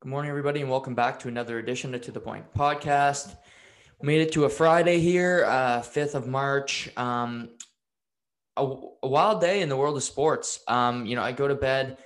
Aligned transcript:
Good 0.00 0.10
morning, 0.10 0.30
everybody, 0.30 0.60
and 0.60 0.70
welcome 0.70 0.94
back 0.94 1.18
to 1.18 1.28
another 1.28 1.58
edition 1.58 1.92
of 1.92 2.02
To 2.02 2.12
the 2.12 2.20
Point 2.20 2.54
podcast. 2.54 3.34
We 4.00 4.06
made 4.06 4.20
it 4.20 4.30
to 4.34 4.44
a 4.44 4.48
Friday 4.48 5.00
here, 5.00 5.44
uh, 5.44 5.80
5th 5.80 6.14
of 6.14 6.28
March. 6.28 6.88
Um, 6.96 7.48
a, 8.56 8.64
a, 9.02 9.08
wild 9.08 9.40
day 9.40 9.60
in 9.60 9.68
the 9.68 9.76
world 9.76 9.96
of 9.96 10.04
sports. 10.04 10.60
Um, 10.68 11.04
you 11.04 11.16
know, 11.16 11.22
I 11.22 11.32
go 11.32 11.48
to 11.48 11.56
bed 11.56 11.98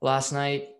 last 0.00 0.32
night 0.32 0.70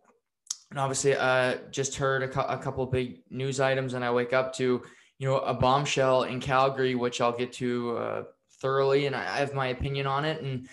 and 0.72 0.80
obviously 0.80 1.14
uh, 1.14 1.58
just 1.70 1.94
heard 1.94 2.24
a, 2.24 2.54
a 2.54 2.58
couple 2.58 2.84
big 2.86 3.22
news 3.30 3.60
items, 3.60 3.94
and 3.94 4.04
I 4.04 4.10
wake 4.10 4.32
up 4.32 4.52
to, 4.54 4.82
you 5.20 5.28
know, 5.28 5.38
a 5.38 5.54
bombshell 5.54 6.24
in 6.24 6.40
Calgary, 6.40 6.96
which 6.96 7.20
I'll 7.20 7.30
get 7.30 7.52
to 7.52 7.96
uh, 7.96 8.22
thoroughly, 8.60 9.06
and 9.06 9.14
I 9.14 9.38
have 9.38 9.54
my 9.54 9.68
opinion 9.68 10.08
on 10.08 10.24
it. 10.24 10.42
And, 10.42 10.68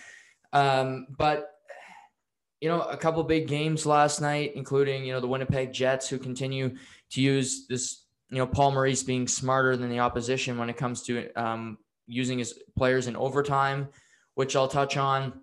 um, 0.52 1.06
but 1.16 1.53
you 2.64 2.70
know, 2.70 2.80
a 2.80 2.96
couple 2.96 3.22
big 3.24 3.46
games 3.46 3.84
last 3.84 4.22
night, 4.22 4.52
including, 4.54 5.04
you 5.04 5.12
know, 5.12 5.20
the 5.20 5.26
Winnipeg 5.26 5.70
Jets 5.70 6.08
who 6.08 6.16
continue 6.16 6.74
to 7.10 7.20
use 7.20 7.66
this, 7.66 8.06
you 8.30 8.38
know, 8.38 8.46
Paul 8.46 8.72
Maurice 8.72 9.02
being 9.02 9.28
smarter 9.28 9.76
than 9.76 9.90
the 9.90 9.98
opposition 9.98 10.56
when 10.56 10.70
it 10.70 10.78
comes 10.78 11.02
to 11.02 11.30
um, 11.34 11.76
using 12.06 12.38
his 12.38 12.58
players 12.74 13.06
in 13.06 13.16
overtime, 13.16 13.88
which 14.34 14.56
I'll 14.56 14.66
touch 14.66 14.96
on. 14.96 15.42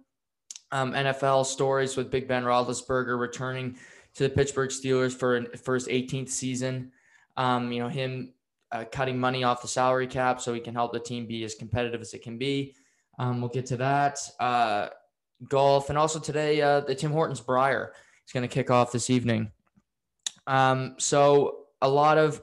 Um, 0.72 0.94
NFL 0.94 1.46
stories 1.46 1.96
with 1.96 2.10
Big 2.10 2.28
Ben 2.28 2.44
Roethlisberger 2.44 3.20
returning 3.20 3.78
to 4.16 4.24
the 4.24 4.30
Pittsburgh 4.30 4.72
Steelers 4.72 5.14
for, 5.14 5.46
for 5.58 5.76
his 5.76 5.88
18th 5.88 6.30
season. 6.30 6.92
Um, 7.38 7.72
you 7.72 7.84
know, 7.84 7.88
him 7.88 8.34
uh, 8.72 8.86
cutting 8.92 9.20
money 9.20 9.44
off 9.44 9.62
the 9.62 9.68
salary 9.68 10.08
cap 10.08 10.42
so 10.42 10.56
he 10.56 10.60
can 10.60 10.74
help 10.74 10.92
the 10.92 11.00
team 11.00 11.28
be 11.28 11.44
as 11.44 11.54
competitive 11.54 12.02
as 12.02 12.16
it 12.16 12.24
can 12.24 12.40
be. 12.40 12.74
Um, 13.20 13.42
we'll 13.42 13.52
get 13.52 13.68
to 13.68 13.78
that. 13.78 14.18
Uh, 14.40 14.88
golf, 15.48 15.90
and 15.90 15.98
also 15.98 16.20
today 16.20 16.62
uh, 16.62 16.82
the 16.82 16.96
Tim 16.96 17.12
Hortons 17.12 17.42
Brier 17.42 17.94
is 18.26 18.32
going 18.32 18.48
to 18.48 18.54
kick 18.54 18.70
off 18.70 18.92
this 18.92 19.10
evening. 19.10 19.52
Um, 20.48 20.96
so 20.98 21.66
a 21.82 21.90
lot 21.90 22.18
of 22.18 22.42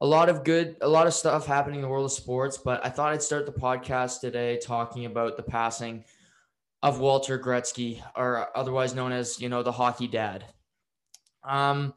a 0.00 0.06
lot 0.06 0.28
of 0.28 0.44
good, 0.44 0.76
a 0.80 0.88
lot 0.88 1.06
of 1.06 1.14
stuff 1.14 1.46
happening 1.46 1.76
in 1.76 1.82
the 1.82 1.88
world 1.88 2.04
of 2.04 2.12
sports. 2.12 2.58
But 2.58 2.84
I 2.84 2.90
thought 2.90 3.12
I'd 3.12 3.22
start 3.22 3.46
the 3.46 3.52
podcast 3.52 4.20
today 4.20 4.58
talking 4.58 5.06
about 5.06 5.36
the 5.36 5.42
passing 5.42 6.04
of 6.82 7.00
Walter 7.00 7.38
Gretzky, 7.38 8.02
or 8.14 8.48
otherwise 8.56 8.94
known 8.94 9.12
as 9.12 9.40
you 9.40 9.48
know 9.48 9.62
the 9.62 9.72
hockey 9.72 10.06
dad. 10.06 10.44
Um, 11.44 11.94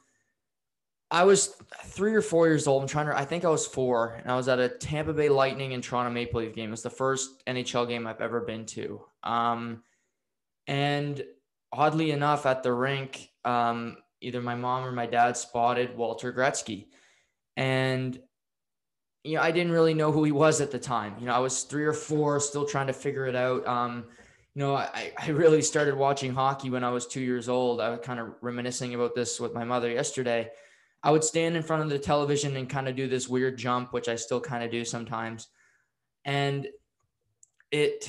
I 1.11 1.23
was 1.23 1.55
three 1.85 2.13
or 2.13 2.21
four 2.21 2.47
years 2.47 2.67
old. 2.67 2.83
I'm 2.83 2.87
trying 2.87 3.07
to. 3.07 3.17
I 3.17 3.25
think 3.25 3.43
I 3.43 3.49
was 3.49 3.65
four, 3.65 4.15
and 4.21 4.31
I 4.31 4.35
was 4.35 4.47
at 4.47 4.59
a 4.59 4.69
Tampa 4.69 5.13
Bay 5.13 5.29
Lightning 5.29 5.73
and 5.73 5.83
Toronto 5.83 6.11
Maple 6.11 6.41
Leaf 6.41 6.55
game. 6.55 6.69
It 6.69 6.71
was 6.71 6.83
the 6.83 6.89
first 6.89 7.45
NHL 7.45 7.87
game 7.87 8.07
I've 8.07 8.21
ever 8.21 8.41
been 8.41 8.65
to. 8.67 9.01
Um, 9.23 9.83
and 10.69 11.23
oddly 11.73 12.11
enough, 12.11 12.45
at 12.45 12.61
the 12.61 12.71
rink, 12.71 13.31
um, 13.43 13.97
either 14.21 14.39
my 14.39 14.53
mom 14.53 14.85
or 14.85 14.91
my 14.91 15.07
dad 15.07 15.35
spotted 15.35 15.97
Walter 15.97 16.31
Gretzky. 16.31 16.85
And, 17.57 18.19
you 19.23 19.35
know, 19.35 19.41
I 19.41 19.49
didn't 19.49 19.73
really 19.73 19.95
know 19.95 20.11
who 20.11 20.23
he 20.23 20.31
was 20.31 20.61
at 20.61 20.69
the 20.69 20.77
time. 20.77 21.15
You 21.19 21.25
know, 21.25 21.33
I 21.33 21.39
was 21.39 21.63
three 21.63 21.85
or 21.85 21.93
four, 21.93 22.39
still 22.39 22.65
trying 22.65 22.85
to 22.85 22.93
figure 22.93 23.25
it 23.25 23.35
out. 23.35 23.65
Um, 23.65 24.05
you 24.53 24.61
know, 24.61 24.75
I, 24.75 25.11
I 25.17 25.29
really 25.29 25.63
started 25.63 25.95
watching 25.95 26.35
hockey 26.35 26.69
when 26.69 26.83
I 26.83 26.91
was 26.91 27.07
two 27.07 27.21
years 27.21 27.49
old. 27.49 27.81
I 27.81 27.89
was 27.89 28.01
kind 28.03 28.19
of 28.19 28.35
reminiscing 28.41 28.93
about 28.93 29.15
this 29.15 29.39
with 29.39 29.55
my 29.55 29.63
mother 29.63 29.89
yesterday. 29.89 30.51
I 31.01 31.09
would 31.09 31.23
stand 31.23 31.55
in 31.55 31.63
front 31.63 31.81
of 31.81 31.89
the 31.89 31.97
television 31.97 32.55
and 32.57 32.69
kind 32.69 32.87
of 32.87 32.95
do 32.95 33.07
this 33.07 33.27
weird 33.27 33.57
jump, 33.57 33.91
which 33.91 34.07
I 34.07 34.17
still 34.17 34.39
kind 34.39 34.63
of 34.63 34.69
do 34.69 34.85
sometimes. 34.85 35.47
And 36.25 36.67
it 37.71 38.07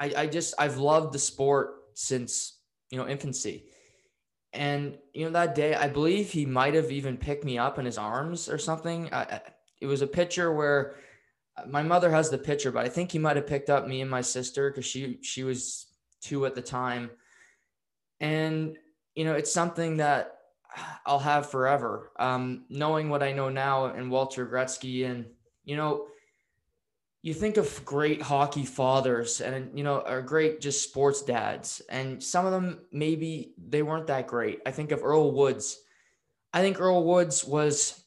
I, 0.00 0.12
I 0.16 0.26
just 0.26 0.54
I've 0.58 0.78
loved 0.78 1.12
the 1.12 1.18
sport 1.18 1.74
since 1.94 2.58
you 2.90 2.98
know 2.98 3.06
infancy. 3.06 3.66
And 4.52 4.98
you 5.12 5.26
know 5.26 5.30
that 5.32 5.54
day, 5.54 5.74
I 5.74 5.88
believe 5.88 6.30
he 6.30 6.46
might 6.46 6.74
have 6.74 6.90
even 6.90 7.16
picked 7.16 7.44
me 7.44 7.58
up 7.58 7.78
in 7.78 7.84
his 7.84 7.98
arms 7.98 8.48
or 8.48 8.58
something. 8.58 9.12
I, 9.12 9.40
it 9.80 9.86
was 9.86 10.02
a 10.02 10.06
picture 10.06 10.52
where 10.52 10.96
uh, 11.56 11.66
my 11.68 11.82
mother 11.82 12.10
has 12.10 12.30
the 12.30 12.38
picture, 12.38 12.72
but 12.72 12.84
I 12.84 12.88
think 12.88 13.12
he 13.12 13.18
might 13.18 13.36
have 13.36 13.46
picked 13.46 13.70
up 13.70 13.86
me 13.86 14.00
and 14.00 14.10
my 14.10 14.22
sister 14.22 14.70
because 14.70 14.86
she 14.86 15.18
she 15.22 15.44
was 15.44 15.86
two 16.20 16.46
at 16.46 16.54
the 16.54 16.62
time. 16.62 17.10
And 18.18 18.76
you 19.14 19.24
know, 19.24 19.34
it's 19.34 19.52
something 19.52 19.98
that 19.98 20.38
I'll 21.06 21.18
have 21.18 21.50
forever. 21.50 22.12
Um, 22.18 22.64
knowing 22.68 23.08
what 23.08 23.22
I 23.22 23.32
know 23.32 23.50
now 23.50 23.86
and 23.86 24.10
Walter 24.10 24.46
Gretzky, 24.46 25.08
and 25.08 25.26
you 25.64 25.76
know, 25.76 26.06
you 27.22 27.34
think 27.34 27.56
of 27.56 27.84
great 27.84 28.22
hockey 28.22 28.64
fathers 28.64 29.40
and 29.40 29.76
you 29.76 29.84
know 29.84 30.00
are 30.02 30.22
great 30.22 30.60
just 30.60 30.82
sports 30.82 31.22
dads 31.22 31.82
and 31.90 32.22
some 32.22 32.46
of 32.46 32.52
them 32.52 32.80
maybe 32.92 33.54
they 33.58 33.82
weren't 33.82 34.06
that 34.06 34.26
great. 34.26 34.60
I 34.66 34.70
think 34.70 34.92
of 34.92 35.04
earl 35.04 35.32
woods. 35.32 35.78
I 36.52 36.60
think 36.62 36.80
earl 36.80 37.04
woods 37.04 37.44
was 37.44 38.02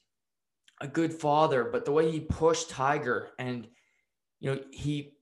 a 0.82 0.88
good 0.88 1.14
father 1.14 1.64
but 1.66 1.86
the 1.86 1.92
way 1.92 2.12
he 2.12 2.20
pushed 2.20 2.70
tiger 2.70 3.30
and 3.38 3.68
you 4.40 4.54
know 4.54 4.60
he 4.72 5.14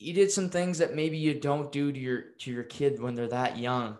he 0.00 0.14
did 0.14 0.30
some 0.30 0.48
things 0.48 0.78
that 0.78 0.94
maybe 0.94 1.18
you 1.18 1.38
don't 1.38 1.70
do 1.70 1.92
to 1.92 2.00
your 2.00 2.22
to 2.40 2.50
your 2.50 2.64
kid 2.64 3.00
when 3.00 3.14
they're 3.14 3.28
that 3.28 3.58
young. 3.58 3.98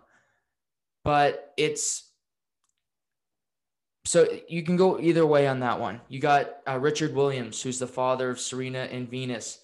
But 1.04 1.52
it's 1.58 2.09
so 4.04 4.26
you 4.48 4.62
can 4.62 4.76
go 4.76 4.98
either 4.98 5.26
way 5.26 5.46
on 5.46 5.60
that 5.60 5.78
one. 5.78 6.00
You 6.08 6.20
got 6.20 6.56
uh, 6.66 6.78
Richard 6.78 7.14
Williams, 7.14 7.60
who's 7.60 7.78
the 7.78 7.86
father 7.86 8.30
of 8.30 8.40
Serena 8.40 8.88
and 8.90 9.10
Venus. 9.10 9.60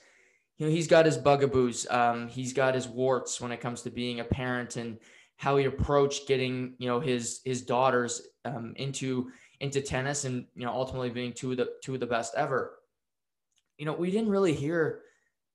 You 0.58 0.66
know, 0.66 0.72
he's 0.72 0.86
got 0.86 1.06
his 1.06 1.16
bugaboos. 1.16 1.86
Um, 1.90 2.28
he's 2.28 2.52
got 2.52 2.74
his 2.74 2.88
warts 2.88 3.40
when 3.40 3.52
it 3.52 3.60
comes 3.60 3.82
to 3.82 3.90
being 3.90 4.20
a 4.20 4.24
parent 4.24 4.76
and 4.76 4.98
how 5.36 5.56
he 5.56 5.66
approached 5.66 6.28
getting, 6.28 6.74
you 6.78 6.88
know, 6.88 7.00
his 7.00 7.40
his 7.44 7.62
daughters 7.62 8.22
um, 8.44 8.74
into 8.76 9.30
into 9.60 9.80
tennis 9.80 10.24
and 10.24 10.46
you 10.54 10.66
know 10.66 10.72
ultimately 10.72 11.10
being 11.10 11.32
two 11.32 11.52
of 11.52 11.56
the 11.56 11.70
two 11.82 11.94
of 11.94 12.00
the 12.00 12.06
best 12.06 12.34
ever. 12.36 12.78
You 13.78 13.86
know, 13.86 13.92
we 13.92 14.10
didn't 14.10 14.30
really 14.30 14.54
hear 14.54 15.00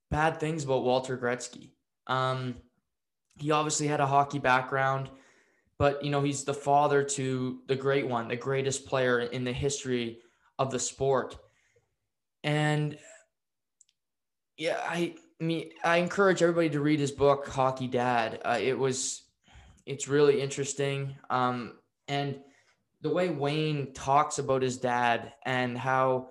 bad 0.10 0.40
things 0.40 0.64
about 0.64 0.84
Walter 0.84 1.18
Gretzky. 1.18 1.72
Um, 2.08 2.56
he 3.40 3.52
obviously 3.52 3.88
had 3.88 4.00
a 4.00 4.08
hockey 4.08 4.40
background 4.40 5.10
but 5.82 6.04
you 6.04 6.12
know 6.12 6.22
he's 6.22 6.44
the 6.44 6.54
father 6.54 7.04
to 7.04 7.58
the 7.66 7.76
great 7.76 8.08
one 8.08 8.28
the 8.28 8.36
greatest 8.36 8.86
player 8.86 9.22
in 9.22 9.44
the 9.44 9.52
history 9.52 10.20
of 10.60 10.70
the 10.70 10.78
sport. 10.78 11.38
And 12.44 13.00
yeah 14.58 14.80
i, 14.88 15.16
I 15.40 15.44
mean 15.44 15.72
i 15.84 15.98
encourage 15.98 16.44
everybody 16.44 16.70
to 16.70 16.82
read 16.82 17.00
his 17.00 17.12
book 17.12 17.48
hockey 17.48 17.88
dad. 17.88 18.42
Uh, 18.46 18.60
it 18.62 18.78
was 18.78 19.24
it's 19.88 20.08
really 20.08 20.40
interesting. 20.40 21.16
Um, 21.32 21.80
and 22.08 22.40
the 23.02 23.10
way 23.10 23.30
wayne 23.30 23.92
talks 23.94 24.38
about 24.38 24.62
his 24.62 24.78
dad 24.78 25.34
and 25.48 25.76
how 25.76 26.30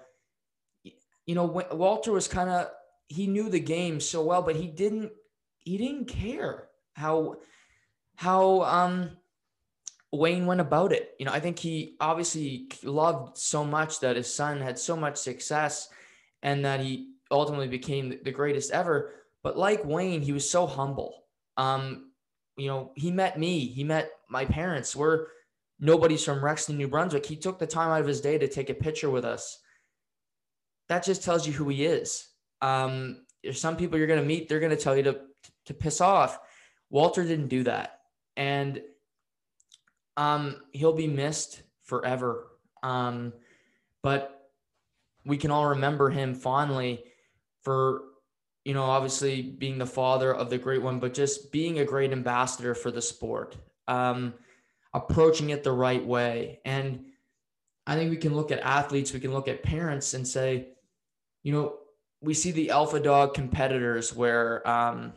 you 1.26 1.34
know 1.34 1.46
walter 1.72 2.12
was 2.12 2.28
kind 2.28 2.50
of 2.50 2.68
he 3.08 3.26
knew 3.26 3.48
the 3.48 3.58
game 3.58 3.98
so 3.98 4.22
well 4.22 4.42
but 4.42 4.54
he 4.54 4.68
didn't 4.68 5.10
he 5.58 5.76
didn't 5.76 6.04
care 6.04 6.68
how 6.94 7.34
how 8.14 8.62
um 8.62 9.16
Wayne 10.12 10.46
went 10.46 10.60
about 10.60 10.92
it. 10.92 11.14
You 11.18 11.26
know, 11.26 11.32
I 11.32 11.40
think 11.40 11.58
he 11.58 11.96
obviously 12.00 12.68
loved 12.82 13.38
so 13.38 13.64
much 13.64 14.00
that 14.00 14.16
his 14.16 14.32
son 14.32 14.60
had 14.60 14.78
so 14.78 14.96
much 14.96 15.16
success 15.16 15.88
and 16.42 16.64
that 16.64 16.80
he 16.80 17.12
ultimately 17.30 17.68
became 17.68 18.18
the 18.22 18.32
greatest 18.32 18.72
ever. 18.72 19.12
But 19.42 19.56
like 19.56 19.84
Wayne, 19.84 20.22
he 20.22 20.32
was 20.32 20.48
so 20.48 20.66
humble. 20.66 21.24
Um, 21.56 22.10
you 22.56 22.66
know, 22.66 22.92
he 22.94 23.10
met 23.10 23.38
me, 23.38 23.66
he 23.66 23.84
met 23.84 24.10
my 24.28 24.44
parents. 24.44 24.96
We're 24.96 25.26
nobody's 25.78 26.24
from 26.24 26.40
Rexton, 26.40 26.76
New 26.76 26.88
Brunswick. 26.88 27.24
He 27.24 27.36
took 27.36 27.58
the 27.58 27.66
time 27.66 27.90
out 27.90 28.00
of 28.00 28.06
his 28.06 28.20
day 28.20 28.36
to 28.36 28.48
take 28.48 28.68
a 28.68 28.74
picture 28.74 29.10
with 29.10 29.24
us. 29.24 29.58
That 30.88 31.04
just 31.04 31.22
tells 31.22 31.46
you 31.46 31.52
who 31.52 31.68
he 31.68 31.84
is. 31.84 32.26
Um, 32.60 33.24
there's 33.42 33.60
some 33.60 33.76
people 33.76 33.96
you're 33.96 34.06
going 34.06 34.20
to 34.20 34.26
meet, 34.26 34.48
they're 34.48 34.60
going 34.60 34.76
to 34.76 34.82
tell 34.82 34.96
you 34.96 35.04
to, 35.04 35.20
to 35.66 35.74
piss 35.74 36.00
off. 36.00 36.38
Walter 36.90 37.22
didn't 37.22 37.48
do 37.48 37.62
that. 37.62 38.00
And 38.36 38.82
um, 40.20 40.56
he'll 40.72 40.92
be 40.92 41.06
missed 41.06 41.62
forever. 41.82 42.48
Um, 42.82 43.32
but 44.02 44.50
we 45.24 45.38
can 45.38 45.50
all 45.50 45.66
remember 45.66 46.10
him 46.10 46.34
fondly 46.34 47.04
for, 47.62 48.02
you 48.64 48.74
know, 48.74 48.82
obviously 48.82 49.40
being 49.40 49.78
the 49.78 49.86
father 49.86 50.34
of 50.34 50.50
the 50.50 50.58
great 50.58 50.82
one, 50.82 51.00
but 51.00 51.14
just 51.14 51.50
being 51.50 51.78
a 51.78 51.86
great 51.86 52.12
ambassador 52.12 52.74
for 52.74 52.90
the 52.90 53.00
sport, 53.00 53.56
um, 53.88 54.34
approaching 54.92 55.50
it 55.50 55.64
the 55.64 55.72
right 55.72 56.04
way. 56.04 56.60
And 56.66 57.06
I 57.86 57.96
think 57.96 58.10
we 58.10 58.18
can 58.18 58.34
look 58.34 58.52
at 58.52 58.60
athletes, 58.60 59.14
we 59.14 59.20
can 59.20 59.32
look 59.32 59.48
at 59.48 59.62
parents 59.62 60.12
and 60.12 60.28
say, 60.28 60.68
you 61.42 61.52
know, 61.54 61.78
we 62.20 62.34
see 62.34 62.50
the 62.50 62.70
alpha 62.70 63.00
dog 63.00 63.32
competitors 63.32 64.14
where, 64.14 64.68
um, 64.68 65.14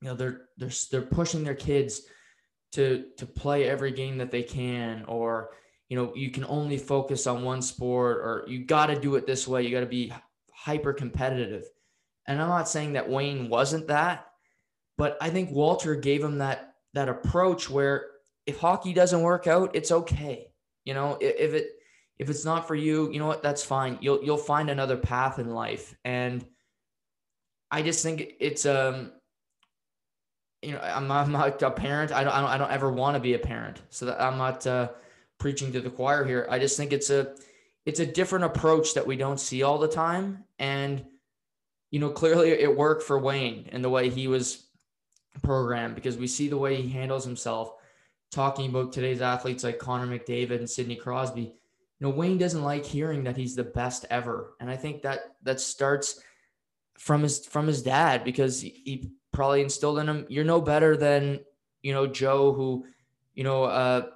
you 0.00 0.08
know, 0.08 0.14
they're, 0.14 0.40
they're, 0.56 0.70
they're 0.90 1.02
pushing 1.02 1.44
their 1.44 1.54
kids 1.54 2.00
to 2.72 3.06
to 3.16 3.26
play 3.26 3.64
every 3.68 3.92
game 3.92 4.18
that 4.18 4.30
they 4.30 4.42
can 4.42 5.04
or 5.06 5.50
you 5.88 5.96
know 5.96 6.12
you 6.14 6.30
can 6.30 6.44
only 6.44 6.78
focus 6.78 7.26
on 7.26 7.44
one 7.44 7.62
sport 7.62 8.18
or 8.18 8.44
you 8.48 8.64
got 8.64 8.86
to 8.86 9.00
do 9.00 9.14
it 9.16 9.26
this 9.26 9.46
way 9.46 9.62
you 9.62 9.70
got 9.70 9.80
to 9.80 9.86
be 9.86 10.12
hyper 10.52 10.92
competitive 10.92 11.64
and 12.26 12.40
i'm 12.40 12.48
not 12.48 12.68
saying 12.68 12.92
that 12.94 13.08
wayne 13.08 13.48
wasn't 13.48 13.86
that 13.86 14.26
but 14.98 15.16
i 15.20 15.30
think 15.30 15.50
walter 15.50 15.94
gave 15.94 16.22
him 16.22 16.38
that 16.38 16.74
that 16.94 17.08
approach 17.08 17.70
where 17.70 18.06
if 18.46 18.58
hockey 18.58 18.92
doesn't 18.92 19.22
work 19.22 19.46
out 19.46 19.74
it's 19.74 19.92
okay 19.92 20.50
You 20.86 20.94
know, 20.94 21.18
if 21.20 21.52
it 21.52 21.66
if 22.18 22.30
it's 22.30 22.44
not 22.44 22.66
for 22.66 22.76
you, 22.76 23.10
you 23.12 23.18
know 23.18 23.26
what? 23.26 23.42
That's 23.42 23.64
fine. 23.64 23.98
You'll 24.00 24.22
you'll 24.22 24.38
find 24.38 24.70
another 24.70 24.96
path 24.96 25.38
in 25.38 25.50
life. 25.50 25.94
And 26.04 26.46
I 27.70 27.82
just 27.82 28.02
think 28.02 28.34
it's 28.38 28.64
um 28.64 29.12
you 30.62 30.72
know, 30.72 30.80
I'm, 30.80 31.10
I'm 31.10 31.32
not 31.32 31.62
a 31.62 31.70
parent. 31.70 32.12
I 32.12 32.24
don't, 32.24 32.32
I 32.32 32.40
don't, 32.40 32.50
I 32.50 32.58
don't 32.58 32.70
ever 32.70 32.90
want 32.90 33.14
to 33.14 33.20
be 33.20 33.34
a 33.34 33.38
parent. 33.38 33.82
So 33.90 34.14
I'm 34.18 34.38
not 34.38 34.66
uh, 34.66 34.90
preaching 35.38 35.72
to 35.72 35.80
the 35.80 35.90
choir 35.90 36.24
here. 36.24 36.46
I 36.50 36.58
just 36.58 36.76
think 36.76 36.92
it's 36.92 37.10
a, 37.10 37.34
it's 37.84 38.00
a 38.00 38.06
different 38.06 38.46
approach 38.46 38.94
that 38.94 39.06
we 39.06 39.16
don't 39.16 39.38
see 39.38 39.62
all 39.62 39.78
the 39.78 39.88
time. 39.88 40.44
And, 40.58 41.04
you 41.90 42.00
know, 42.00 42.10
clearly 42.10 42.50
it 42.50 42.76
worked 42.76 43.02
for 43.02 43.18
Wayne 43.18 43.68
and 43.70 43.84
the 43.84 43.90
way 43.90 44.10
he 44.10 44.28
was 44.28 44.66
programmed 45.42 45.94
because 45.94 46.16
we 46.16 46.26
see 46.26 46.48
the 46.48 46.56
way 46.56 46.80
he 46.80 46.88
handles 46.88 47.24
himself 47.24 47.72
talking 48.30 48.70
about 48.70 48.92
today's 48.92 49.20
athletes 49.20 49.64
like 49.64 49.78
Connor 49.78 50.06
McDavid 50.06 50.58
and 50.58 50.68
Sidney 50.68 50.96
Crosby. 50.96 51.42
You 51.42 52.06
know, 52.06 52.10
Wayne 52.10 52.38
doesn't 52.38 52.64
like 52.64 52.84
hearing 52.84 53.24
that 53.24 53.36
he's 53.36 53.54
the 53.54 53.64
best 53.64 54.04
ever. 54.10 54.54
And 54.60 54.70
I 54.70 54.76
think 54.76 55.02
that 55.02 55.36
that 55.42 55.60
starts 55.60 56.20
from 56.98 57.22
his 57.22 57.46
from 57.46 57.66
his 57.66 57.82
dad 57.82 58.24
because 58.24 58.60
he 58.60 59.12
probably 59.36 59.60
instilled 59.60 59.98
in 59.98 60.08
him. 60.08 60.26
You're 60.28 60.44
no 60.44 60.62
better 60.62 60.96
than 60.96 61.40
you 61.82 61.92
know 61.92 62.06
Joe 62.06 62.54
who 62.54 62.86
you 63.34 63.44
know 63.44 63.64
uh 63.64 64.06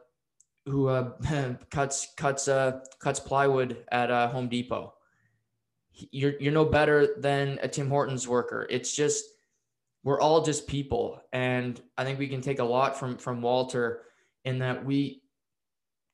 who 0.67 0.89
uh 0.89 1.13
cuts 1.71 2.09
cuts 2.17 2.49
uh 2.49 2.81
cuts 2.99 3.21
plywood 3.21 3.85
at 3.93 4.11
uh 4.11 4.29
Home 4.29 4.49
Depot. 4.49 4.95
You're 6.11 6.41
you're 6.41 6.55
no 6.55 6.65
better 6.65 7.21
than 7.21 7.61
a 7.63 7.69
Tim 7.69 7.91
Hortons 7.91 8.27
worker. 8.27 8.67
It's 8.71 8.97
just 8.97 9.27
we're 10.03 10.21
all 10.21 10.43
just 10.43 10.67
people. 10.67 11.21
And 11.35 11.79
I 11.99 12.05
think 12.05 12.19
we 12.19 12.29
can 12.29 12.41
take 12.41 12.59
a 12.59 12.65
lot 12.65 12.99
from 12.99 13.19
from 13.19 13.43
Walter 13.43 14.03
in 14.47 14.61
that 14.61 14.85
we 14.85 15.23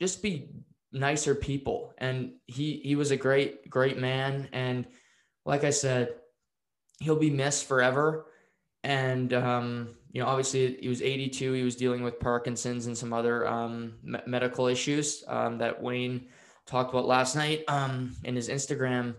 just 0.01 0.21
be 0.21 0.51
nicer 0.91 1.37
people. 1.37 1.95
And 1.99 2.33
he 2.47 2.81
he 2.83 2.97
was 2.97 3.13
a 3.13 3.17
great 3.17 3.71
great 3.71 3.99
man. 3.99 4.49
And 4.53 4.85
like 5.45 5.63
I 5.63 5.71
said 5.71 6.17
he'll 6.99 7.15
be 7.15 7.31
missed 7.31 7.69
forever 7.69 8.27
and 8.87 9.35
um, 9.35 9.97
you 10.13 10.23
know, 10.23 10.29
obviously 10.29 10.79
he 10.81 10.89
was 10.89 11.03
82. 11.03 11.53
He 11.53 11.63
was 11.65 11.75
dealing 11.75 12.05
with 12.05 12.21
Parkinson's 12.21 12.87
and 12.87 12.97
some 12.97 13.13
other 13.13 13.45
um, 13.47 13.95
me- 14.05 14.21
medical 14.27 14.69
issues 14.69 15.25
um, 15.27 15.59
that 15.59 15.83
Wayne 15.83 16.29
talked 16.67 16.91
about 16.91 17.05
last 17.05 17.35
night 17.35 17.65
um, 17.67 18.15
in 18.23 18.37
his 18.37 18.49
Instagram 18.49 19.17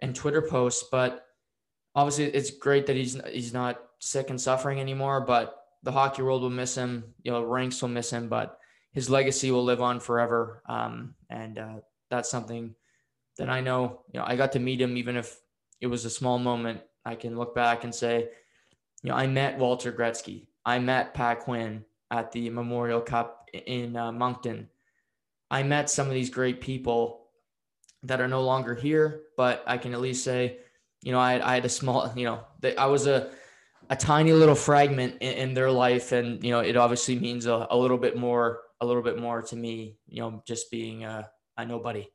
and 0.00 0.14
Twitter 0.14 0.40
posts. 0.40 0.84
But 0.88 1.26
obviously, 1.96 2.26
it's 2.26 2.52
great 2.52 2.86
that 2.86 2.94
he's 2.94 3.20
he's 3.26 3.52
not 3.52 3.80
sick 3.98 4.30
and 4.30 4.40
suffering 4.40 4.78
anymore. 4.78 5.20
But 5.20 5.56
the 5.82 5.90
hockey 5.90 6.22
world 6.22 6.42
will 6.42 6.50
miss 6.50 6.76
him. 6.76 7.12
You 7.24 7.32
know, 7.32 7.42
ranks 7.42 7.82
will 7.82 7.88
miss 7.88 8.10
him, 8.10 8.28
but 8.28 8.56
his 8.92 9.10
legacy 9.10 9.50
will 9.50 9.64
live 9.64 9.82
on 9.82 9.98
forever. 9.98 10.62
Um, 10.68 11.16
and 11.28 11.58
uh, 11.58 11.74
that's 12.08 12.30
something 12.30 12.76
that 13.36 13.50
I 13.50 13.62
know. 13.62 14.02
You 14.14 14.20
know, 14.20 14.26
I 14.26 14.36
got 14.36 14.52
to 14.52 14.60
meet 14.60 14.80
him, 14.80 14.96
even 14.96 15.16
if 15.16 15.36
it 15.80 15.88
was 15.88 16.04
a 16.04 16.10
small 16.10 16.38
moment. 16.38 16.82
I 17.04 17.16
can 17.16 17.36
look 17.36 17.54
back 17.54 17.82
and 17.82 17.92
say 17.92 18.28
you 19.02 19.10
know, 19.10 19.16
I 19.16 19.26
met 19.26 19.58
Walter 19.58 19.92
Gretzky. 19.92 20.46
I 20.64 20.78
met 20.78 21.14
Pat 21.14 21.40
Quinn 21.40 21.84
at 22.10 22.32
the 22.32 22.50
Memorial 22.50 23.00
Cup 23.00 23.48
in 23.52 23.96
uh, 23.96 24.12
Moncton. 24.12 24.68
I 25.50 25.62
met 25.62 25.90
some 25.90 26.08
of 26.08 26.14
these 26.14 26.30
great 26.30 26.60
people 26.60 27.28
that 28.02 28.20
are 28.20 28.28
no 28.28 28.42
longer 28.42 28.74
here, 28.74 29.22
but 29.36 29.62
I 29.66 29.78
can 29.78 29.92
at 29.92 30.00
least 30.00 30.24
say, 30.24 30.58
you 31.02 31.12
know, 31.12 31.18
I, 31.18 31.52
I 31.52 31.54
had 31.54 31.64
a 31.64 31.68
small, 31.68 32.12
you 32.16 32.24
know, 32.24 32.40
that 32.60 32.78
I 32.78 32.86
was 32.86 33.06
a, 33.06 33.30
a 33.90 33.96
tiny 33.96 34.32
little 34.32 34.54
fragment 34.54 35.16
in, 35.20 35.32
in, 35.34 35.54
their 35.54 35.70
life. 35.70 36.12
And, 36.12 36.42
you 36.42 36.50
know, 36.50 36.60
it 36.60 36.76
obviously 36.76 37.18
means 37.18 37.46
a, 37.46 37.66
a, 37.70 37.76
little 37.76 37.98
bit 37.98 38.16
more, 38.16 38.60
a 38.80 38.86
little 38.86 39.02
bit 39.02 39.18
more 39.18 39.42
to 39.42 39.56
me, 39.56 39.98
you 40.08 40.20
know, 40.20 40.42
just 40.46 40.70
being 40.70 41.04
a, 41.04 41.30
a 41.56 41.64
nobody. 41.64 42.08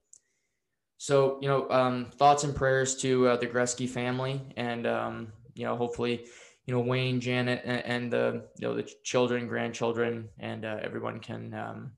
So, 0.98 1.40
you 1.42 1.48
know, 1.48 1.70
um, 1.70 2.08
thoughts 2.12 2.44
and 2.44 2.56
prayers 2.56 2.96
to 2.98 3.30
uh, 3.30 3.38
the 3.38 3.48
Gretzky 3.48 3.90
family 3.90 4.42
and, 4.58 4.86
um, 4.86 5.34
you 5.56 5.66
know, 5.66 5.76
hopefully 5.76 6.26
you 6.66 6.74
know 6.74 6.82
Wayne, 6.82 7.20
Janet, 7.20 7.62
and, 7.66 7.86
and 7.86 8.14
the 8.14 8.46
you 8.58 8.68
know 8.68 8.76
the 8.76 8.90
children, 9.04 9.48
grandchildren, 9.48 10.30
and 10.40 10.66
uh, 10.66 10.78
everyone 10.82 11.20
can 11.20 11.54
um, 11.54 11.92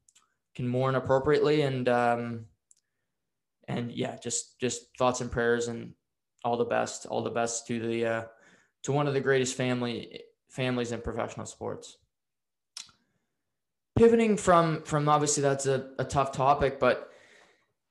can 0.56 0.68
mourn 0.68 0.96
appropriately 0.96 1.62
and 1.62 1.90
um, 1.90 2.46
and 3.68 3.92
yeah, 3.92 4.18
just 4.22 4.60
just 4.60 4.96
thoughts 4.98 5.22
and 5.22 5.32
prayers 5.32 5.68
and 5.68 5.94
all 6.44 6.58
the 6.58 6.66
best, 6.66 7.06
all 7.06 7.24
the 7.24 7.30
best 7.30 7.68
to 7.68 7.80
the 7.80 8.06
uh, 8.06 8.24
to 8.84 8.92
one 8.92 9.08
of 9.08 9.14
the 9.14 9.22
greatest 9.22 9.56
family 9.56 10.22
families 10.50 10.92
in 10.92 11.02
professional 11.02 11.46
sports. 11.46 11.98
Pivoting 13.98 14.38
from 14.38 14.82
from 14.84 15.08
obviously 15.08 15.44
that's 15.44 15.66
a, 15.66 15.92
a 16.00 16.06
tough 16.06 16.32
topic, 16.32 16.80
but 16.80 17.10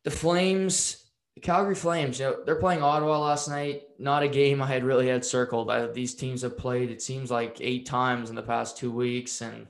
the 0.05 0.11
Flames 0.11 1.02
Calgary 1.43 1.75
Flames, 1.75 2.21
you 2.21 2.27
know, 2.27 2.37
they're 2.47 2.55
playing 2.55 2.83
Ottawa 2.83 3.19
last 3.19 3.49
night. 3.49 3.83
Not 3.99 4.23
a 4.23 4.29
game 4.29 4.63
I 4.63 4.67
had 4.67 4.85
really 4.85 5.09
had 5.09 5.25
circled. 5.25 5.71
I, 5.71 5.87
these 5.89 6.15
teams 6.15 6.43
have 6.43 6.57
played, 6.57 6.91
it 6.91 7.03
seems 7.03 7.33
like 7.33 7.57
eight 7.61 7.85
times 7.85 8.31
in 8.31 8.37
the 8.37 8.43
past 8.43 8.79
two 8.79 8.93
weeks, 8.93 9.43
and 9.43 9.67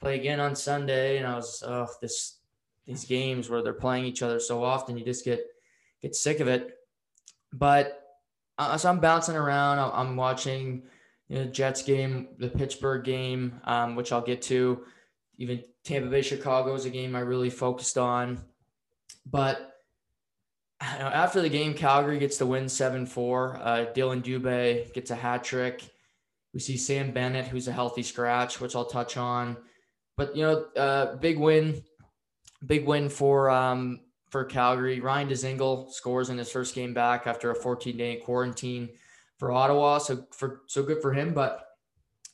play 0.00 0.14
again 0.14 0.38
on 0.38 0.54
Sunday. 0.54 1.18
And 1.18 1.26
I 1.26 1.34
was, 1.34 1.62
oh, 1.66 1.88
this 2.00 2.38
these 2.86 3.04
games 3.04 3.50
where 3.50 3.62
they're 3.62 3.72
playing 3.72 4.04
each 4.04 4.22
other 4.22 4.38
so 4.38 4.62
often, 4.62 4.96
you 4.96 5.04
just 5.04 5.24
get 5.24 5.44
get 6.00 6.14
sick 6.14 6.38
of 6.38 6.46
it. 6.46 6.78
But 7.52 8.00
uh, 8.56 8.76
so 8.76 8.88
I'm 8.88 9.00
bouncing 9.00 9.36
around. 9.36 9.80
I'm 9.80 10.14
watching 10.14 10.84
you 11.28 11.38
know, 11.38 11.44
Jets 11.46 11.82
game, 11.82 12.28
the 12.38 12.48
Pittsburgh 12.48 13.04
game, 13.04 13.60
um, 13.64 13.96
which 13.96 14.12
I'll 14.12 14.20
get 14.20 14.42
to. 14.42 14.84
Even 15.38 15.64
Tampa 15.82 16.08
Bay 16.08 16.22
Chicago 16.22 16.72
is 16.74 16.84
a 16.84 16.90
game 16.90 17.16
I 17.16 17.20
really 17.20 17.50
focused 17.50 17.98
on, 17.98 18.38
but 19.26 19.73
after 20.84 21.40
the 21.40 21.48
game, 21.48 21.74
Calgary 21.74 22.18
gets 22.18 22.38
the 22.38 22.46
win 22.46 22.68
7 22.68 23.06
4. 23.06 23.60
Uh, 23.62 23.84
Dillon 23.94 24.22
Dubé 24.22 24.92
gets 24.92 25.10
a 25.10 25.14
hat 25.14 25.44
trick. 25.44 25.82
We 26.52 26.60
see 26.60 26.76
Sam 26.76 27.10
Bennett, 27.10 27.46
who's 27.46 27.68
a 27.68 27.72
healthy 27.72 28.02
scratch, 28.02 28.60
which 28.60 28.76
I'll 28.76 28.84
touch 28.84 29.16
on. 29.16 29.56
But, 30.16 30.36
you 30.36 30.42
know, 30.42 30.64
uh, 30.76 31.16
big 31.16 31.38
win. 31.38 31.82
Big 32.64 32.86
win 32.86 33.08
for 33.08 33.50
um, 33.50 34.00
for 34.30 34.44
Calgary. 34.44 35.00
Ryan 35.00 35.28
Dzingel 35.28 35.92
scores 35.92 36.30
in 36.30 36.38
his 36.38 36.50
first 36.50 36.74
game 36.74 36.94
back 36.94 37.26
after 37.26 37.50
a 37.50 37.54
14 37.54 37.96
day 37.96 38.16
quarantine 38.16 38.88
for 39.38 39.52
Ottawa. 39.52 39.98
So 39.98 40.26
for 40.32 40.62
so 40.66 40.82
good 40.82 41.02
for 41.02 41.12
him. 41.12 41.34
But 41.34 41.66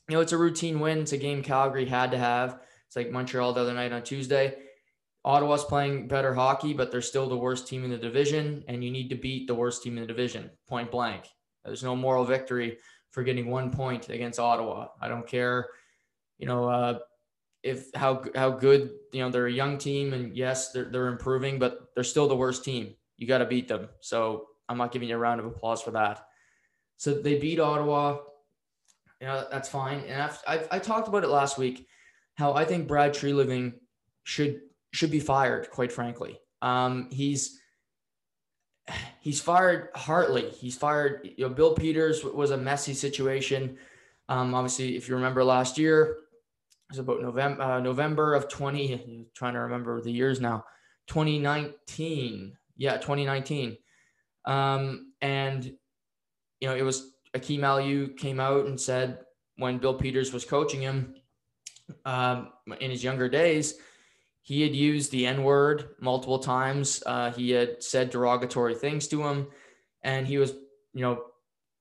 you 0.07 0.15
know, 0.15 0.21
it's 0.21 0.31
a 0.31 0.37
routine 0.37 0.79
win. 0.79 0.99
It's 0.99 1.11
a 1.11 1.17
game 1.17 1.43
Calgary 1.43 1.85
had 1.85 2.11
to 2.11 2.17
have. 2.17 2.59
It's 2.87 2.95
like 2.95 3.11
Montreal 3.11 3.53
the 3.53 3.61
other 3.61 3.73
night 3.73 3.91
on 3.91 4.03
Tuesday. 4.03 4.55
Ottawa's 5.23 5.63
playing 5.63 6.07
better 6.07 6.33
hockey, 6.33 6.73
but 6.73 6.91
they're 6.91 7.01
still 7.01 7.29
the 7.29 7.37
worst 7.37 7.67
team 7.67 7.83
in 7.83 7.91
the 7.91 7.97
division, 7.97 8.63
and 8.67 8.83
you 8.83 8.89
need 8.89 9.09
to 9.09 9.15
beat 9.15 9.47
the 9.47 9.53
worst 9.55 9.83
team 9.83 9.97
in 9.97 10.01
the 10.01 10.07
division, 10.07 10.49
point 10.67 10.89
blank. 10.89 11.25
There's 11.63 11.83
no 11.83 11.95
moral 11.95 12.25
victory 12.25 12.77
for 13.11 13.23
getting 13.23 13.47
one 13.47 13.71
point 13.71 14.09
against 14.09 14.39
Ottawa. 14.39 14.87
I 14.99 15.09
don't 15.09 15.27
care, 15.27 15.67
you 16.39 16.47
know, 16.47 16.67
uh, 16.67 16.99
if 17.61 17.93
how 17.93 18.23
how 18.35 18.49
good 18.49 18.89
you 19.13 19.21
know 19.21 19.29
they're 19.29 19.45
a 19.45 19.51
young 19.51 19.77
team, 19.77 20.13
and 20.13 20.35
yes, 20.35 20.71
they're 20.71 20.85
they're 20.85 21.07
improving, 21.07 21.59
but 21.59 21.93
they're 21.93 22.03
still 22.03 22.27
the 22.27 22.35
worst 22.35 22.63
team. 22.63 22.95
You 23.17 23.27
got 23.27 23.39
to 23.39 23.45
beat 23.45 23.67
them. 23.67 23.89
So 23.99 24.47
I'm 24.67 24.77
not 24.77 24.91
giving 24.91 25.09
you 25.09 25.15
a 25.15 25.19
round 25.19 25.39
of 25.39 25.45
applause 25.45 25.83
for 25.83 25.91
that. 25.91 26.25
So 26.97 27.13
they 27.13 27.37
beat 27.37 27.59
Ottawa. 27.59 28.17
You 29.19 29.27
know, 29.27 29.45
that's 29.51 29.69
fine. 29.69 29.99
And 30.07 30.23
I've, 30.23 30.41
I've 30.47 30.67
I 30.71 30.79
talked 30.79 31.07
about 31.07 31.23
it 31.23 31.27
last 31.27 31.59
week, 31.59 31.85
how 32.33 32.53
I 32.53 32.65
think 32.65 32.87
Brad 32.87 33.13
Treliving 33.13 33.73
should 34.23 34.61
should 34.91 35.11
be 35.11 35.19
fired, 35.19 35.69
quite 35.69 35.91
frankly. 35.91 36.39
Um, 36.61 37.09
he's 37.11 37.59
he's 39.21 39.41
fired 39.41 39.89
Hartley. 39.95 40.49
He's 40.49 40.75
fired. 40.75 41.29
You 41.37 41.47
know, 41.47 41.53
Bill 41.53 41.73
Peters 41.73 42.23
was 42.23 42.51
a 42.51 42.57
messy 42.57 42.93
situation. 42.93 43.77
Um, 44.29 44.53
obviously, 44.53 44.95
if 44.95 45.07
you 45.09 45.15
remember 45.15 45.43
last 45.43 45.77
year, 45.77 46.03
it 46.03 46.17
was 46.91 46.99
about 46.99 47.21
November 47.21 47.61
uh, 47.61 47.79
November 47.79 48.33
of 48.33 48.47
twenty. 48.49 49.27
Trying 49.33 49.53
to 49.53 49.59
remember 49.61 50.01
the 50.01 50.11
years 50.11 50.39
now. 50.39 50.65
Twenty 51.07 51.39
nineteen. 51.39 52.57
Yeah, 52.77 52.97
twenty 52.97 53.25
nineteen. 53.25 53.77
Um, 54.45 55.13
and 55.21 55.63
you 56.59 56.67
know, 56.67 56.75
it 56.75 56.83
was 56.83 57.13
Akim 57.33 57.61
Aliu 57.61 58.15
came 58.17 58.39
out 58.39 58.65
and 58.65 58.79
said 58.79 59.19
when 59.55 59.77
Bill 59.77 59.93
Peters 59.93 60.33
was 60.33 60.45
coaching 60.45 60.81
him 60.81 61.15
um, 62.05 62.49
in 62.79 62.91
his 62.91 63.03
younger 63.03 63.29
days 63.29 63.75
he 64.41 64.61
had 64.61 64.75
used 64.75 65.11
the 65.11 65.27
N 65.27 65.43
word 65.43 65.89
multiple 65.99 66.39
times. 66.39 67.03
Uh, 67.05 67.31
he 67.31 67.51
had 67.51 67.83
said 67.83 68.09
derogatory 68.09 68.75
things 68.75 69.07
to 69.09 69.23
him, 69.23 69.47
and 70.03 70.25
he 70.25 70.37
was, 70.37 70.51
you 70.93 71.01
know, 71.01 71.23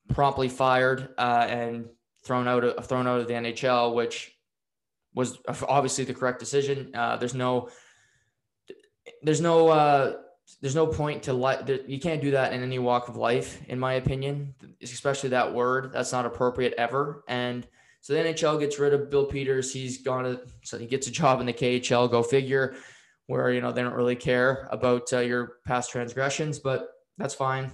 promptly 0.09 0.49
fired 0.49 1.09
uh, 1.17 1.47
and 1.49 1.89
thrown 2.25 2.47
out 2.47 2.65
of 2.65 2.87
thrown 2.87 3.07
out 3.07 3.21
of 3.21 3.29
the 3.29 3.35
NHL, 3.35 3.95
which 3.95 4.37
was 5.15 5.39
obviously 5.69 6.05
the 6.05 6.15
correct 6.15 6.39
decision. 6.39 6.91
Uh, 6.95 7.17
there's 7.17 7.35
no, 7.35 7.71
there's 9.23 9.41
no, 9.41 9.69
uh, 9.69 10.17
there's 10.61 10.75
no 10.75 10.87
point 10.87 11.25
to 11.25 11.33
let. 11.33 11.89
You 11.89 11.99
can't 11.99 12.21
do 12.21 12.33
that 12.33 12.53
in 12.53 12.63
any 12.63 12.79
walk 12.79 13.09
of 13.09 13.17
life, 13.17 13.61
in 13.69 13.79
my 13.79 13.95
opinion. 13.95 14.55
Especially 14.83 15.31
that 15.31 15.55
word. 15.55 15.93
That's 15.93 16.13
not 16.13 16.27
appropriate 16.27 16.75
ever. 16.77 17.25
And 17.27 17.67
so 18.01 18.15
the 18.15 18.21
NHL 18.21 18.59
gets 18.59 18.79
rid 18.79 18.95
of 18.95 19.11
Bill 19.11 19.27
Peters. 19.27 19.73
He's 19.73 20.03
gone 20.03 20.25
to, 20.25 20.41
so 20.63 20.79
he 20.79 20.87
gets 20.87 21.07
a 21.07 21.11
job 21.11 21.41
in 21.41 21.47
the 21.47 21.53
KHL. 21.53 22.11
Go 22.11 22.23
figure. 22.23 22.77
where 23.27 23.53
you 23.53 23.61
know 23.61 23.73
they 23.73 23.83
don't 23.83 23.95
really 23.95 24.17
care 24.17 24.67
about 24.71 25.13
uh, 25.13 25.19
your 25.19 25.59
past 25.67 25.91
transgressions, 25.91 26.59
but 26.59 26.89
that's 27.19 27.35
fine. 27.35 27.71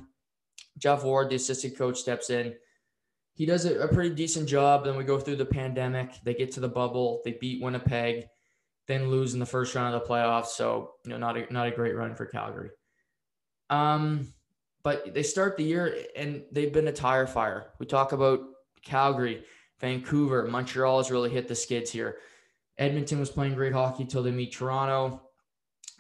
Jeff 0.78 1.04
Ward, 1.04 1.30
the 1.30 1.37
assistant 1.37 1.78
coach, 1.78 1.99
steps 1.99 2.30
in. 2.30 2.54
He 3.35 3.47
does 3.47 3.64
a, 3.66 3.78
a 3.80 3.88
pretty 3.88 4.14
decent 4.14 4.49
job. 4.49 4.85
Then 4.85 4.97
we 4.97 5.04
go 5.04 5.18
through 5.18 5.37
the 5.37 5.47
pandemic. 5.47 6.14
They 6.25 6.35
get 6.35 6.52
to 6.52 6.61
the 6.61 6.68
bubble. 6.68 7.23
They 7.25 7.37
beat 7.40 7.62
Winnipeg, 7.62 8.26
then 8.88 9.11
lose 9.11 9.35
in 9.35 9.40
the 9.40 9.47
first 9.47 9.75
round 9.75 9.95
of 9.95 10.02
the 10.02 10.09
playoffs. 10.09 10.49
So 10.49 10.92
you 11.04 11.11
know, 11.11 11.18
not 11.18 11.37
a 11.37 11.52
not 11.52 11.68
a 11.68 11.71
great 11.71 11.97
run 11.97 12.14
for 12.14 12.26
Calgary. 12.26 12.71
Um, 13.71 14.33
but 14.83 15.14
they 15.14 15.23
start 15.23 15.56
the 15.56 15.64
year 15.64 15.97
and 16.16 16.45
they've 16.52 16.73
been 16.73 16.88
a 16.88 16.92
tire 16.92 17.26
fire. 17.26 17.73
We 17.80 17.87
talk 17.87 18.12
about 18.12 18.40
Calgary, 18.85 19.45
Vancouver, 19.80 20.47
Montreal 20.47 20.99
has 20.99 21.11
really 21.11 21.30
hit 21.30 21.49
the 21.49 21.54
skids 21.54 21.90
here. 21.90 22.18
Edmonton 22.78 23.21
was 23.21 23.30
playing 23.30 23.54
great 23.54 23.73
hockey 23.73 24.04
till 24.04 24.23
they 24.23 24.30
meet 24.30 24.52
Toronto. 24.52 25.23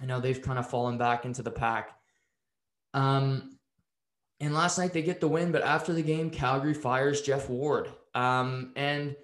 I 0.00 0.06
know 0.06 0.20
they've 0.20 0.40
kind 0.40 0.58
of 0.58 0.68
fallen 0.68 0.98
back 0.98 1.24
into 1.24 1.42
the 1.42 1.50
pack. 1.50 1.98
Um, 2.92 3.58
and 4.40 4.54
last 4.54 4.78
night 4.78 4.92
they 4.92 5.02
get 5.02 5.20
the 5.20 5.28
win, 5.28 5.52
but 5.52 5.62
after 5.62 5.92
the 5.92 6.02
game, 6.02 6.30
Calgary 6.30 6.74
fires 6.74 7.22
Jeff 7.22 7.48
Ward. 7.48 7.88
Um, 8.14 8.72
and 8.76 9.16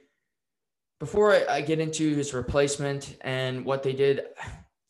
before 0.98 1.32
I, 1.32 1.44
I 1.56 1.60
get 1.60 1.80
into 1.80 2.14
his 2.14 2.32
replacement 2.32 3.16
and 3.20 3.64
what 3.64 3.82
they 3.82 3.92
did, 3.92 4.22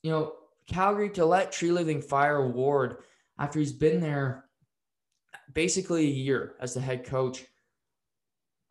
you 0.02 0.10
know, 0.10 0.34
Calgary 0.66 1.10
to 1.10 1.24
let 1.24 1.52
Treliving 1.52 2.02
fire 2.02 2.48
Ward 2.48 2.98
after 3.38 3.58
he's 3.58 3.72
been 3.72 4.00
there 4.00 4.44
basically 5.52 6.06
a 6.06 6.14
year 6.14 6.54
as 6.60 6.74
the 6.74 6.80
head 6.80 7.04
coach. 7.04 7.44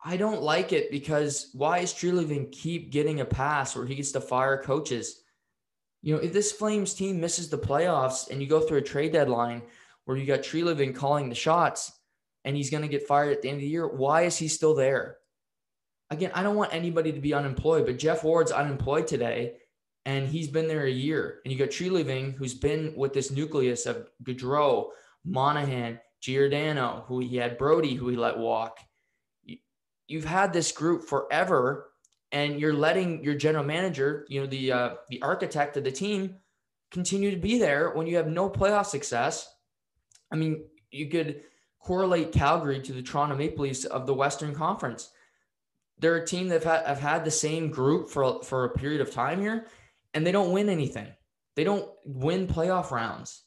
I 0.04 0.16
don't 0.16 0.42
like 0.42 0.72
it 0.72 0.90
because 0.90 1.50
why 1.52 1.78
is 1.78 1.92
Treliving 1.92 2.50
keep 2.50 2.90
getting 2.90 3.20
a 3.20 3.24
pass 3.24 3.76
where 3.76 3.86
he 3.86 3.94
gets 3.94 4.12
to 4.12 4.20
fire 4.20 4.60
coaches? 4.60 5.22
You 6.02 6.16
know, 6.16 6.20
if 6.20 6.32
this 6.32 6.50
Flames 6.50 6.94
team 6.94 7.20
misses 7.20 7.48
the 7.48 7.58
playoffs 7.58 8.28
and 8.28 8.42
you 8.42 8.48
go 8.48 8.60
through 8.60 8.78
a 8.78 8.82
trade 8.82 9.12
deadline 9.12 9.62
where 10.04 10.16
you 10.16 10.26
got 10.26 10.40
Treliving 10.40 10.94
calling 10.94 11.28
the 11.28 11.36
shots 11.36 11.92
and 12.44 12.56
he's 12.56 12.70
going 12.70 12.82
to 12.82 12.88
get 12.88 13.06
fired 13.06 13.32
at 13.32 13.42
the 13.42 13.48
end 13.48 13.58
of 13.58 13.62
the 13.62 13.68
year, 13.68 13.86
why 13.86 14.22
is 14.22 14.36
he 14.36 14.48
still 14.48 14.74
there? 14.74 15.18
Again, 16.10 16.32
I 16.34 16.42
don't 16.42 16.56
want 16.56 16.74
anybody 16.74 17.12
to 17.12 17.20
be 17.20 17.32
unemployed, 17.32 17.86
but 17.86 17.98
Jeff 17.98 18.24
Ward's 18.24 18.50
unemployed 18.50 19.06
today 19.06 19.54
and 20.04 20.26
he's 20.26 20.48
been 20.48 20.66
there 20.66 20.84
a 20.84 20.90
year. 20.90 21.40
And 21.44 21.52
you 21.52 21.58
got 21.58 21.68
Treliving, 21.68 22.34
who's 22.34 22.54
been 22.54 22.92
with 22.96 23.12
this 23.12 23.30
nucleus 23.30 23.86
of 23.86 24.08
Gaudreau, 24.24 24.88
Monahan, 25.24 26.00
Giordano, 26.20 27.04
who 27.06 27.20
he 27.20 27.36
had 27.36 27.56
Brody, 27.56 27.94
who 27.94 28.08
he 28.08 28.16
let 28.16 28.36
walk. 28.36 28.78
You've 30.12 30.26
had 30.26 30.52
this 30.52 30.72
group 30.72 31.08
forever 31.08 31.90
and 32.32 32.60
you're 32.60 32.74
letting 32.74 33.24
your 33.24 33.34
general 33.34 33.64
manager, 33.64 34.26
you 34.28 34.42
know, 34.42 34.46
the 34.46 34.70
uh, 34.70 34.90
the 35.08 35.22
architect 35.22 35.78
of 35.78 35.84
the 35.84 35.90
team, 35.90 36.36
continue 36.90 37.30
to 37.30 37.38
be 37.38 37.58
there 37.58 37.92
when 37.92 38.06
you 38.06 38.16
have 38.16 38.26
no 38.26 38.50
playoff 38.50 38.84
success. 38.84 39.50
I 40.30 40.36
mean, 40.36 40.66
you 40.90 41.08
could 41.08 41.44
correlate 41.80 42.30
Calgary 42.30 42.82
to 42.82 42.92
the 42.92 43.00
Toronto 43.00 43.36
Maple 43.36 43.64
Leafs 43.64 43.86
of 43.86 44.06
the 44.06 44.12
Western 44.12 44.54
Conference. 44.54 45.10
They're 45.98 46.16
a 46.16 46.26
team 46.26 46.48
that 46.48 46.62
have 46.62 46.64
had, 46.64 46.86
have 46.86 47.00
had 47.00 47.24
the 47.24 47.30
same 47.30 47.70
group 47.70 48.10
for 48.10 48.42
for 48.42 48.66
a 48.66 48.74
period 48.74 49.00
of 49.00 49.12
time 49.12 49.40
here, 49.40 49.66
and 50.12 50.26
they 50.26 50.32
don't 50.32 50.52
win 50.52 50.68
anything. 50.68 51.08
They 51.56 51.64
don't 51.64 51.88
win 52.04 52.48
playoff 52.48 52.90
rounds. 52.90 53.44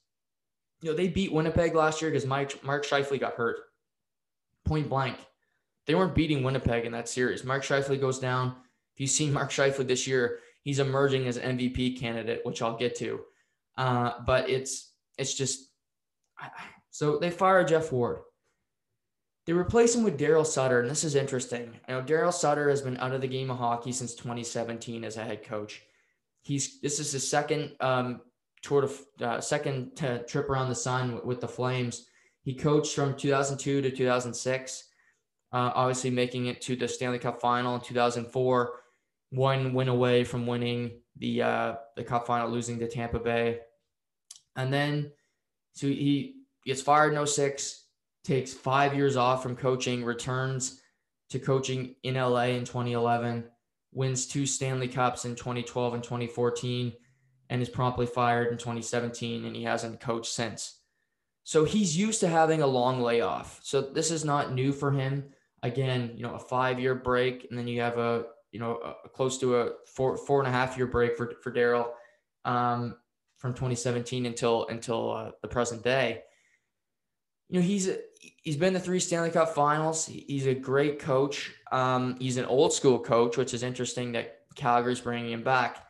You 0.81 0.89
know, 0.89 0.97
they 0.97 1.09
beat 1.09 1.31
Winnipeg 1.31 1.75
last 1.75 2.01
year 2.01 2.09
because 2.09 2.25
Mike 2.25 2.63
Mark 2.63 2.87
Scheifele 2.87 3.19
got 3.19 3.35
hurt. 3.35 3.57
Point 4.63 4.89
blank. 4.89 5.17
They 5.87 5.95
weren't 5.95 6.15
beating 6.15 6.43
Winnipeg 6.43 6.85
in 6.85 6.91
that 6.93 7.09
series. 7.09 7.43
Mark 7.43 7.63
Scheifele 7.63 7.99
goes 7.99 8.19
down 8.19 8.55
if 8.95 9.01
you've 9.01 9.09
seen 9.09 9.33
Mark 9.33 9.51
Scheifele 9.51 9.85
this 9.85 10.07
year, 10.07 10.39
he's 10.61 10.79
emerging 10.79 11.27
as 11.27 11.35
an 11.35 11.57
MVP 11.57 11.99
candidate, 11.99 12.41
which 12.43 12.61
I'll 12.61 12.77
get 12.77 12.95
to. 12.97 13.19
Uh, 13.77 14.13
but 14.25 14.49
it's 14.49 14.93
it's 15.17 15.33
just 15.33 15.69
so 16.91 17.17
they 17.17 17.29
fire 17.29 17.65
Jeff 17.65 17.91
Ward. 17.91 18.19
They 19.45 19.53
replace 19.53 19.93
him 19.93 20.03
with 20.03 20.17
Daryl 20.17 20.45
Sutter, 20.45 20.79
and 20.79 20.89
this 20.89 21.03
is 21.03 21.15
interesting. 21.15 21.73
You 21.87 21.95
know, 21.95 22.01
Daryl 22.01 22.33
Sutter 22.33 22.69
has 22.69 22.81
been 22.81 22.97
out 22.97 23.11
of 23.11 23.19
the 23.19 23.27
game 23.27 23.51
of 23.51 23.57
hockey 23.57 23.91
since 23.91 24.15
2017 24.15 25.03
as 25.03 25.17
a 25.17 25.23
head 25.23 25.43
coach. 25.43 25.83
He's 26.41 26.79
this 26.79 27.01
is 27.01 27.11
his 27.11 27.29
second 27.29 27.75
um, 27.81 28.21
tour 28.61 28.85
of 28.85 29.01
uh, 29.21 29.41
second 29.41 29.97
t- 29.97 30.19
trip 30.25 30.49
around 30.49 30.69
the 30.69 30.75
sun 30.75 31.15
with, 31.15 31.25
with 31.25 31.41
the 31.41 31.49
Flames. 31.49 32.07
He 32.43 32.53
coached 32.53 32.95
from 32.95 33.17
2002 33.17 33.81
to 33.81 33.91
2006, 33.91 34.83
uh, 35.51 35.71
obviously 35.75 36.09
making 36.09 36.47
it 36.47 36.61
to 36.61 36.75
the 36.75 36.87
Stanley 36.87 37.19
Cup 37.19 37.39
final 37.41 37.75
in 37.75 37.81
2004 37.81 38.79
one 39.35 39.73
win 39.73 39.89
away 39.89 40.23
from 40.23 40.47
winning 40.47 40.91
the 41.17 41.41
uh, 41.41 41.75
the 41.95 42.03
Cup 42.03 42.27
final, 42.27 42.49
losing 42.49 42.79
to 42.79 42.87
Tampa 42.87 43.19
Bay, 43.19 43.59
and 44.55 44.73
then 44.73 45.11
so 45.73 45.87
he 45.87 46.43
gets 46.65 46.81
fired 46.81 47.13
in 47.13 47.25
06, 47.25 47.83
takes 48.23 48.53
five 48.53 48.95
years 48.95 49.17
off 49.17 49.43
from 49.43 49.55
coaching, 49.55 50.03
returns 50.03 50.81
to 51.29 51.39
coaching 51.39 51.95
in 52.03 52.15
LA 52.15 52.45
in 52.45 52.65
2011, 52.65 53.45
wins 53.91 54.25
two 54.25 54.45
Stanley 54.45 54.87
Cups 54.87 55.25
in 55.25 55.35
2012 55.35 55.95
and 55.95 56.03
2014, 56.03 56.93
and 57.49 57.61
is 57.61 57.69
promptly 57.69 58.05
fired 58.05 58.51
in 58.51 58.57
2017, 58.57 59.45
and 59.45 59.55
he 59.55 59.63
hasn't 59.63 59.99
coached 59.99 60.31
since. 60.31 60.79
So 61.43 61.63
he's 61.65 61.97
used 61.97 62.21
to 62.21 62.27
having 62.27 62.61
a 62.61 62.67
long 62.67 63.01
layoff. 63.01 63.59
So 63.63 63.81
this 63.81 64.09
is 64.11 64.25
not 64.25 64.53
new 64.53 64.71
for 64.71 64.91
him. 64.91 65.25
Again, 65.65 66.11
you 66.15 66.23
know, 66.23 66.35
a 66.35 66.39
five 66.39 66.79
year 66.79 66.95
break, 66.95 67.47
and 67.49 67.57
then 67.57 67.67
you 67.67 67.81
have 67.81 67.97
a 67.97 68.25
you 68.55 68.61
know, 68.61 68.77
uh, 68.77 68.93
close 69.09 69.37
to 69.39 69.57
a 69.57 69.71
four 69.85 70.15
four 70.15 70.39
and 70.39 70.47
a 70.47 70.51
half 70.51 70.77
year 70.77 70.87
break 70.87 71.17
for 71.17 71.33
for 71.43 71.51
Daryl 71.51 71.89
um, 72.45 72.95
from 73.35 73.53
2017 73.53 74.25
until 74.25 74.65
until 74.67 75.11
uh, 75.11 75.31
the 75.41 75.47
present 75.49 75.83
day. 75.83 76.21
You 77.49 77.59
know, 77.59 77.65
he's 77.65 77.89
he's 78.19 78.55
been 78.55 78.71
to 78.71 78.79
three 78.79 79.01
Stanley 79.01 79.29
Cup 79.29 79.53
Finals. 79.53 80.05
He's 80.05 80.47
a 80.47 80.53
great 80.53 80.99
coach. 80.99 81.51
Um, 81.73 82.15
he's 82.17 82.37
an 82.37 82.45
old 82.45 82.71
school 82.71 82.97
coach, 82.97 83.35
which 83.35 83.53
is 83.53 83.61
interesting 83.61 84.13
that 84.13 84.39
Calgary's 84.55 85.01
bringing 85.01 85.33
him 85.33 85.43
back. 85.43 85.85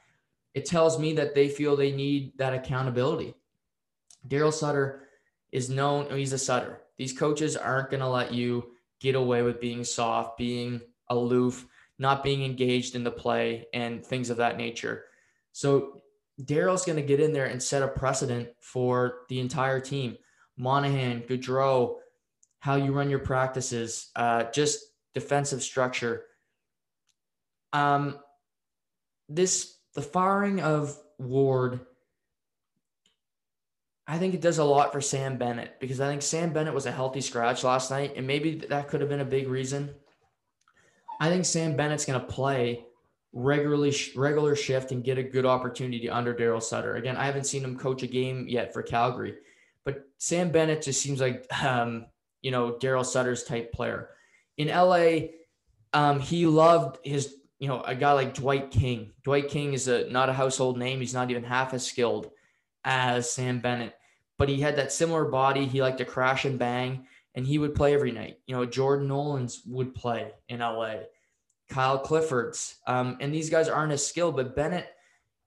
It 0.56 0.66
tells 0.66 0.98
me 0.98 1.14
that 1.14 1.36
they 1.36 1.50
feel 1.50 1.76
they 1.76 1.92
need 1.92 2.36
that 2.40 2.56
accountability. 2.56 3.36
Daryl 4.28 4.52
Sutter 4.52 5.04
is 5.52 5.70
known. 5.70 6.10
He's 6.10 6.34
a 6.34 6.40
Sutter. 6.40 6.82
These 6.98 7.14
coaches 7.14 7.56
aren't 7.56 7.92
going 7.92 8.02
to 8.02 8.10
let 8.10 8.34
you 8.34 8.72
get 9.00 9.16
away 9.16 9.42
with 9.42 9.62
being 9.62 9.84
soft, 9.84 10.38
being 10.38 10.82
aloof 11.10 11.66
not 11.98 12.24
being 12.24 12.44
engaged 12.44 12.96
in 12.96 13.04
the 13.04 13.12
play 13.12 13.66
and 13.74 14.06
things 14.06 14.30
of 14.30 14.38
that 14.38 14.58
nature. 14.58 15.06
So 15.52 16.02
Daryl's 16.42 16.86
going 16.86 16.98
to 16.98 17.02
get 17.02 17.20
in 17.20 17.32
there 17.32 17.46
and 17.46 17.62
set 17.62 17.84
a 17.84 17.88
precedent 17.88 18.50
for 18.60 19.20
the 19.30 19.40
entire 19.40 19.80
team. 19.80 20.18
Monahan, 20.58 21.22
Gaudreau, 21.22 21.96
how 22.60 22.76
you 22.76 22.92
run 22.92 23.10
your 23.10 23.20
practices, 23.20 24.10
uh, 24.16 24.44
just 24.52 24.86
defensive 25.14 25.64
structure. 25.64 26.24
Um, 27.72 28.20
this 29.30 29.78
the 29.94 30.02
firing 30.02 30.62
of 30.62 30.98
Ward. 31.18 31.80
I 34.08 34.18
think 34.20 34.34
it 34.34 34.42
does 34.42 34.60
a 34.60 34.64
lot 34.64 34.92
for 34.92 35.02
Sam 35.02 35.38
Bennett 35.38 35.80
because 35.80 36.00
I 36.00 36.08
think 36.08 36.22
Sam 36.22 36.54
Bennett 36.54 36.74
was 36.74 36.86
a 36.86 36.92
healthy 36.92 37.22
scratch 37.22 37.64
last 37.64 37.90
night, 37.90 38.14
and 38.16 38.28
maybe 38.28 38.56
that 38.70 38.88
could 38.88 39.02
have 39.02 39.10
been 39.10 39.22
a 39.22 39.26
big 39.26 39.48
reason 39.48 39.96
I 41.20 41.30
think 41.30 41.46
Sam 41.46 41.76
Bennett's 41.76 42.06
going 42.06 42.20
to 42.20 42.26
play 42.26 42.86
regularly 43.34 43.96
regular 44.16 44.56
shift 44.56 44.92
and 44.92 45.04
get 45.04 45.18
a 45.18 45.24
good 45.24 45.46
opportunity 45.46 46.10
under 46.10 46.34
Daryl 46.34 46.62
Sutter. 46.62 46.96
Again, 46.96 47.18
I 47.18 47.26
haven't 47.26 47.46
seen 47.46 47.64
him 47.64 47.78
coach 47.78 48.04
a 48.04 48.08
game 48.08 48.48
yet 48.48 48.74
for 48.74 48.82
Calgary, 48.82 49.36
but 49.84 50.08
Sam 50.18 50.52
Bennett 50.52 50.84
just 50.84 51.02
seems 51.02 51.22
like 51.22 51.46
um, 51.64 52.06
you 52.42 52.52
know 52.52 52.74
Daryl 52.74 53.06
Sutter's 53.06 53.44
type 53.44 53.72
player. 53.72 54.10
In 54.58 54.68
LA, 54.68 55.30
um, 55.94 56.20
he 56.20 56.46
loved 56.46 57.00
his 57.04 57.36
you 57.60 57.68
know 57.68 57.82
a 57.82 57.96
guy 57.96 58.14
like 58.14 58.34
Dwight 58.34 58.72
King. 58.72 59.14
Dwight 59.24 59.50
King 59.50 59.74
is 59.74 59.88
a 59.88 60.10
not 60.10 60.30
a 60.30 60.34
household 60.34 60.78
name. 60.78 61.00
He's 61.00 61.14
not 61.14 61.32
even 61.32 61.44
half 61.44 61.74
as 61.74 61.86
skilled 61.86 62.32
as 62.86 63.30
Sam 63.30 63.60
Bennett, 63.60 63.96
but 64.38 64.48
he 64.48 64.62
had 64.62 64.78
that 64.78 64.94
similar 64.94 65.26
body. 65.26 65.66
He 65.66 65.82
liked 65.82 65.98
to 65.98 66.06
crash 66.06 66.46
and 66.46 66.58
bang 66.58 67.06
and 67.36 67.46
he 67.46 67.58
would 67.58 67.76
play 67.76 67.94
every 67.94 68.12
night. 68.12 68.40
You 68.48 68.56
know, 68.56 68.66
Jordan 68.66 69.10
Nolans 69.10 69.62
would 69.68 69.94
play 69.94 70.32
in 70.48 70.60
LA, 70.60 70.96
Kyle 71.70 72.00
Clifford's, 72.00 72.76
um, 72.88 73.18
and 73.20 73.34
these 73.34 73.50
guys 73.50 73.68
aren't 73.68 73.92
as 73.92 74.06
skilled, 74.06 74.38
but 74.38 74.56
Bennett 74.56 74.88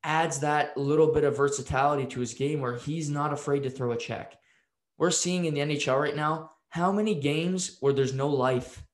adds 0.05 0.39
that 0.41 0.77
little 0.77 1.13
bit 1.13 1.25
of 1.25 1.37
versatility 1.37 2.07
to 2.07 2.21
his 2.21 2.35
game 2.35 2.61
where 2.61 2.77
he's 2.77 3.11
not 3.11 3.33
afraid 3.33 3.63
to 3.65 3.71
throw 3.71 3.93
a 3.93 3.97
check. 3.97 4.37
We're 4.99 5.11
seeing 5.11 5.47
in 5.47 5.55
the 5.55 5.61
NHL 5.61 6.01
right 6.01 6.15
now 6.15 6.53
how 6.69 6.93
many 6.93 7.15
games 7.15 7.79
where 7.81 7.93
there's 7.93 8.13
no 8.13 8.29
life. 8.29 8.85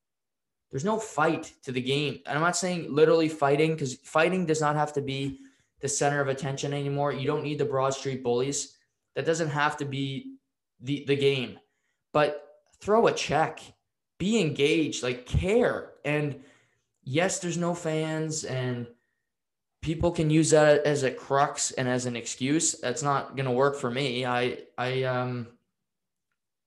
There's 0.71 0.85
no 0.85 0.99
fight 0.99 1.53
to 1.65 1.73
the 1.73 1.81
game. 1.81 2.21
And 2.27 2.37
I'm 2.37 2.43
not 2.43 2.57
saying 2.57 2.93
literally 2.93 3.29
fighting 3.29 3.73
because 3.73 3.95
fighting 3.95 4.47
does 4.47 4.61
not 4.61 4.77
have 4.77 4.93
to 4.95 5.01
be 5.01 5.41
the 5.85 5.89
center 5.89 6.23
of 6.23 6.29
attention 6.29 6.73
anymore. 6.73 7.13
You 7.13 7.27
don't 7.27 7.43
need 7.43 7.59
the 7.59 7.67
Broad 7.67 7.93
Street 7.93 8.23
bullies. 8.23 8.75
That 9.17 9.27
doesn't 9.27 9.51
have 9.51 9.77
to 9.77 9.85
be 9.85 10.37
the, 10.81 11.05
the 11.07 11.15
game. 11.15 11.59
But 12.15 12.43
throw 12.81 13.07
a 13.07 13.13
check, 13.13 13.61
be 14.19 14.41
engaged, 14.41 15.03
like 15.03 15.27
care. 15.27 15.93
And 16.03 16.41
yes, 17.03 17.39
there's 17.39 17.59
no 17.59 17.75
fans 17.75 18.45
and 18.45 18.87
people 19.83 20.11
can 20.11 20.31
use 20.31 20.53
that 20.53 20.87
as 20.87 21.03
a 21.03 21.11
crux 21.11 21.73
and 21.73 21.87
as 21.87 22.07
an 22.07 22.17
excuse. 22.17 22.81
That's 22.81 23.03
not 23.03 23.37
going 23.37 23.45
to 23.45 23.53
work 23.53 23.77
for 23.77 23.91
me. 23.91 24.25
I, 24.25 24.61
I, 24.79 25.03
um, 25.03 25.49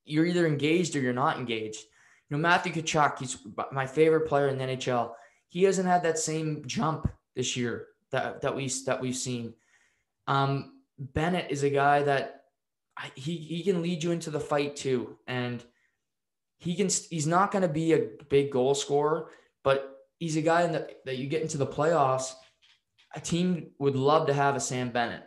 you're 0.05 0.27
either 0.27 0.45
engaged 0.45 0.95
or 0.95 0.99
you're 0.99 1.11
not 1.11 1.39
engaged. 1.39 1.85
You 2.29 2.37
know, 2.37 2.41
Matthew 2.41 2.71
Tkachuk, 2.71 3.17
he's 3.17 3.39
my 3.71 3.87
favorite 3.87 4.27
player 4.27 4.49
in 4.49 4.59
the 4.59 4.65
NHL. 4.65 5.13
He 5.49 5.63
hasn't 5.63 5.87
had 5.87 6.03
that 6.03 6.19
same 6.19 6.61
jump 6.67 7.09
this 7.35 7.57
year 7.57 7.87
that, 8.11 8.41
that 8.41 8.55
we 8.55 8.67
that 8.85 9.01
we've 9.01 9.15
seen. 9.15 9.53
Um, 10.27 10.73
Bennett 10.99 11.51
is 11.51 11.63
a 11.63 11.69
guy 11.69 12.03
that 12.03 12.43
he 13.15 13.37
he 13.37 13.63
can 13.63 13.81
lead 13.81 14.03
you 14.03 14.11
into 14.11 14.29
the 14.29 14.39
fight 14.39 14.75
too, 14.75 15.17
and 15.27 15.63
he 16.57 16.75
can. 16.75 16.89
He's 17.09 17.27
not 17.27 17.51
going 17.51 17.61
to 17.61 17.67
be 17.67 17.93
a 17.93 18.09
big 18.29 18.51
goal 18.51 18.73
scorer, 18.73 19.29
but 19.63 20.07
he's 20.19 20.37
a 20.37 20.41
guy 20.41 20.67
that 20.67 21.05
that 21.05 21.17
you 21.17 21.27
get 21.27 21.41
into 21.41 21.57
the 21.57 21.67
playoffs. 21.67 22.33
A 23.15 23.19
team 23.19 23.71
would 23.79 23.95
love 23.95 24.27
to 24.27 24.33
have 24.33 24.55
a 24.55 24.59
Sam 24.59 24.89
Bennett 24.89 25.23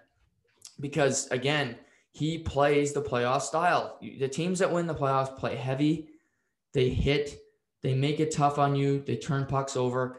because 0.81 1.29
again, 1.29 1.77
he 2.13 2.39
plays 2.39 2.93
the 2.93 3.03
playoff 3.03 3.43
style. 3.43 3.99
The 4.01 4.29
teams 4.29 4.59
that 4.59 4.73
win 4.73 4.87
the 4.87 4.95
playoffs 4.95 5.37
play 5.37 5.57
heavy, 5.57 6.09
they 6.73 6.89
hit, 6.89 7.39
they 7.83 7.95
make 7.95 8.21
it 8.21 8.33
tough 8.33 8.59
on 8.59 8.75
you, 8.75 9.01
they 9.01 9.17
turn 9.17 9.47
pucks 9.47 9.77
over. 9.77 10.19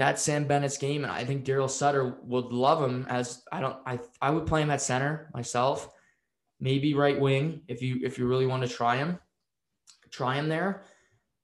That's 0.00 0.22
Sam 0.22 0.46
Bennett's 0.46 0.78
game, 0.78 1.04
and 1.04 1.12
I 1.12 1.26
think 1.26 1.44
Daryl 1.44 1.68
Sutter 1.68 2.16
would 2.22 2.46
love 2.46 2.82
him 2.82 3.04
as 3.10 3.42
I 3.52 3.60
don't. 3.60 3.76
I 3.84 4.00
I 4.22 4.30
would 4.30 4.46
play 4.46 4.62
him 4.62 4.70
at 4.70 4.80
center 4.80 5.28
myself, 5.34 5.92
maybe 6.58 6.94
right 6.94 7.20
wing 7.20 7.60
if 7.68 7.82
you 7.82 8.00
if 8.02 8.16
you 8.18 8.26
really 8.26 8.46
want 8.46 8.62
to 8.62 8.68
try 8.74 8.96
him, 8.96 9.18
try 10.10 10.36
him 10.36 10.48
there. 10.48 10.84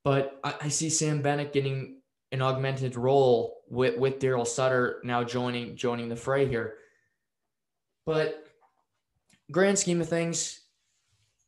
But 0.05 0.41
I, 0.43 0.55
I 0.63 0.69
see 0.71 0.89
Sam 0.89 1.21
Bennett 1.21 1.53
getting 1.53 2.01
an 2.33 2.41
augmented 2.41 2.97
role 2.97 3.61
with 3.69 3.99
with 3.99 4.21
Daryl 4.21 4.47
Sutter 4.47 5.03
now 5.05 5.23
joining 5.23 5.77
joining 5.77 6.09
the 6.09 6.17
fray 6.17 6.49
here. 6.49 6.77
But 8.07 8.43
grand 9.51 9.79
scheme 9.79 10.01
of 10.01 10.09
things, 10.09 10.63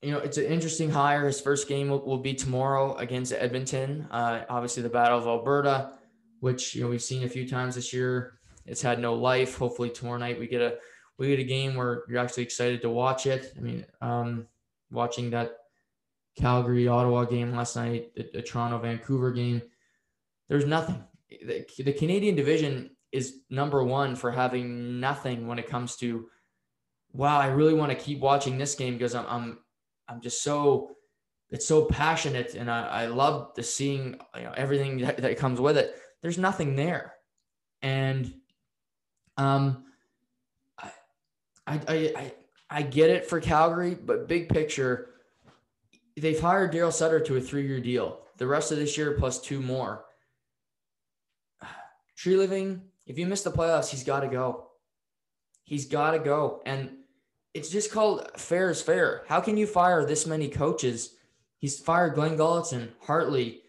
you 0.03 0.11
know, 0.11 0.19
it's 0.19 0.37
an 0.37 0.45
interesting 0.45 0.91
hire. 0.91 1.27
His 1.27 1.41
first 1.41 1.69
game 1.69 1.88
will, 1.88 2.05
will 2.05 2.19
be 2.19 2.35
tomorrow 2.35 2.97
against 2.97 3.33
Edmonton. 3.33 4.07
Uh, 4.11 4.43
obviously, 4.50 4.83
the 4.83 4.91
Battle 4.91 5.17
of 5.17 5.27
Alberta, 5.27 5.93
which 6.40 6.75
you 6.75 6.83
know 6.83 6.88
we've 6.88 7.02
seen 7.02 7.25
a 7.25 7.28
few 7.28 7.49
times 7.49 7.75
this 7.75 7.92
year. 7.92 8.38
It's 8.66 8.83
had 8.83 8.99
no 8.99 9.14
life. 9.14 9.57
Hopefully, 9.57 9.90
tomorrow 9.90 10.18
night 10.18 10.38
we 10.38 10.47
get 10.47 10.61
a 10.61 10.76
we 11.18 11.28
get 11.28 11.38
a 11.38 11.45
game 11.45 11.75
where 11.75 12.04
you're 12.09 12.18
actually 12.18 12.45
excited 12.45 12.83
to 12.83 12.90
watch 12.90 13.26
it. 13.26 13.52
I 13.57 13.61
mean, 13.61 13.85
um, 14.00 14.47
watching 14.90 15.30
that 15.30 15.57
Calgary 16.37 16.87
Ottawa 16.87 17.25
game 17.25 17.54
last 17.54 17.76
night, 17.76 18.14
the, 18.14 18.28
the 18.33 18.42
Toronto 18.42 18.78
Vancouver 18.78 19.33
game, 19.33 19.62
there's 20.49 20.66
nothing. 20.66 21.02
The, 21.28 21.66
the 21.78 21.92
Canadian 21.92 22.37
division 22.37 22.90
is 23.12 23.40
number 23.50 23.83
one 23.83 24.14
for 24.16 24.30
having 24.30 25.00
nothing 25.00 25.47
when 25.47 25.59
it 25.59 25.68
comes 25.68 25.97
to 25.97 26.28
wow, 27.12 27.38
I 27.38 27.47
really 27.47 27.75
want 27.75 27.90
to 27.90 27.97
keep 27.97 28.21
watching 28.21 28.59
this 28.59 28.75
game 28.75 28.95
because 28.95 29.14
I'm 29.14 29.26
I'm 29.28 29.59
I'm 30.09 30.21
just 30.21 30.42
so 30.42 30.90
it's 31.50 31.66
so 31.66 31.87
passionate 31.87 32.54
and 32.54 32.71
I, 32.71 32.87
I 32.87 33.07
love 33.07 33.54
the 33.54 33.62
seeing 33.62 34.18
you 34.37 34.42
know, 34.42 34.52
everything 34.57 34.99
that, 34.99 35.16
that 35.18 35.38
comes 35.38 35.61
with 35.61 35.78
it. 35.78 35.97
There's 36.23 36.39
nothing 36.39 36.77
there. 36.77 37.15
And 37.83 38.35
um 39.37 39.85
I 40.79 40.91
I 41.67 41.81
I 41.89 42.33
I 42.71 42.83
get 42.83 43.11
it 43.11 43.27
for 43.27 43.41
Calgary, 43.41 43.95
but 43.95 44.29
big 44.29 44.49
picture, 44.49 45.11
they've 46.17 46.41
hired 46.41 46.73
Daryl 46.73 46.93
Sutter 46.93 47.21
to 47.21 47.37
a 47.37 47.41
three-year 47.41 47.81
deal. 47.81 48.21
The 48.37 48.47
rest 48.47 48.73
of 48.73 48.79
this 48.79 48.97
year 48.99 49.13
plus 49.13 49.41
two 49.41 49.63
more. 49.63 50.05
Treliving, 52.19 52.81
if 53.07 53.19
you 53.19 53.27
miss 53.27 53.43
the 53.43 53.51
playoffs, 53.51 53.89
he's 53.89 54.05
got 54.05 54.21
to 54.21 54.29
go. 54.29 54.69
He's 55.65 55.87
got 55.87 56.13
to 56.13 56.19
go. 56.19 56.63
And 56.67 56.91
it's 57.55 57.71
just 57.71 57.91
called 57.91 58.31
fair 58.37 58.71
is 58.71 58.83
fair. 58.83 59.25
How 59.29 59.41
can 59.41 59.57
you 59.57 59.67
fire 59.67 60.05
this 60.05 60.27
many 60.27 60.49
coaches? 60.49 61.15
He's 61.59 61.78
fired 61.78 62.15
Glenn 62.15 62.37
Gulutzan, 62.37 62.91
Hartley, 63.00 63.63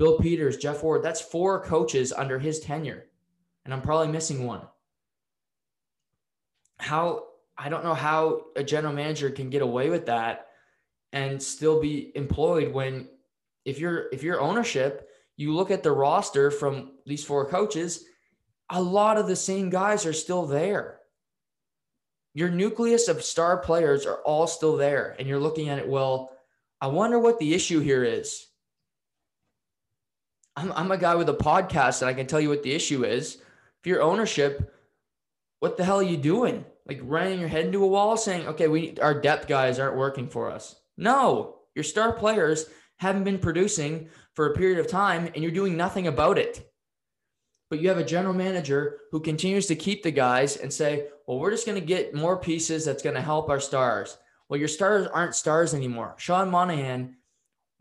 Bill 0.00 0.18
Peters, 0.18 0.56
Jeff 0.56 0.82
Ward. 0.82 1.02
That's 1.04 1.20
four 1.20 1.62
coaches 1.62 2.12
under 2.12 2.38
his 2.38 2.58
tenure. 2.58 3.04
And 3.64 3.72
I'm 3.72 3.82
probably 3.82 4.08
missing 4.08 4.46
one. 4.46 4.62
How 6.78 7.26
I 7.56 7.68
don't 7.68 7.84
know 7.84 7.94
how 7.94 8.46
a 8.56 8.64
general 8.64 8.94
manager 8.94 9.30
can 9.30 9.50
get 9.50 9.62
away 9.62 9.90
with 9.90 10.06
that 10.06 10.46
and 11.12 11.40
still 11.40 11.80
be 11.80 12.10
employed 12.14 12.72
when 12.72 13.10
if 13.66 13.78
you're 13.78 14.08
if 14.10 14.22
you're 14.22 14.40
ownership, 14.40 15.08
you 15.36 15.54
look 15.54 15.70
at 15.70 15.82
the 15.82 15.92
roster 15.92 16.50
from 16.50 16.94
these 17.06 17.22
four 17.22 17.48
coaches, 17.48 18.04
a 18.70 18.82
lot 18.82 19.18
of 19.18 19.28
the 19.28 19.36
same 19.36 19.68
guys 19.68 20.06
are 20.06 20.14
still 20.14 20.46
there 20.46 21.00
your 22.34 22.48
nucleus 22.48 23.08
of 23.08 23.22
star 23.22 23.58
players 23.58 24.06
are 24.06 24.18
all 24.18 24.46
still 24.46 24.76
there. 24.76 25.16
And 25.18 25.26
you're 25.26 25.40
looking 25.40 25.68
at 25.68 25.78
it, 25.78 25.88
well, 25.88 26.30
I 26.80 26.86
wonder 26.86 27.18
what 27.18 27.38
the 27.38 27.54
issue 27.54 27.80
here 27.80 28.04
is. 28.04 28.46
I'm, 30.56 30.72
I'm 30.72 30.92
a 30.92 30.98
guy 30.98 31.14
with 31.14 31.28
a 31.28 31.34
podcast 31.34 32.02
and 32.02 32.08
I 32.08 32.14
can 32.14 32.26
tell 32.26 32.40
you 32.40 32.48
what 32.48 32.62
the 32.62 32.72
issue 32.72 33.04
is. 33.04 33.36
If 33.36 33.86
you're 33.86 34.02
ownership, 34.02 34.74
what 35.60 35.76
the 35.76 35.84
hell 35.84 36.00
are 36.00 36.02
you 36.02 36.16
doing? 36.16 36.64
Like 36.86 37.00
running 37.02 37.40
your 37.40 37.48
head 37.48 37.66
into 37.66 37.84
a 37.84 37.88
wall 37.88 38.16
saying, 38.16 38.48
okay, 38.48 38.68
we 38.68 38.96
our 39.00 39.20
depth 39.20 39.46
guys 39.46 39.78
aren't 39.78 39.96
working 39.96 40.28
for 40.28 40.50
us. 40.50 40.76
No, 40.96 41.56
your 41.74 41.84
star 41.84 42.12
players 42.12 42.66
haven't 42.96 43.24
been 43.24 43.38
producing 43.38 44.08
for 44.34 44.46
a 44.46 44.54
period 44.54 44.78
of 44.78 44.88
time 44.88 45.30
and 45.34 45.42
you're 45.42 45.52
doing 45.52 45.76
nothing 45.76 46.06
about 46.06 46.38
it 46.38 46.70
but 47.70 47.80
you 47.80 47.88
have 47.88 47.98
a 47.98 48.04
general 48.04 48.34
manager 48.34 48.98
who 49.12 49.20
continues 49.20 49.66
to 49.66 49.76
keep 49.76 50.02
the 50.02 50.10
guys 50.10 50.56
and 50.56 50.72
say, 50.72 51.06
well, 51.26 51.38
we're 51.38 51.52
just 51.52 51.66
going 51.66 51.80
to 51.80 51.86
get 51.86 52.14
more 52.14 52.36
pieces 52.36 52.84
that's 52.84 53.02
going 53.02 53.14
to 53.14 53.22
help 53.22 53.48
our 53.48 53.60
stars. 53.60 54.18
Well, 54.48 54.58
your 54.58 54.68
stars 54.68 55.06
aren't 55.06 55.36
stars 55.36 55.72
anymore. 55.72 56.16
Sean 56.18 56.50
Monahan 56.50 57.16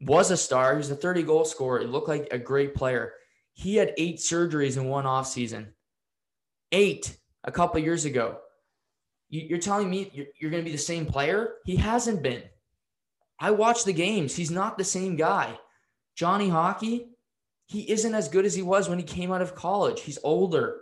was 0.02 0.32
a 0.32 0.38
star. 0.38 0.74
He 0.74 0.78
was 0.78 0.92
a 0.92 0.96
30 0.96 1.24
goal 1.24 1.46
scorer. 1.46 1.80
He 1.80 1.86
looked 1.86 2.08
like 2.08 2.28
a 2.32 2.38
great 2.38 2.76
player. 2.76 3.14
He 3.54 3.76
had 3.76 3.94
eight 3.98 4.18
surgeries 4.18 4.78
in 4.78 4.86
one 4.86 5.06
off 5.06 5.28
season. 5.28 5.74
Eight 6.72 7.18
a 7.44 7.52
couple 7.52 7.80
years 7.82 8.06
ago. 8.06 8.38
You're 9.30 9.60
telling 9.60 9.90
me 9.90 10.32
you're 10.40 10.50
going 10.50 10.64
to 10.64 10.70
be 10.70 10.76
the 10.76 10.82
same 10.82 11.06
player? 11.06 11.56
He 11.66 11.76
hasn't 11.76 12.24
been. 12.24 12.42
I 13.40 13.52
watch 13.52 13.84
the 13.84 13.94
games. 13.94 14.36
He's 14.36 14.52
not 14.52 14.78
the 14.78 14.84
same 14.84 15.16
guy. 15.16 15.58
Johnny 16.16 16.50
Hockey, 16.50 17.10
he 17.68 17.90
isn't 17.92 18.16
as 18.16 18.28
good 18.28 18.46
as 18.46 18.56
he 18.56 18.64
was 18.64 18.90
when 18.90 18.98
he 18.98 19.06
came 19.06 19.32
out 19.32 19.42
of 19.42 19.56
college. 19.56 20.02
He's 20.02 20.18
older. 20.24 20.78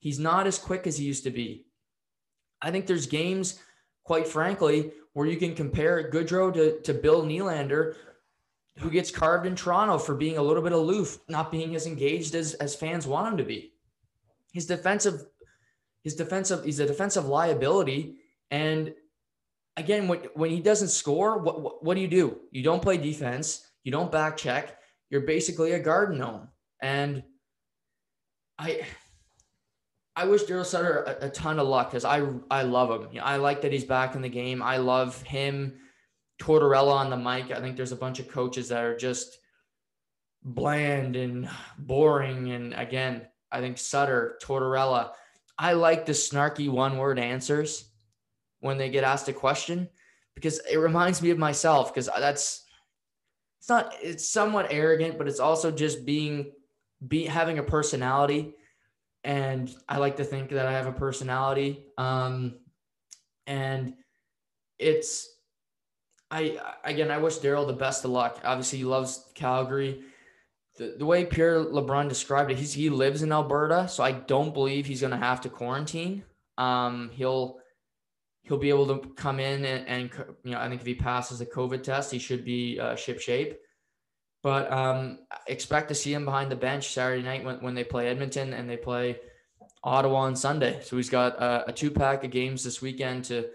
He's 0.00 0.18
not 0.18 0.46
as 0.46 0.58
quick 0.58 0.86
as 0.86 0.98
he 0.98 1.04
used 1.04 1.24
to 1.24 1.30
be. 1.30 1.66
I 2.60 2.70
think 2.70 2.86
there's 2.86 3.06
games, 3.06 3.60
quite 4.02 4.26
frankly, 4.26 4.92
where 5.12 5.26
you 5.26 5.36
can 5.36 5.54
compare 5.54 6.10
Gaudreau 6.10 6.52
to, 6.52 6.80
to 6.80 6.94
Bill 6.94 7.22
Nylander, 7.22 7.94
who 8.78 8.90
gets 8.90 9.10
carved 9.10 9.46
in 9.46 9.54
Toronto 9.54 9.98
for 9.98 10.14
being 10.14 10.36
a 10.36 10.42
little 10.42 10.62
bit 10.62 10.72
aloof, 10.72 11.18
not 11.28 11.52
being 11.52 11.74
as 11.74 11.86
engaged 11.86 12.34
as, 12.34 12.54
as 12.54 12.74
fans 12.74 13.06
want 13.06 13.28
him 13.28 13.36
to 13.38 13.44
be. 13.44 13.72
His 14.52 14.66
defensive, 14.66 15.24
his 16.02 16.14
defensive, 16.14 16.64
he's 16.64 16.80
a 16.80 16.86
defensive 16.86 17.26
liability. 17.26 18.16
And 18.50 18.94
again, 19.76 20.08
when, 20.08 20.20
when 20.34 20.50
he 20.50 20.60
doesn't 20.60 20.88
score, 20.88 21.38
what, 21.38 21.60
what, 21.60 21.84
what 21.84 21.94
do 21.94 22.00
you 22.00 22.08
do? 22.08 22.40
You 22.50 22.62
don't 22.62 22.82
play 22.82 22.96
defense. 22.96 23.64
You 23.84 23.92
don't 23.92 24.10
back 24.10 24.36
check 24.36 24.76
you're 25.14 25.22
basically 25.22 25.70
a 25.70 25.78
garden 25.78 26.18
gnome. 26.18 26.48
And 26.80 27.22
I 28.58 28.82
I 30.16 30.26
wish 30.26 30.42
Daryl 30.42 30.64
Sutter 30.64 31.02
a, 31.02 31.26
a, 31.26 31.30
ton 31.30 31.60
of 31.60 31.68
luck 31.68 31.90
because 31.90 32.04
I 32.04 32.26
I 32.50 32.62
love 32.62 33.12
him. 33.12 33.22
I 33.22 33.36
like 33.36 33.62
that 33.62 33.72
he's 33.72 33.84
back 33.84 34.16
in 34.16 34.22
the 34.22 34.28
game. 34.28 34.60
I 34.60 34.78
love 34.78 35.22
him. 35.22 35.78
Tortorella 36.38 36.92
on 36.92 37.10
the 37.10 37.16
mic. 37.16 37.50
I 37.50 37.60
think 37.60 37.76
there's 37.76 37.92
a 37.92 37.96
bunch 37.96 38.18
of 38.18 38.28
coaches 38.28 38.68
that 38.68 38.82
are 38.82 38.96
just 38.96 39.38
bland 40.42 41.16
and 41.16 41.48
boring. 41.78 42.52
And 42.52 42.74
again, 42.74 43.26
I 43.50 43.60
think 43.60 43.78
Sutter, 43.78 44.38
Tortorella. 44.42 45.12
I 45.58 45.74
like 45.74 46.04
the 46.04 46.12
snarky 46.12 46.68
one 46.68 46.98
word 46.98 47.18
answers 47.18 47.88
when 48.60 48.76
they 48.76 48.90
get 48.90 49.04
asked 49.04 49.28
a 49.28 49.32
question 49.32 49.88
because 50.34 50.58
it 50.70 50.78
reminds 50.78 51.22
me 51.22 51.30
of 51.30 51.38
myself 51.38 51.92
because 51.92 52.10
that's 52.18 52.64
it's 53.60 53.68
not 53.68 53.94
it's 54.02 54.28
somewhat 54.28 54.66
arrogant, 54.70 55.16
but 55.16 55.28
it's 55.28 55.40
also 55.40 55.70
just 55.70 56.04
being 56.04 56.52
be 57.06 57.24
having 57.24 57.58
a 57.58 57.62
personality. 57.62 58.54
And 59.22 59.74
I 59.88 59.98
like 59.98 60.16
to 60.16 60.24
think 60.24 60.50
that 60.50 60.66
I 60.66 60.72
have 60.72 60.86
a 60.86 60.92
personality. 60.92 61.86
Um, 61.96 62.58
and 63.46 63.94
it's 64.78 65.33
I 66.34 66.58
again 66.82 67.12
I 67.12 67.18
wish 67.18 67.38
Daryl 67.38 67.66
the 67.66 67.72
best 67.72 68.04
of 68.04 68.10
luck. 68.10 68.40
Obviously 68.44 68.78
he 68.78 68.84
loves 68.84 69.24
Calgary. 69.34 70.02
The, 70.76 70.96
the 70.98 71.06
way 71.06 71.24
Pierre 71.24 71.64
LeBrun 71.64 72.08
described 72.08 72.50
it, 72.50 72.58
he's 72.58 72.72
he 72.72 72.90
lives 72.90 73.22
in 73.22 73.30
Alberta, 73.30 73.86
so 73.86 74.02
I 74.02 74.10
don't 74.10 74.52
believe 74.52 74.84
he's 74.84 75.00
gonna 75.00 75.16
have 75.16 75.42
to 75.42 75.48
quarantine. 75.48 76.24
Um, 76.58 77.10
he'll 77.14 77.58
he'll 78.42 78.58
be 78.58 78.68
able 78.68 78.86
to 78.88 79.08
come 79.14 79.38
in 79.38 79.64
and, 79.64 79.86
and, 79.86 80.10
you 80.42 80.50
know 80.50 80.58
I 80.58 80.68
think 80.68 80.80
if 80.80 80.86
he 80.86 80.96
passes 80.96 81.38
the 81.38 81.46
COVID 81.46 81.84
test, 81.84 82.10
he 82.10 82.18
should 82.18 82.44
be 82.44 82.80
uh, 82.80 82.96
ship 82.96 83.20
shape. 83.20 83.56
But 84.42 84.70
um, 84.72 85.20
expect 85.46 85.88
to 85.88 85.94
see 85.94 86.12
him 86.12 86.24
behind 86.24 86.50
the 86.50 86.56
bench 86.56 86.92
Saturday 86.92 87.22
night 87.22 87.44
when, 87.44 87.62
when 87.62 87.74
they 87.74 87.84
play 87.84 88.08
Edmonton 88.08 88.52
and 88.52 88.68
they 88.68 88.76
play 88.76 89.20
Ottawa 89.84 90.22
on 90.22 90.36
Sunday. 90.36 90.80
So 90.82 90.96
he's 90.96 91.08
got 91.08 91.40
a, 91.40 91.68
a 91.68 91.72
two 91.72 91.92
pack 91.92 92.24
of 92.24 92.32
games 92.32 92.64
this 92.64 92.82
weekend 92.82 93.24
to 93.26 93.48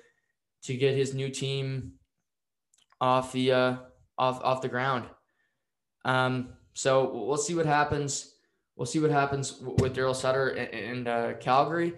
to 0.63 0.77
get 0.77 0.95
his 0.95 1.13
new 1.13 1.29
team 1.29 1.98
off 3.01 3.31
the 3.31 3.51
uh, 3.51 3.75
off 4.17 4.41
off 4.43 4.62
the 4.62 4.69
ground. 4.69 5.05
Um, 6.05 6.49
so 6.73 7.25
we'll 7.25 7.38
see 7.38 7.55
what 7.55 7.65
happens. 7.65 8.35
We'll 8.75 8.85
see 8.85 8.99
what 8.99 9.12
happens 9.12 9.59
with 9.59 9.93
Daryl 9.93 10.15
Sutter 10.15 10.49
and, 10.49 11.07
uh, 11.07 11.33
Calgary. 11.33 11.93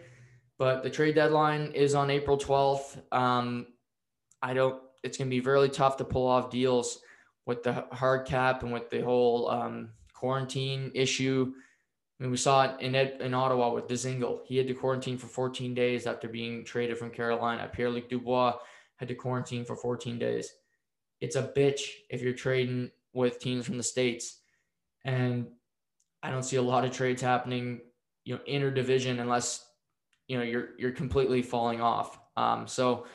But 0.57 0.81
the 0.81 0.89
trade 0.89 1.13
deadline 1.13 1.73
is 1.73 1.93
on 1.93 2.09
April 2.09 2.37
12th. 2.37 2.99
Um, 3.11 3.67
I 4.41 4.53
don't. 4.53 4.81
It's 5.03 5.17
going 5.17 5.29
to 5.29 5.35
be 5.35 5.41
really 5.41 5.69
tough 5.69 5.97
to 5.97 6.03
pull 6.03 6.27
off 6.27 6.49
deals 6.49 6.99
with 7.45 7.63
the 7.63 7.85
hard 7.91 8.27
cap 8.27 8.63
and 8.63 8.71
with 8.71 8.89
the 8.89 9.01
whole 9.01 9.49
um, 9.49 9.89
quarantine 10.13 10.91
issue. 10.93 11.53
I 12.19 12.23
mean, 12.23 12.31
we 12.31 12.37
saw 12.37 12.65
it 12.65 12.79
in 12.81 12.93
Ed, 12.93 13.17
in 13.19 13.33
Ottawa 13.33 13.73
with 13.73 13.87
Dzingel. 13.87 14.41
He 14.45 14.57
had 14.57 14.67
to 14.67 14.75
quarantine 14.75 15.17
for 15.17 15.25
14 15.25 15.73
days 15.73 16.05
after 16.05 16.27
being 16.27 16.63
traded 16.63 16.99
from 16.99 17.09
Carolina. 17.09 17.69
Pierre-Luc 17.73 18.09
Dubois 18.09 18.57
had 18.97 19.07
to 19.07 19.15
quarantine 19.15 19.65
for 19.65 19.75
14 19.75 20.19
days. 20.19 20.53
It's 21.21 21.35
a 21.35 21.43
bitch 21.43 21.81
if 22.09 22.21
you're 22.21 22.33
trading 22.33 22.91
with 23.13 23.39
teams 23.39 23.65
from 23.65 23.77
the 23.77 23.83
states, 23.83 24.39
and 25.05 25.47
I 26.23 26.31
don't 26.31 26.43
see 26.43 26.57
a 26.57 26.61
lot 26.61 26.83
of 26.83 26.91
trades 26.91 27.21
happening, 27.21 27.81
you 28.25 28.35
know, 28.35 28.41
interdivision 28.47 29.19
unless 29.21 29.65
you 30.27 30.37
know 30.37 30.43
you're 30.43 30.69
you're 30.77 30.91
completely 30.91 31.41
falling 31.41 31.79
off. 31.81 32.19
Um, 32.35 32.67
so, 32.67 33.05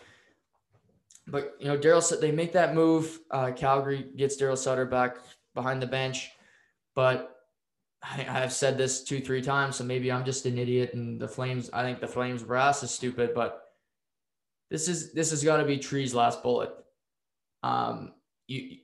but 1.26 1.56
you 1.58 1.66
know, 1.66 1.76
Daryl 1.76 2.02
said 2.02 2.20
they 2.20 2.32
make 2.32 2.52
that 2.52 2.74
move. 2.74 3.18
Uh, 3.30 3.50
Calgary 3.50 4.06
gets 4.16 4.40
Daryl 4.40 4.56
Sutter 4.56 4.86
back 4.86 5.16
behind 5.54 5.82
the 5.82 5.86
bench, 5.86 6.30
but 6.94 7.36
I, 8.02 8.22
have 8.22 8.52
said 8.52 8.78
this 8.78 9.02
two, 9.02 9.20
three 9.20 9.42
times, 9.42 9.76
so 9.76 9.84
maybe 9.84 10.12
I'm 10.12 10.24
just 10.24 10.46
an 10.46 10.58
idiot. 10.58 10.94
And 10.94 11.20
the 11.20 11.26
Flames, 11.26 11.70
I 11.72 11.82
think 11.82 12.00
the 12.00 12.06
Flames 12.06 12.42
brass 12.42 12.82
is 12.82 12.90
stupid, 12.90 13.34
but 13.34 13.62
this 14.70 14.88
is 14.88 15.12
this 15.12 15.30
has 15.30 15.42
got 15.42 15.56
to 15.56 15.64
be 15.64 15.78
Tree's 15.78 16.14
last 16.14 16.42
bullet. 16.42 16.70
Um, 17.62 18.12
you, 18.46 18.78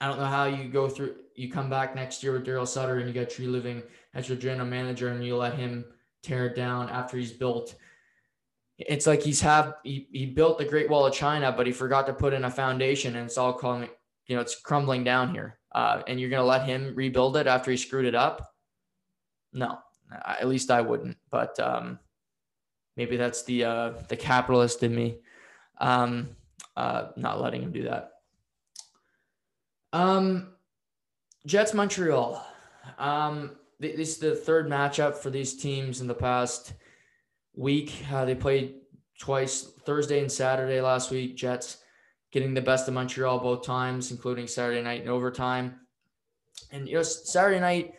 I 0.00 0.08
don't 0.08 0.18
know 0.18 0.24
how 0.26 0.44
you 0.44 0.68
go 0.68 0.88
through. 0.88 1.16
You 1.34 1.50
come 1.50 1.70
back 1.70 1.94
next 1.94 2.22
year 2.22 2.32
with 2.32 2.46
Daryl 2.46 2.66
Sutter, 2.66 2.98
and 2.98 3.08
you 3.08 3.14
got 3.14 3.30
Treliving 3.30 3.82
as 4.14 4.28
your 4.28 4.38
general 4.38 4.66
manager, 4.66 5.08
and 5.08 5.24
you 5.24 5.36
let 5.36 5.54
him 5.54 5.84
tear 6.22 6.46
it 6.46 6.56
down 6.56 6.88
after 6.88 7.16
he's 7.16 7.32
built. 7.32 7.74
It's 8.78 9.06
like 9.06 9.22
he's 9.22 9.40
have 9.42 9.74
he, 9.84 10.08
he 10.12 10.26
built 10.26 10.58
the 10.58 10.64
Great 10.64 10.88
Wall 10.88 11.06
of 11.06 11.14
China, 11.14 11.52
but 11.52 11.66
he 11.66 11.72
forgot 11.72 12.06
to 12.06 12.12
put 12.12 12.32
in 12.32 12.44
a 12.44 12.50
foundation, 12.50 13.16
and 13.16 13.26
it's 13.26 13.38
all 13.38 13.52
coming. 13.52 13.90
You 14.26 14.36
know, 14.36 14.42
it's 14.42 14.58
crumbling 14.60 15.04
down 15.04 15.34
here 15.34 15.58
uh, 15.72 16.02
and 16.06 16.20
you're 16.20 16.30
going 16.30 16.42
to 16.42 16.46
let 16.46 16.66
him 16.66 16.94
rebuild 16.94 17.36
it 17.36 17.46
after 17.46 17.70
he 17.70 17.76
screwed 17.76 18.04
it 18.04 18.14
up? 18.14 18.54
No, 19.52 19.78
at 20.24 20.48
least 20.48 20.70
I 20.70 20.80
wouldn't. 20.80 21.16
But 21.30 21.58
um, 21.60 21.98
maybe 22.96 23.16
that's 23.16 23.42
the 23.44 23.64
uh, 23.64 23.92
the 24.08 24.16
capitalist 24.16 24.82
in 24.82 24.94
me, 24.94 25.18
um, 25.78 26.36
uh, 26.76 27.08
not 27.16 27.40
letting 27.40 27.62
him 27.62 27.72
do 27.72 27.84
that. 27.84 28.12
Um, 29.92 30.54
Jets 31.46 31.74
Montreal. 31.74 32.44
Um, 32.98 33.56
this 33.78 34.10
is 34.10 34.18
the 34.18 34.34
third 34.34 34.68
matchup 34.68 35.16
for 35.16 35.30
these 35.30 35.56
teams 35.56 36.00
in 36.00 36.06
the 36.06 36.14
past 36.14 36.74
week. 37.54 37.92
Uh, 38.12 38.24
they 38.24 38.34
played 38.34 38.74
twice, 39.18 39.62
Thursday 39.84 40.20
and 40.20 40.30
Saturday 40.30 40.80
last 40.80 41.10
week. 41.10 41.36
Jets 41.36 41.78
getting 42.30 42.54
the 42.54 42.60
best 42.60 42.88
of 42.88 42.94
Montreal 42.94 43.38
both 43.38 43.64
times, 43.64 44.10
including 44.10 44.46
Saturday 44.46 44.82
night 44.82 45.00
and 45.00 45.10
overtime. 45.10 45.80
And 46.72 46.88
you 46.88 46.96
know, 46.96 47.02
Saturday 47.02 47.60
night, 47.60 47.94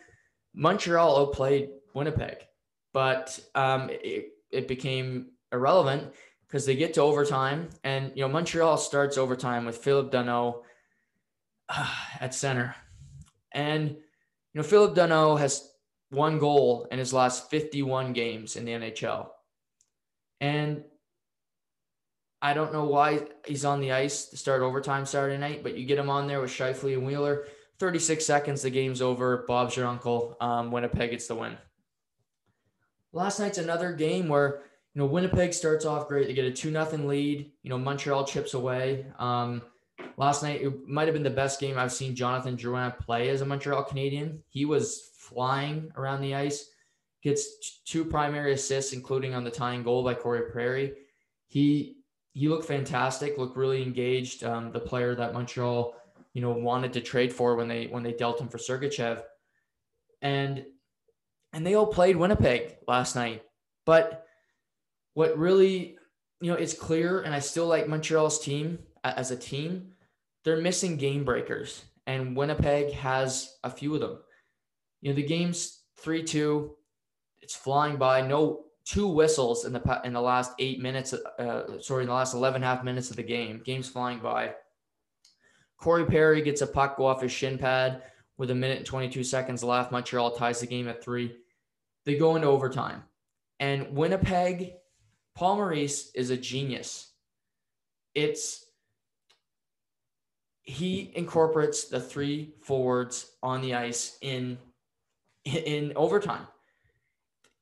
Montreal 0.54 1.18
outplayed 1.18 1.70
Winnipeg, 1.94 2.38
but 2.92 3.38
um, 3.54 3.90
it, 3.90 4.32
it 4.50 4.68
became 4.68 5.32
irrelevant 5.52 6.12
because 6.52 6.66
they 6.66 6.76
get 6.76 6.92
to 6.94 7.00
overtime, 7.00 7.70
and 7.82 8.12
you 8.14 8.20
know 8.20 8.28
Montreal 8.28 8.76
starts 8.76 9.16
overtime 9.16 9.64
with 9.64 9.78
Philip 9.78 10.12
Danault 10.12 10.60
uh, 11.70 11.94
at 12.20 12.34
center, 12.34 12.76
and 13.52 13.88
you 13.88 13.96
know 14.54 14.62
Philip 14.62 14.94
Danault 14.94 15.40
has 15.40 15.66
one 16.10 16.38
goal 16.38 16.86
in 16.92 16.98
his 16.98 17.14
last 17.14 17.48
51 17.48 18.12
games 18.12 18.56
in 18.56 18.66
the 18.66 18.72
NHL, 18.72 19.28
and 20.42 20.84
I 22.42 22.52
don't 22.52 22.72
know 22.72 22.84
why 22.84 23.22
he's 23.46 23.64
on 23.64 23.80
the 23.80 23.92
ice 23.92 24.26
to 24.26 24.36
start 24.36 24.60
overtime 24.60 25.06
Saturday 25.06 25.38
night, 25.38 25.62
but 25.62 25.78
you 25.78 25.86
get 25.86 25.98
him 25.98 26.10
on 26.10 26.26
there 26.26 26.42
with 26.42 26.50
Scheifele 26.50 26.94
and 26.94 27.06
Wheeler. 27.06 27.46
36 27.78 28.24
seconds, 28.26 28.62
the 28.62 28.70
game's 28.70 29.00
over. 29.00 29.44
Bob's 29.48 29.76
your 29.76 29.86
uncle. 29.86 30.36
Um, 30.40 30.70
Winnipeg 30.70 31.12
gets 31.12 31.28
the 31.28 31.34
win. 31.34 31.56
Last 33.12 33.40
night's 33.40 33.58
another 33.58 33.92
game 33.92 34.28
where 34.28 34.62
you 34.94 35.00
know 35.00 35.06
Winnipeg 35.06 35.54
starts 35.54 35.84
off 35.84 36.08
great. 36.08 36.26
They 36.26 36.34
get 36.34 36.44
a 36.44 36.52
two 36.52 36.70
nothing 36.70 37.08
lead. 37.08 37.50
You 37.62 37.70
know 37.70 37.78
Montreal 37.78 38.26
chips 38.26 38.54
away. 38.54 39.06
Um, 39.18 39.62
last 40.16 40.42
night 40.42 40.62
it 40.62 40.86
might 40.86 41.06
have 41.06 41.14
been 41.14 41.22
the 41.22 41.30
best 41.30 41.60
game 41.60 41.78
I've 41.78 41.92
seen 41.92 42.14
Jonathan 42.14 42.56
Drouin 42.56 42.98
play 42.98 43.30
as 43.30 43.40
a 43.40 43.46
Montreal 43.46 43.84
Canadian. 43.84 44.42
He 44.48 44.64
was 44.64 45.10
flying 45.16 45.90
around 45.96 46.20
the 46.20 46.34
ice. 46.34 46.68
Gets 47.22 47.80
two 47.84 48.04
primary 48.04 48.52
assists, 48.52 48.92
including 48.92 49.32
on 49.32 49.44
the 49.44 49.50
tying 49.50 49.84
goal 49.84 50.02
by 50.02 50.14
Corey 50.14 50.50
Perry. 50.52 50.94
He 51.46 51.96
he 52.32 52.48
looked 52.48 52.66
fantastic, 52.66 53.38
looked 53.38 53.56
really 53.56 53.82
engaged. 53.82 54.42
Um, 54.44 54.72
the 54.72 54.80
player 54.80 55.14
that 55.14 55.32
Montreal, 55.32 55.94
you 56.34 56.42
know, 56.42 56.50
wanted 56.50 56.92
to 56.94 57.00
trade 57.00 57.32
for 57.32 57.54
when 57.56 57.68
they 57.68 57.86
when 57.86 58.02
they 58.02 58.12
dealt 58.12 58.40
him 58.40 58.48
for 58.48 58.58
Sergachev, 58.58 59.22
and 60.20 60.64
and 61.52 61.66
they 61.66 61.74
all 61.74 61.86
played 61.86 62.16
Winnipeg 62.16 62.76
last 62.88 63.14
night. 63.14 63.42
But 63.84 64.21
what 65.14 65.36
really, 65.38 65.96
you 66.40 66.50
know, 66.50 66.58
it's 66.58 66.74
clear, 66.74 67.22
and 67.22 67.34
I 67.34 67.38
still 67.38 67.66
like 67.66 67.88
Montreal's 67.88 68.40
team 68.40 68.78
as 69.04 69.30
a 69.30 69.36
team. 69.36 69.92
They're 70.44 70.60
missing 70.60 70.96
game 70.96 71.24
breakers, 71.24 71.84
and 72.06 72.36
Winnipeg 72.36 72.92
has 72.92 73.56
a 73.62 73.70
few 73.70 73.94
of 73.94 74.00
them. 74.00 74.18
You 75.00 75.10
know, 75.10 75.16
the 75.16 75.22
game's 75.22 75.82
three 75.98 76.22
two. 76.22 76.76
It's 77.40 77.56
flying 77.56 77.96
by. 77.96 78.22
No 78.22 78.64
two 78.84 79.06
whistles 79.06 79.64
in 79.64 79.72
the 79.72 80.00
in 80.04 80.12
the 80.12 80.20
last 80.20 80.52
eight 80.58 80.80
minutes. 80.80 81.12
Uh, 81.12 81.80
sorry, 81.80 82.02
in 82.02 82.08
the 82.08 82.14
last 82.14 82.34
11 82.34 82.62
half 82.62 82.84
minutes 82.84 83.10
of 83.10 83.16
the 83.16 83.22
game. 83.22 83.62
Game's 83.64 83.88
flying 83.88 84.18
by. 84.18 84.54
Corey 85.76 86.06
Perry 86.06 86.42
gets 86.42 86.62
a 86.62 86.66
puck 86.66 86.96
go 86.96 87.06
off 87.06 87.22
his 87.22 87.32
shin 87.32 87.58
pad 87.58 88.02
with 88.38 88.50
a 88.50 88.54
minute 88.54 88.78
and 88.78 88.86
22 88.86 89.24
seconds 89.24 89.64
left. 89.64 89.90
Montreal 89.90 90.32
ties 90.32 90.60
the 90.60 90.66
game 90.66 90.88
at 90.88 91.02
three. 91.02 91.36
They 92.04 92.16
go 92.16 92.36
into 92.36 92.48
overtime, 92.48 93.02
and 93.60 93.94
Winnipeg. 93.96 94.74
Paul 95.34 95.56
Maurice 95.56 96.10
is 96.14 96.30
a 96.30 96.36
genius. 96.36 97.12
It's 98.14 98.66
he 100.62 101.12
incorporates 101.14 101.86
the 101.86 102.00
three 102.00 102.54
forwards 102.60 103.30
on 103.42 103.62
the 103.62 103.74
ice 103.74 104.18
in 104.20 104.58
in 105.44 105.92
overtime 105.96 106.46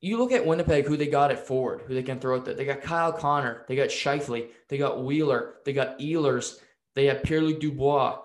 you 0.01 0.17
look 0.17 0.31
at 0.31 0.45
Winnipeg, 0.45 0.87
who 0.87 0.97
they 0.97 1.07
got 1.07 1.31
at 1.31 1.45
forward, 1.45 1.83
who 1.85 1.93
they 1.93 2.03
can 2.03 2.19
throw 2.19 2.35
at 2.35 2.45
that. 2.45 2.57
They 2.57 2.65
got 2.65 2.81
Kyle 2.81 3.13
Connor, 3.13 3.63
they 3.67 3.75
got 3.75 3.89
Scheifele, 3.89 4.47
they 4.67 4.77
got 4.77 5.03
Wheeler, 5.03 5.55
they 5.63 5.73
got 5.73 5.99
Ehlers, 5.99 6.57
they 6.95 7.05
have 7.05 7.23
Pierre-Luc 7.23 7.59
Dubois. 7.59 8.19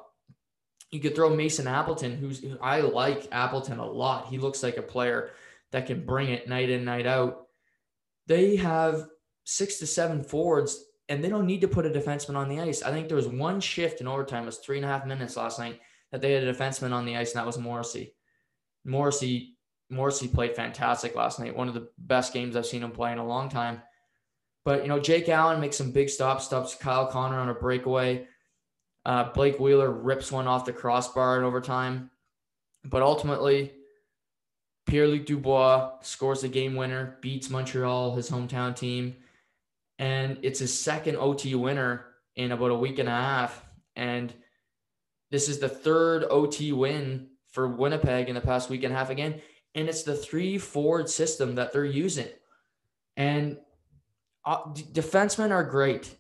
You 0.91 1.01
could 1.01 1.15
throw 1.15 1.29
Mason 1.29 1.67
Appleton, 1.67 2.17
who's 2.17 2.45
I 2.63 2.81
like 2.81 3.29
Appleton 3.31 3.79
a 3.79 3.87
lot. 3.87 4.29
He 4.29 4.39
looks 4.39 4.63
like 4.63 4.79
a 4.79 4.83
player 4.83 5.31
that 5.73 5.87
can 5.87 6.07
bring 6.07 6.31
it 6.31 6.49
night 6.49 6.71
in, 6.71 6.85
night 6.85 7.07
out. 7.07 7.47
They 8.27 8.57
have 8.57 9.07
six 9.47 9.79
to 9.79 9.87
seven 9.87 10.23
forwards, 10.23 10.85
and 11.09 11.25
they 11.25 11.31
don't 11.31 11.47
need 11.47 11.63
to 11.63 11.69
put 11.69 11.87
a 11.87 11.91
defenseman 11.91 12.37
on 12.37 12.49
the 12.49 12.61
ice. 12.61 12.83
I 12.83 12.91
think 12.91 13.09
there 13.09 13.17
was 13.17 13.29
one 13.29 13.61
shift 13.61 14.03
in 14.03 14.09
overtime, 14.09 14.43
it 14.43 14.47
was 14.47 14.59
three 14.59 14.77
and 14.77 14.85
a 14.85 14.89
half 14.89 15.07
minutes 15.07 15.37
last 15.37 15.59
night 15.59 15.81
that 16.13 16.21
they 16.21 16.33
had 16.33 16.45
a 16.45 16.53
defenseman 16.53 16.93
on 16.93 17.07
the 17.07 17.17
ice, 17.17 17.33
and 17.33 17.39
that 17.39 17.47
was 17.47 17.57
Morrissey. 17.57 18.15
Morrissey 18.85 19.57
Morrissey 19.89 20.27
played 20.27 20.57
fantastic 20.57 21.15
last 21.15 21.39
night. 21.39 21.57
One 21.57 21.69
of 21.69 21.75
the 21.75 21.89
best 21.97 22.33
games 22.33 22.57
I've 22.57 22.67
seen 22.67 22.83
him 22.83 22.91
play 22.91 23.13
in 23.13 23.19
a 23.19 23.27
long 23.27 23.49
time. 23.49 23.83
But 24.65 24.83
you 24.83 24.89
know, 24.89 24.99
Jake 24.99 25.29
Allen 25.29 25.61
makes 25.61 25.77
some 25.77 25.93
big 25.93 26.09
stops, 26.09 26.47
stops 26.47 26.75
Kyle 26.75 27.07
Connor 27.07 27.39
on 27.39 27.49
a 27.49 27.55
breakaway. 27.55 28.27
Uh, 29.05 29.31
Blake 29.33 29.61
Wheeler 29.61 29.93
rips 29.93 30.33
one 30.33 30.49
off 30.49 30.65
the 30.65 30.73
crossbar 30.73 31.39
in 31.39 31.45
overtime. 31.45 32.11
But 32.85 33.03
ultimately, 33.03 33.73
Pierre 34.87 35.07
Luc 35.07 35.27
Dubois 35.27 35.93
scores 36.03 36.41
the 36.41 36.49
game 36.49 36.75
winner, 36.75 37.19
beats 37.21 37.51
Montreal, 37.51 38.17
his 38.17 38.29
hometown 38.29 38.75
team. 38.75 39.15
And 39.99 40.39
it's 40.43 40.59
his 40.59 40.79
second 40.79 41.17
OT 41.17 41.55
winner 41.55 42.07
in 42.35 42.53
about 42.53 42.71
a 42.71 42.77
week 42.77 42.99
and 42.99 43.09
a 43.09 43.13
half. 43.13 43.65
And 43.95 44.33
this 45.31 45.49
is 45.49 45.59
the 45.59 45.69
third 45.69 46.25
OT 46.25 46.73
win 46.73 47.29
for 47.51 47.67
Winnipeg 47.67 48.29
in 48.29 48.35
the 48.35 48.41
past 48.41 48.69
week 48.69 48.85
and 48.85 48.93
a 48.93 48.97
half 48.97 49.11
again 49.11 49.41
and 49.77 49.91
it's 49.91 50.03
the 50.03 50.17
three 50.17 50.57
forward 50.57 51.09
system 51.09 51.55
that 51.57 51.73
they're 51.73 51.85
using. 51.85 52.29
And 53.17 53.59
uh, 54.45 54.65
defensemen 54.73 55.51
are 55.51 55.65
great, 55.65 56.17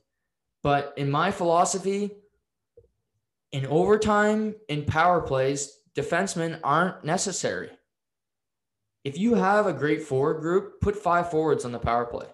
but 0.62 0.92
in 0.96 1.10
my 1.10 1.30
philosophy, 1.30 2.10
in 3.52 3.66
overtime, 3.66 4.54
in 4.68 4.84
power 4.84 5.22
plays, 5.22 5.78
defensemen 5.94 6.60
aren't 6.62 7.02
necessary. 7.02 7.70
if 9.04 9.16
you 9.16 9.34
have 9.34 9.66
a 9.66 9.72
great 9.72 10.02
forward 10.02 10.40
group, 10.40 10.80
put 10.80 10.96
five 10.96 11.30
forwards 11.30 11.64
on 11.64 11.72
the 11.72 11.78
power 11.78 12.04
play. 12.04 12.26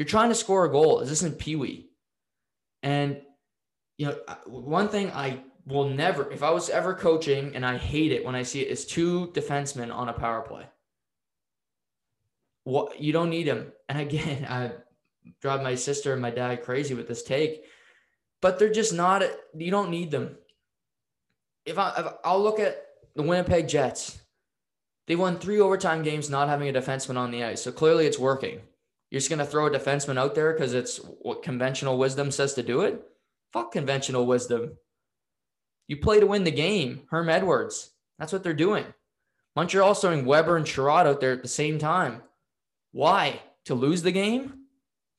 You're 0.00 0.06
trying 0.06 0.30
to 0.30 0.34
score 0.34 0.64
a 0.64 0.70
goal. 0.70 1.00
Is 1.00 1.10
this 1.10 1.18
isn't 1.18 1.38
Pee 1.38 1.56
Wee. 1.56 1.90
And, 2.82 3.20
you 3.98 4.06
know, 4.06 4.16
one 4.46 4.88
thing 4.88 5.10
I 5.10 5.42
will 5.66 5.90
never, 5.90 6.32
if 6.32 6.42
I 6.42 6.48
was 6.48 6.70
ever 6.70 6.94
coaching, 6.94 7.54
and 7.54 7.66
I 7.66 7.76
hate 7.76 8.10
it 8.10 8.24
when 8.24 8.34
I 8.34 8.42
see 8.42 8.62
it, 8.62 8.68
is 8.68 8.86
two 8.86 9.26
defensemen 9.34 9.94
on 9.94 10.08
a 10.08 10.14
power 10.14 10.40
play. 10.40 10.64
What 12.64 12.98
you 12.98 13.12
don't 13.12 13.28
need 13.28 13.46
them. 13.46 13.74
And 13.90 14.00
again, 14.00 14.46
I 14.48 14.72
drive 15.42 15.62
my 15.62 15.74
sister 15.74 16.14
and 16.14 16.22
my 16.22 16.30
dad 16.30 16.62
crazy 16.62 16.94
with 16.94 17.06
this 17.06 17.22
take, 17.22 17.64
but 18.40 18.58
they're 18.58 18.72
just 18.72 18.94
not. 18.94 19.22
You 19.54 19.70
don't 19.70 19.90
need 19.90 20.10
them. 20.10 20.38
If 21.66 21.78
I, 21.78 21.92
if 21.98 22.06
I'll 22.24 22.42
look 22.42 22.58
at 22.58 22.82
the 23.16 23.22
Winnipeg 23.22 23.68
Jets, 23.68 24.18
they 25.08 25.14
won 25.14 25.38
three 25.38 25.60
overtime 25.60 26.02
games 26.02 26.30
not 26.30 26.48
having 26.48 26.74
a 26.74 26.80
defenseman 26.80 27.18
on 27.18 27.30
the 27.30 27.44
ice. 27.44 27.60
So 27.60 27.70
clearly 27.70 28.06
it's 28.06 28.18
working. 28.18 28.62
You're 29.10 29.18
just 29.18 29.28
going 29.28 29.40
to 29.40 29.44
throw 29.44 29.66
a 29.66 29.70
defenseman 29.70 30.18
out 30.18 30.34
there 30.34 30.52
because 30.52 30.72
it's 30.72 30.98
what 30.98 31.42
conventional 31.42 31.98
wisdom 31.98 32.30
says 32.30 32.54
to 32.54 32.62
do 32.62 32.82
it? 32.82 33.02
Fuck 33.52 33.72
conventional 33.72 34.26
wisdom. 34.26 34.76
You 35.88 35.96
play 35.96 36.20
to 36.20 36.26
win 36.26 36.44
the 36.44 36.52
game. 36.52 37.02
Herm 37.10 37.28
Edwards. 37.28 37.90
That's 38.18 38.32
what 38.32 38.44
they're 38.44 38.54
doing. 38.54 38.84
Montreal 39.56 39.94
throwing 39.94 40.24
Weber 40.24 40.56
and 40.56 40.64
Chiarot 40.64 41.06
out 41.06 41.20
there 41.20 41.32
at 41.32 41.42
the 41.42 41.48
same 41.48 41.78
time. 41.78 42.22
Why? 42.92 43.40
To 43.64 43.74
lose 43.74 44.02
the 44.02 44.12
game? 44.12 44.54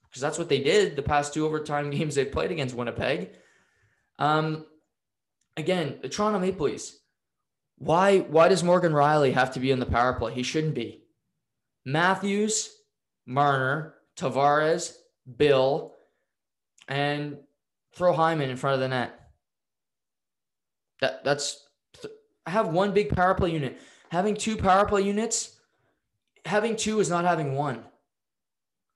Because 0.07 0.21
that's 0.21 0.37
what 0.37 0.47
they 0.47 0.59
did 0.59 0.95
the 0.95 1.01
past 1.01 1.33
two 1.33 1.45
overtime 1.45 1.89
games 1.91 2.15
they 2.15 2.25
played 2.25 2.51
against 2.51 2.75
Winnipeg. 2.75 3.31
Um, 4.19 4.65
again, 5.57 5.99
the 6.01 6.09
Toronto 6.09 6.39
Maple 6.39 6.67
Leafs. 6.67 6.97
Why? 7.77 8.19
Why 8.19 8.47
does 8.47 8.63
Morgan 8.63 8.93
Rielly 8.93 9.33
have 9.33 9.53
to 9.53 9.59
be 9.59 9.71
in 9.71 9.79
the 9.79 9.85
power 9.85 10.13
play? 10.13 10.33
He 10.33 10.43
shouldn't 10.43 10.75
be. 10.75 11.03
Matthews, 11.83 12.69
Marner, 13.31 13.95
Tavares, 14.17 14.95
Bill, 15.37 15.93
and 16.87 17.37
throw 17.93 18.13
Hyman 18.13 18.49
in 18.49 18.57
front 18.57 18.75
of 18.75 18.79
the 18.79 18.87
net. 18.89 19.19
That 20.99 21.23
that's 21.23 21.67
have 22.45 22.69
one 22.69 22.93
big 22.93 23.09
power 23.09 23.33
play 23.33 23.51
unit. 23.51 23.79
Having 24.09 24.35
two 24.35 24.57
power 24.57 24.85
play 24.85 25.01
units, 25.01 25.59
having 26.45 26.75
two 26.75 26.99
is 26.99 27.09
not 27.09 27.25
having 27.25 27.55
one. 27.55 27.83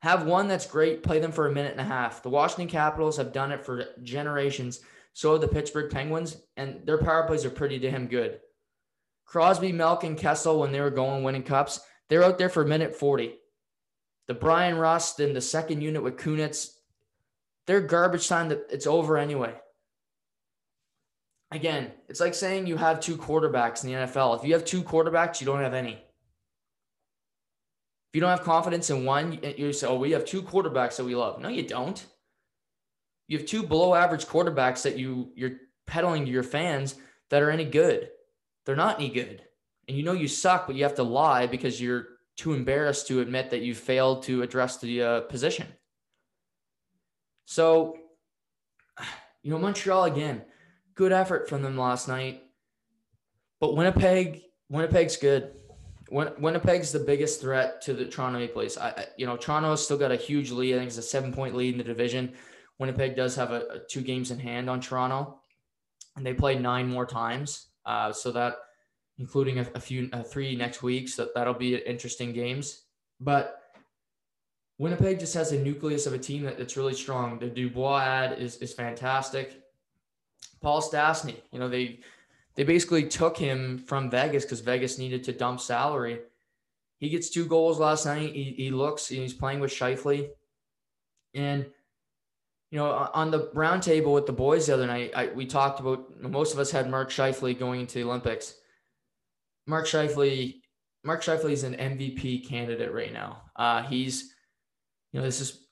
Have 0.01 0.25
one 0.25 0.47
that's 0.47 0.67
great, 0.67 1.01
play 1.03 1.19
them 1.19 1.31
for 1.31 1.47
a 1.47 1.51
minute 1.51 1.71
and 1.71 1.81
a 1.81 1.85
half. 1.85 2.21
The 2.21 2.29
Washington 2.29 2.67
Capitals 2.67 3.17
have 3.17 3.33
done 3.33 3.51
it 3.51 3.65
for 3.65 3.85
generations. 4.03 4.81
So 5.13 5.31
have 5.31 5.41
the 5.41 5.47
Pittsburgh 5.47 5.89
Penguins, 5.89 6.37
and 6.57 6.85
their 6.85 6.97
power 6.97 7.25
plays 7.25 7.45
are 7.45 7.49
pretty 7.49 7.79
damn 7.79 8.07
good. 8.07 8.39
Crosby, 9.23 9.71
Melk, 9.71 10.03
and 10.03 10.17
Kessel, 10.17 10.59
when 10.59 10.71
they 10.71 10.81
were 10.81 10.91
going 10.91 11.23
winning 11.23 11.41
cups, 11.41 11.79
they're 12.09 12.23
out 12.23 12.37
there 12.37 12.49
for 12.49 12.63
a 12.63 12.67
minute 12.67 12.95
40. 12.95 13.33
The 14.27 14.33
Bryan 14.33 14.77
Rust 14.77 15.19
and 15.19 15.35
the 15.35 15.41
second 15.41 15.81
unit 15.81 16.03
with 16.03 16.17
Kunitz, 16.17 16.71
they're 17.67 17.81
garbage 17.81 18.27
time 18.27 18.49
that 18.49 18.67
it's 18.69 18.87
over 18.87 19.17
anyway. 19.17 19.53
Again, 21.51 21.91
it's 22.09 22.19
like 22.19 22.33
saying 22.33 22.67
you 22.67 22.77
have 22.77 22.99
two 22.99 23.17
quarterbacks 23.17 23.83
in 23.83 23.91
the 23.91 23.97
NFL. 23.97 24.37
If 24.37 24.45
you 24.45 24.53
have 24.53 24.65
two 24.65 24.83
quarterbacks, 24.83 25.39
you 25.39 25.45
don't 25.45 25.61
have 25.61 25.73
any. 25.73 25.93
If 25.93 25.99
you 28.13 28.21
don't 28.21 28.31
have 28.31 28.43
confidence 28.43 28.89
in 28.89 29.05
one, 29.05 29.39
you 29.57 29.71
say, 29.73 29.87
oh, 29.87 29.97
we 29.97 30.11
have 30.11 30.25
two 30.25 30.41
quarterbacks 30.41 30.97
that 30.97 31.05
we 31.05 31.15
love. 31.15 31.39
No, 31.39 31.49
you 31.49 31.67
don't. 31.67 32.03
You 33.27 33.37
have 33.37 33.47
two 33.47 33.63
below 33.63 33.93
average 33.93 34.25
quarterbacks 34.25 34.83
that 34.83 34.97
you 34.97 35.31
you're 35.35 35.57
peddling 35.85 36.25
to 36.25 36.31
your 36.31 36.43
fans 36.43 36.95
that 37.29 37.41
are 37.41 37.51
any 37.51 37.65
good. 37.65 38.09
They're 38.65 38.75
not 38.75 38.99
any 38.99 39.09
good. 39.09 39.43
And 39.87 39.97
you 39.97 40.03
know 40.03 40.13
you 40.13 40.27
suck, 40.27 40.67
but 40.67 40.75
you 40.75 40.83
have 40.83 40.95
to 40.95 41.03
lie 41.03 41.47
because 41.47 41.79
you're 41.81 42.07
too 42.35 42.53
embarrassed 42.53 43.07
to 43.07 43.21
admit 43.21 43.49
that 43.51 43.61
you 43.61 43.73
failed 43.73 44.23
to 44.23 44.41
address 44.41 44.77
the 44.77 45.01
uh, 45.01 45.21
position. 45.21 45.67
So, 47.45 47.95
you 49.43 49.51
know, 49.51 49.59
Montreal 49.59 50.05
again, 50.05 50.43
good 50.95 51.11
effort 51.11 51.47
from 51.47 51.61
them 51.61 51.77
last 51.77 52.07
night. 52.07 52.41
But 53.59 53.75
Winnipeg, 53.75 54.41
Winnipeg's 54.69 55.17
good. 55.17 55.53
Win- 56.11 56.33
Winnipeg's 56.39 56.91
the 56.91 56.99
biggest 56.99 57.41
threat 57.41 57.81
to 57.83 57.93
the 57.93 58.05
Toronto 58.05 58.39
Maple 58.39 58.61
Leafs. 58.61 58.77
I, 58.77 59.07
you 59.17 59.25
know, 59.25 59.37
Toronto's 59.37 59.83
still 59.83 59.97
got 59.97 60.11
a 60.11 60.15
huge 60.17 60.51
lead. 60.51 60.75
I 60.75 60.77
think 60.79 60.89
it's 60.89 60.97
a 60.97 61.01
seven 61.01 61.33
point 61.33 61.55
lead 61.55 61.73
in 61.73 61.77
the 61.77 61.83
division. 61.83 62.33
Winnipeg 62.79 63.15
does 63.15 63.35
have 63.35 63.51
a, 63.51 63.61
a 63.67 63.79
two 63.89 64.01
games 64.01 64.31
in 64.31 64.39
hand 64.39 64.69
on 64.69 64.81
Toronto, 64.81 65.39
and 66.15 66.25
they 66.25 66.33
play 66.33 66.59
nine 66.59 66.87
more 66.87 67.05
times. 67.05 67.67
Uh, 67.85 68.11
so 68.11 68.31
that 68.31 68.57
including 69.17 69.59
a, 69.59 69.67
a 69.75 69.79
few, 69.79 70.09
uh, 70.13 70.23
three 70.23 70.55
next 70.55 70.83
week. 70.83 71.09
So 71.09 71.29
that'll 71.33 71.53
be 71.53 71.75
interesting 71.75 72.33
games. 72.33 72.81
But 73.19 73.61
Winnipeg 74.77 75.19
just 75.19 75.33
has 75.35 75.51
a 75.51 75.59
nucleus 75.59 76.05
of 76.05 76.13
a 76.13 76.17
team 76.17 76.43
that, 76.43 76.57
that's 76.57 76.75
really 76.75 76.93
strong. 76.93 77.39
The 77.39 77.47
Dubois 77.47 78.01
ad 78.01 78.39
is, 78.39 78.57
is 78.57 78.73
fantastic. 78.73 79.61
Paul 80.61 80.81
Stastny, 80.81 81.35
you 81.51 81.59
know, 81.59 81.69
they 81.69 81.99
they 82.55 82.63
basically 82.63 83.07
took 83.07 83.37
him 83.37 83.77
from 83.77 84.09
Vegas 84.09 84.43
because 84.43 84.61
Vegas 84.61 84.97
needed 84.97 85.23
to 85.25 85.33
dump 85.33 85.59
salary. 85.59 86.19
He 86.99 87.09
gets 87.09 87.29
two 87.29 87.45
goals 87.45 87.79
last 87.79 88.05
night. 88.05 88.33
He, 88.33 88.55
he 88.57 88.71
looks, 88.71 89.07
he's 89.07 89.33
playing 89.33 89.59
with 89.59 89.71
Scheifele. 89.71 90.29
And, 91.33 91.65
you 92.71 92.79
know, 92.79 93.09
on 93.13 93.29
the 93.29 93.47
roundtable 93.53 94.13
with 94.13 94.25
the 94.25 94.31
boys 94.31 94.67
the 94.67 94.73
other 94.73 94.87
night, 94.87 95.11
I, 95.13 95.27
we 95.27 95.45
talked 95.45 95.81
about 95.81 96.21
most 96.21 96.53
of 96.53 96.59
us 96.59 96.71
had 96.71 96.89
Mark 96.89 97.09
Scheifele 97.09 97.59
going 97.59 97.81
into 97.81 97.95
the 97.95 98.05
Olympics. 98.05 98.55
Mark 99.67 99.85
Scheifele, 99.85 100.55
Mark 101.03 101.23
Scheifele 101.23 101.51
is 101.51 101.63
an 101.63 101.75
MVP 101.75 102.47
candidate 102.47 102.93
right 102.93 103.13
now. 103.13 103.41
Uh, 103.55 103.83
he's, 103.83 104.33
you 105.11 105.19
know, 105.19 105.25
this 105.25 105.41
is 105.41 105.65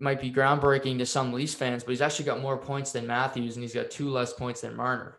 might 0.00 0.20
be 0.20 0.32
groundbreaking 0.32 0.98
to 0.98 1.06
some 1.06 1.32
Leafs 1.32 1.54
fans, 1.54 1.82
but 1.82 1.90
he's 1.90 2.00
actually 2.00 2.24
got 2.24 2.40
more 2.40 2.56
points 2.56 2.92
than 2.92 3.06
Matthews, 3.06 3.56
and 3.56 3.64
he's 3.64 3.74
got 3.74 3.90
two 3.90 4.10
less 4.10 4.32
points 4.32 4.60
than 4.60 4.76
Marner. 4.76 5.18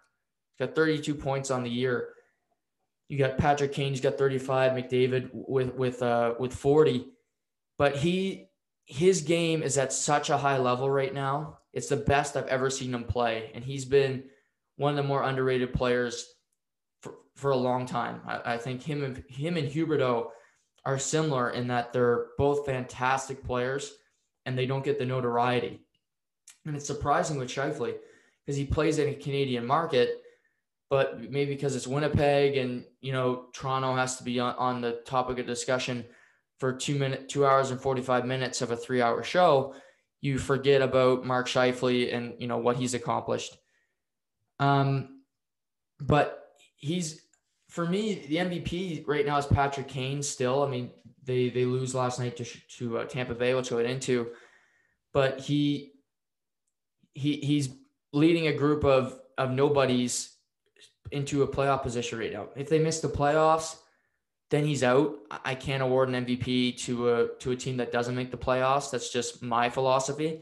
He's 0.55 0.67
got 0.67 0.75
32 0.75 1.15
points 1.15 1.51
on 1.51 1.63
the 1.63 1.69
year. 1.69 2.09
You 3.09 3.17
got 3.17 3.37
Patrick 3.37 3.73
Kane, 3.73 3.91
he's 3.91 4.01
got 4.01 4.17
35. 4.17 4.71
McDavid 4.73 5.29
with 5.33 5.73
with 5.73 6.01
uh, 6.01 6.35
with 6.39 6.53
40, 6.53 7.07
but 7.77 7.95
he 7.97 8.45
his 8.85 9.21
game 9.21 9.61
is 9.61 9.77
at 9.77 9.93
such 9.93 10.29
a 10.29 10.37
high 10.37 10.57
level 10.57 10.89
right 10.89 11.13
now. 11.13 11.59
It's 11.73 11.89
the 11.89 11.97
best 11.97 12.37
I've 12.37 12.47
ever 12.47 12.69
seen 12.69 12.93
him 12.93 13.03
play, 13.03 13.51
and 13.53 13.63
he's 13.63 13.85
been 13.85 14.23
one 14.77 14.91
of 14.91 14.97
the 14.97 15.07
more 15.07 15.23
underrated 15.23 15.73
players 15.73 16.33
for 17.39 17.51
a 17.51 17.57
long 17.57 17.85
time. 17.85 18.21
I, 18.27 18.53
I 18.53 18.57
think 18.57 18.83
him 18.83 19.03
and 19.03 19.23
him 19.29 19.55
and 19.55 19.69
Huberdeau 19.69 20.27
are 20.85 20.99
similar 20.99 21.51
in 21.51 21.67
that 21.67 21.93
they're 21.93 22.27
both 22.37 22.65
fantastic 22.65 23.43
players 23.43 23.93
and 24.45 24.57
they 24.57 24.65
don't 24.65 24.83
get 24.83 24.99
the 24.99 25.05
notoriety. 25.05 25.79
And 26.65 26.75
it's 26.75 26.85
surprising 26.85 27.37
with 27.37 27.49
Scheifele 27.49 27.95
because 28.45 28.57
he 28.57 28.65
plays 28.65 28.99
in 28.99 29.07
a 29.09 29.13
Canadian 29.13 29.65
market, 29.65 30.21
but 30.89 31.31
maybe 31.31 31.53
because 31.53 31.75
it's 31.75 31.87
Winnipeg 31.87 32.57
and 32.57 32.83
you 32.99 33.13
know 33.13 33.45
Toronto 33.53 33.95
has 33.95 34.17
to 34.17 34.23
be 34.23 34.39
on, 34.39 34.55
on 34.55 34.81
the 34.81 35.01
topic 35.05 35.39
of 35.39 35.47
discussion 35.47 36.05
for 36.59 36.73
two 36.73 36.95
minute, 36.95 37.29
two 37.29 37.45
hours 37.45 37.71
and 37.71 37.79
forty 37.79 38.01
five 38.01 38.25
minutes 38.25 38.61
of 38.61 38.71
a 38.71 38.77
three 38.77 39.01
hour 39.01 39.23
show, 39.23 39.73
you 40.19 40.37
forget 40.37 40.81
about 40.81 41.25
Mark 41.25 41.47
Scheifele 41.47 42.13
and 42.13 42.33
you 42.37 42.47
know 42.47 42.57
what 42.57 42.75
he's 42.75 42.93
accomplished. 42.93 43.57
Um, 44.59 45.21
but 46.01 46.39
he's 46.75 47.21
for 47.69 47.85
me, 47.85 48.25
the 48.27 48.37
MVP 48.37 49.07
right 49.07 49.25
now 49.25 49.37
is 49.37 49.45
Patrick 49.45 49.87
Kane. 49.87 50.21
Still, 50.23 50.63
I 50.63 50.69
mean, 50.69 50.89
they 51.23 51.49
they 51.49 51.65
lose 51.65 51.93
last 51.95 52.19
night 52.19 52.35
to 52.37 52.45
to 52.77 52.97
uh, 52.99 53.05
Tampa 53.05 53.35
Bay, 53.35 53.53
which 53.53 53.69
we'll 53.69 53.81
get 53.81 53.89
into, 53.89 54.31
but 55.13 55.39
he 55.39 55.93
he 57.13 57.37
he's 57.37 57.69
leading 58.11 58.47
a 58.47 58.53
group 58.53 58.83
of 58.83 59.19
of 59.37 59.51
nobodies 59.51 60.35
into 61.11 61.43
a 61.43 61.47
playoff 61.47 61.83
position 61.83 62.19
right 62.19 62.33
now. 62.33 62.47
If 62.55 62.69
they 62.69 62.79
miss 62.79 63.01
the 63.01 63.07
playoffs, 63.07 63.77
then 64.49 64.65
he's 64.65 64.83
out. 64.83 65.15
I 65.45 65.53
can't 65.53 65.83
award 65.83 66.09
an 66.09 66.25
MVP 66.25 66.77
to 66.85 67.09
a 67.09 67.27
to 67.39 67.51
a 67.51 67.55
team 67.55 67.77
that 67.77 67.91
doesn't 67.91 68.15
make 68.15 68.31
the 68.31 68.37
playoffs. 68.37 68.89
That's 68.89 69.11
just 69.11 69.43
my 69.43 69.69
philosophy. 69.69 70.41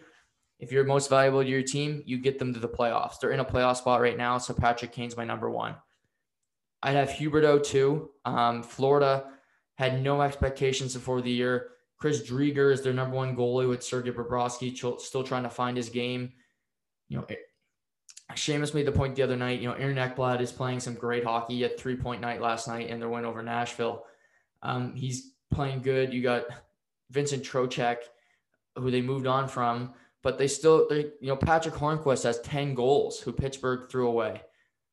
If 0.60 0.72
you're 0.72 0.86
most 0.86 1.10
valuable 1.10 1.44
to 1.44 1.50
your 1.50 1.62
team, 1.62 2.04
you 2.06 2.18
get 2.20 2.40
them 2.40 2.54
to 2.54 2.60
the 2.60 2.70
playoffs. 2.70 3.20
They're 3.20 3.32
in 3.32 3.42
a 3.42 3.46
playoff 3.46 3.76
spot 3.78 4.02
right 4.02 4.18
now, 4.18 4.38
so 4.38 4.54
Patrick 4.54 4.94
Kane's 4.94 5.18
my 5.18 5.26
number 5.26 5.50
one. 5.52 5.76
I'd 6.84 6.96
have 6.96 7.10
Huberdeau 7.10 7.64
too. 7.64 8.12
Um, 8.26 8.64
Florida 8.64 9.32
had 9.76 10.02
no 10.02 10.22
expectations 10.22 10.94
before 10.94 11.22
the 11.22 11.32
year. 11.32 11.70
Chris 11.98 12.30
Driedger 12.30 12.72
is 12.72 12.82
their 12.82 12.94
number 12.94 13.16
one 13.16 13.36
goalie 13.36 13.68
with 13.68 13.84
Sergei 13.84 14.12
Bobrovsky 14.12 14.76
still 15.00 15.24
trying 15.24 15.44
to 15.44 15.50
find 15.50 15.76
his 15.76 15.90
game. 15.90 16.32
You 17.10 17.18
know, 17.18 17.26
Seamus 18.34 18.74
made 18.74 18.86
the 18.86 18.92
point 18.92 19.16
the 19.16 19.24
other 19.24 19.36
night. 19.36 19.62
You 19.62 19.70
know, 19.70 19.76
Aaron 19.76 19.98
Ekblad 19.98 20.42
is 20.42 20.52
playing 20.52 20.80
some 20.80 20.94
great 20.94 21.24
hockey 21.24 21.64
at 21.64 21.80
three 21.80 21.96
point 21.96 22.22
night 22.22 22.42
last 22.42 22.68
night 22.68 22.90
in 22.90 23.00
their 23.00 23.10
win 23.10 23.26
over 23.26 23.42
Nashville. 23.42 24.04
Um, 24.62 24.94
he's 24.96 25.32
playing 25.52 25.82
good. 25.82 26.14
You 26.14 26.22
got 26.22 26.44
Vincent 27.10 27.44
Trocheck, 27.44 27.98
who 28.76 28.92
they 28.92 29.02
moved 29.02 29.28
on 29.28 29.48
from, 29.48 29.94
but 30.22 30.38
they 30.38 30.48
still, 30.48 30.88
they, 30.90 31.12
you 31.22 31.28
know, 31.28 31.36
Patric 31.36 31.74
Hornqvist 31.74 32.24
has 32.24 32.42
10 32.42 32.76
goals, 32.76 33.20
who 33.20 33.32
Pittsburgh 33.32 33.90
threw 33.90 34.08
away. 34.08 34.42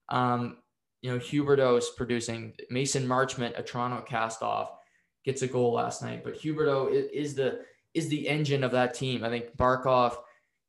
Um, 0.09 0.59
you 1.05 1.11
know, 1.11 1.19
Huberdeau's 1.19 1.91
producing 1.91 2.55
Mason 2.71 3.07
Marchment, 3.07 3.59
a 3.59 3.63
Toronto 3.63 4.01
cast 4.01 4.41
off. 4.41 4.71
gets 5.23 5.43
a 5.43 5.47
goal 5.47 5.75
last 5.75 6.01
night. 6.01 6.25
But 6.25 6.41
Huberdeau 6.41 6.89
is 6.91 7.35
the 7.35 7.61
is 7.93 8.09
the 8.09 8.27
engine 8.27 8.65
of 8.65 8.71
that 8.71 8.95
team. 8.95 9.23
I 9.23 9.29
think 9.29 9.55
Barkov 9.55 10.17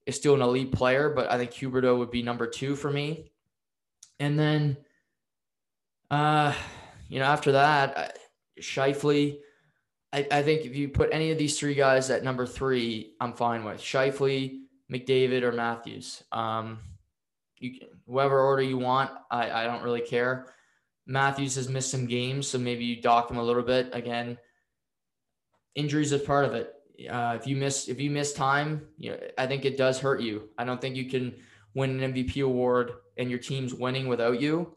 is 0.06 0.18
still 0.18 0.36
an 0.36 0.42
elite 0.42 0.74
player, 0.74 1.10
but 1.10 1.32
I 1.32 1.38
think 1.38 1.52
Huberdeau 1.52 1.98
would 2.00 2.12
be 2.12 2.22
number 2.22 2.48
two 2.48 2.76
for 2.76 2.92
me. 2.92 3.32
And 4.20 4.38
then, 4.38 4.76
uh, 6.12 6.54
you 7.08 7.20
know, 7.20 7.26
after 7.26 7.54
that, 7.54 8.20
Scheifele. 8.60 9.38
I, 10.12 10.28
I 10.30 10.44
think 10.44 10.66
if 10.66 10.76
you 10.76 10.90
put 10.90 11.14
any 11.14 11.32
of 11.32 11.38
these 11.38 11.58
three 11.58 11.76
guys 11.76 12.10
at 12.10 12.26
number 12.26 12.46
three, 12.46 13.14
I'm 13.22 13.32
fine 13.32 13.64
with 13.64 13.80
Scheifele, 13.80 14.60
McDavid, 14.92 15.44
or 15.44 15.54
Matthews. 15.54 16.26
Um, 16.34 16.80
you 17.58 17.80
can, 17.80 17.88
whoever 18.08 18.40
order 18.40 18.62
you 18.62 18.78
want, 18.78 19.12
I, 19.32 19.50
I 19.52 19.64
don't 19.66 19.84
really 19.84 20.02
care. 20.02 20.48
Matthews 21.08 21.56
has 21.56 21.70
missed 21.70 21.92
some 21.92 22.08
games, 22.08 22.48
so 22.48 22.58
maybe 22.58 22.86
you 22.86 23.02
dock 23.02 23.30
him 23.30 23.38
a 23.38 23.44
little 23.44 23.64
bit. 23.64 23.90
Again, 23.94 24.38
injuries 25.76 26.12
is 26.12 26.22
part 26.22 26.46
of 26.46 26.54
it. 26.54 26.74
Uh, 27.10 27.38
if 27.40 27.46
you 27.46 27.56
miss 27.56 27.90
if 27.90 28.00
you 28.00 28.10
miss 28.10 28.34
time, 28.34 28.88
you 28.98 29.12
know, 29.12 29.18
I 29.38 29.48
think 29.48 29.66
it 29.66 29.78
does 29.78 30.00
hurt 30.00 30.22
you. 30.22 30.50
I 30.58 30.64
don't 30.64 30.80
think 30.80 30.96
you 30.96 31.10
can 31.10 31.36
win 31.74 32.02
an 32.02 32.14
MVP 32.14 32.44
award 32.44 32.94
and 33.18 33.30
your 33.30 33.40
team's 33.40 33.74
winning 33.74 34.08
without 34.08 34.40
you. 34.42 34.76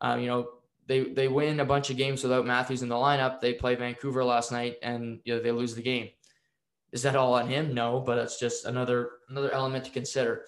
Uh, 0.00 0.16
you 0.20 0.26
know, 0.28 0.48
they 0.86 1.04
they 1.04 1.28
win 1.28 1.60
a 1.60 1.64
bunch 1.64 1.90
of 1.90 1.96
games 1.96 2.22
without 2.22 2.46
Matthews 2.46 2.82
in 2.82 2.88
the 2.88 2.94
lineup. 2.94 3.40
They 3.40 3.54
play 3.54 3.74
Vancouver 3.74 4.24
last 4.24 4.52
night 4.52 4.76
and 4.82 5.20
you 5.24 5.34
know 5.34 5.42
they 5.42 5.50
lose 5.50 5.74
the 5.74 5.82
game. 5.82 6.08
Is 6.92 7.02
that 7.02 7.16
all 7.16 7.34
on 7.34 7.48
him? 7.48 7.74
No, 7.74 8.00
but 8.00 8.18
it's 8.18 8.38
just 8.38 8.64
another 8.64 9.10
another 9.28 9.52
element 9.52 9.84
to 9.84 9.90
consider. 9.90 10.44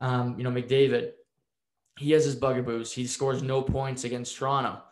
Um, 0.00 0.36
you 0.36 0.44
know, 0.44 0.50
McDavid, 0.50 1.12
he 1.98 2.12
has 2.12 2.24
his 2.24 2.36
bugaboos. 2.36 2.92
He 2.92 3.06
scores 3.06 3.42
no 3.42 3.62
points 3.62 4.04
against 4.04 4.36
Toronto. 4.36 4.82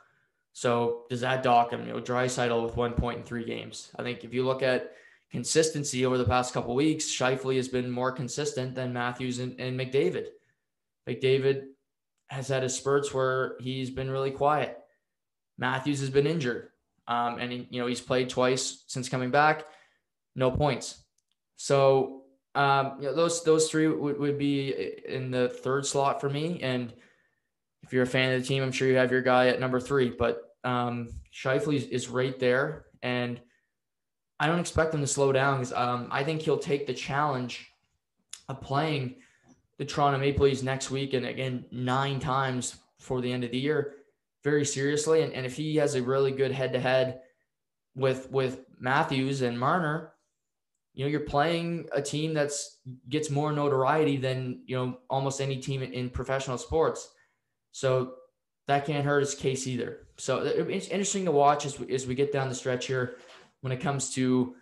So 0.53 1.05
does 1.09 1.21
that 1.23 1.43
dock 1.43 1.73
him? 1.73 1.87
You 1.87 1.95
know, 1.95 2.01
Draisaitl 2.01 2.63
with 2.65 2.77
one 2.77 2.93
point 2.93 3.19
in 3.19 3.25
three 3.25 3.45
games. 3.45 3.91
I 3.99 4.03
think 4.03 4.23
if 4.23 4.35
you 4.35 4.45
look 4.45 4.63
at 4.63 4.93
consistency 5.31 6.05
over 6.05 6.19
the 6.19 6.25
past 6.25 6.53
couple 6.53 6.75
weeks, 6.75 7.07
Scheifele 7.07 7.57
has 7.57 7.69
been 7.69 7.91
more 7.91 8.13
consistent 8.13 8.75
than 8.75 8.93
Matthews 8.93 9.39
and, 9.39 9.59
and 9.59 9.79
McDavid. 9.79 10.27
McDavid 11.09 11.69
has 12.29 12.49
had 12.49 12.63
his 12.63 12.75
spurts 12.75 13.13
where 13.13 13.57
he's 13.61 13.91
been 13.91 14.11
really 14.11 14.31
quiet. 14.31 14.79
Matthews 15.59 16.01
has 16.01 16.11
been 16.11 16.27
injured, 16.27 16.69
um, 17.09 17.39
and 17.39 17.53
he, 17.53 17.67
you 17.71 17.81
know 17.81 17.87
he's 17.87 18.01
played 18.01 18.29
twice 18.29 18.85
since 18.87 19.09
coming 19.09 19.31
back, 19.31 19.65
no 20.35 20.51
points. 20.51 21.03
So 21.57 22.22
um, 22.55 22.97
you 23.01 23.07
know, 23.07 23.15
those 23.15 23.43
those 23.45 23.71
three 23.71 23.89
would, 23.89 24.19
would 24.19 24.39
be 24.39 24.95
in 25.07 25.31
the 25.31 25.49
third 25.49 25.87
slot 25.87 26.21
for 26.21 26.29
me. 26.29 26.61
And 26.63 26.93
if 27.83 27.93
you're 27.93 28.03
a 28.03 28.07
fan 28.07 28.33
of 28.33 28.41
the 28.41 28.47
team, 28.47 28.63
I'm 28.63 28.73
sure 28.73 28.89
you 28.89 28.97
have 28.97 29.11
your 29.11 29.23
guy 29.23 29.49
at 29.49 29.61
number 29.61 29.81
three. 29.81 30.11
But 30.11 30.55
um, 30.65 31.09
Scheifele 31.33 31.77
is, 31.77 31.85
is 31.87 32.09
right 32.09 32.39
there, 32.39 32.87
and 33.03 33.41
I 34.39 34.47
don't 34.47 34.61
expect 34.61 34.95
him 34.95 35.01
to 35.01 35.07
slow 35.07 35.33
down 35.33 35.59
because 35.59 35.73
um, 35.73 36.09
I 36.11 36.25
think 36.25 36.43
he'll 36.43 36.59
take 36.59 36.87
the 36.87 36.95
challenge 36.95 37.71
of 38.49 38.61
playing 38.61 39.17
the 39.79 39.85
Toronto 39.85 40.19
Maple 40.19 40.45
Leafs 40.45 40.63
next 40.63 40.91
week 40.91 41.15
and 41.15 41.27
again 41.27 41.65
nine 41.71 42.21
times 42.21 42.77
before 42.99 43.21
the 43.21 43.33
end 43.33 43.45
of 43.45 43.51
the 43.51 43.59
year 43.59 43.95
very 44.45 44.65
seriously. 44.65 45.23
And, 45.23 45.33
and 45.33 45.47
if 45.47 45.57
he 45.57 45.77
has 45.77 45.95
a 45.95 46.03
really 46.03 46.33
good 46.33 46.53
head 46.53 46.73
to 46.73 46.81
head 46.81 47.21
with 47.95 48.31
with 48.31 48.61
Matthews 48.79 49.43
and 49.43 49.59
Marner, 49.59 50.12
you 50.95 51.05
know 51.05 51.11
you're 51.11 51.21
playing 51.21 51.87
a 51.93 52.03
team 52.03 52.35
that's 52.35 52.79
gets 53.09 53.31
more 53.31 53.53
notoriety 53.53 54.17
than 54.17 54.63
you 54.67 54.77
know 54.77 54.99
almost 55.09 55.41
any 55.41 55.57
team 55.57 55.83
in, 55.83 56.11
professional 56.11 56.59
sports. 56.59 57.09
So 57.73 58.15
that 58.69 58.87
can't 58.87 59.05
hurt 59.05 59.21
his 59.21 59.35
case 59.35 59.67
either. 59.67 60.07
So 60.19 60.41
it's 60.41 60.89
interesting 60.89 61.25
to 61.25 61.33
watch 61.33 61.67
as 61.67 61.81
we, 61.81 61.93
as 61.95 62.07
we 62.07 62.15
get 62.15 62.33
down 62.33 62.49
the 62.49 62.55
stretch 62.55 62.87
here 62.87 63.17
when 63.63 63.73
it 63.73 63.81
comes 63.81 64.15
to 64.15 64.55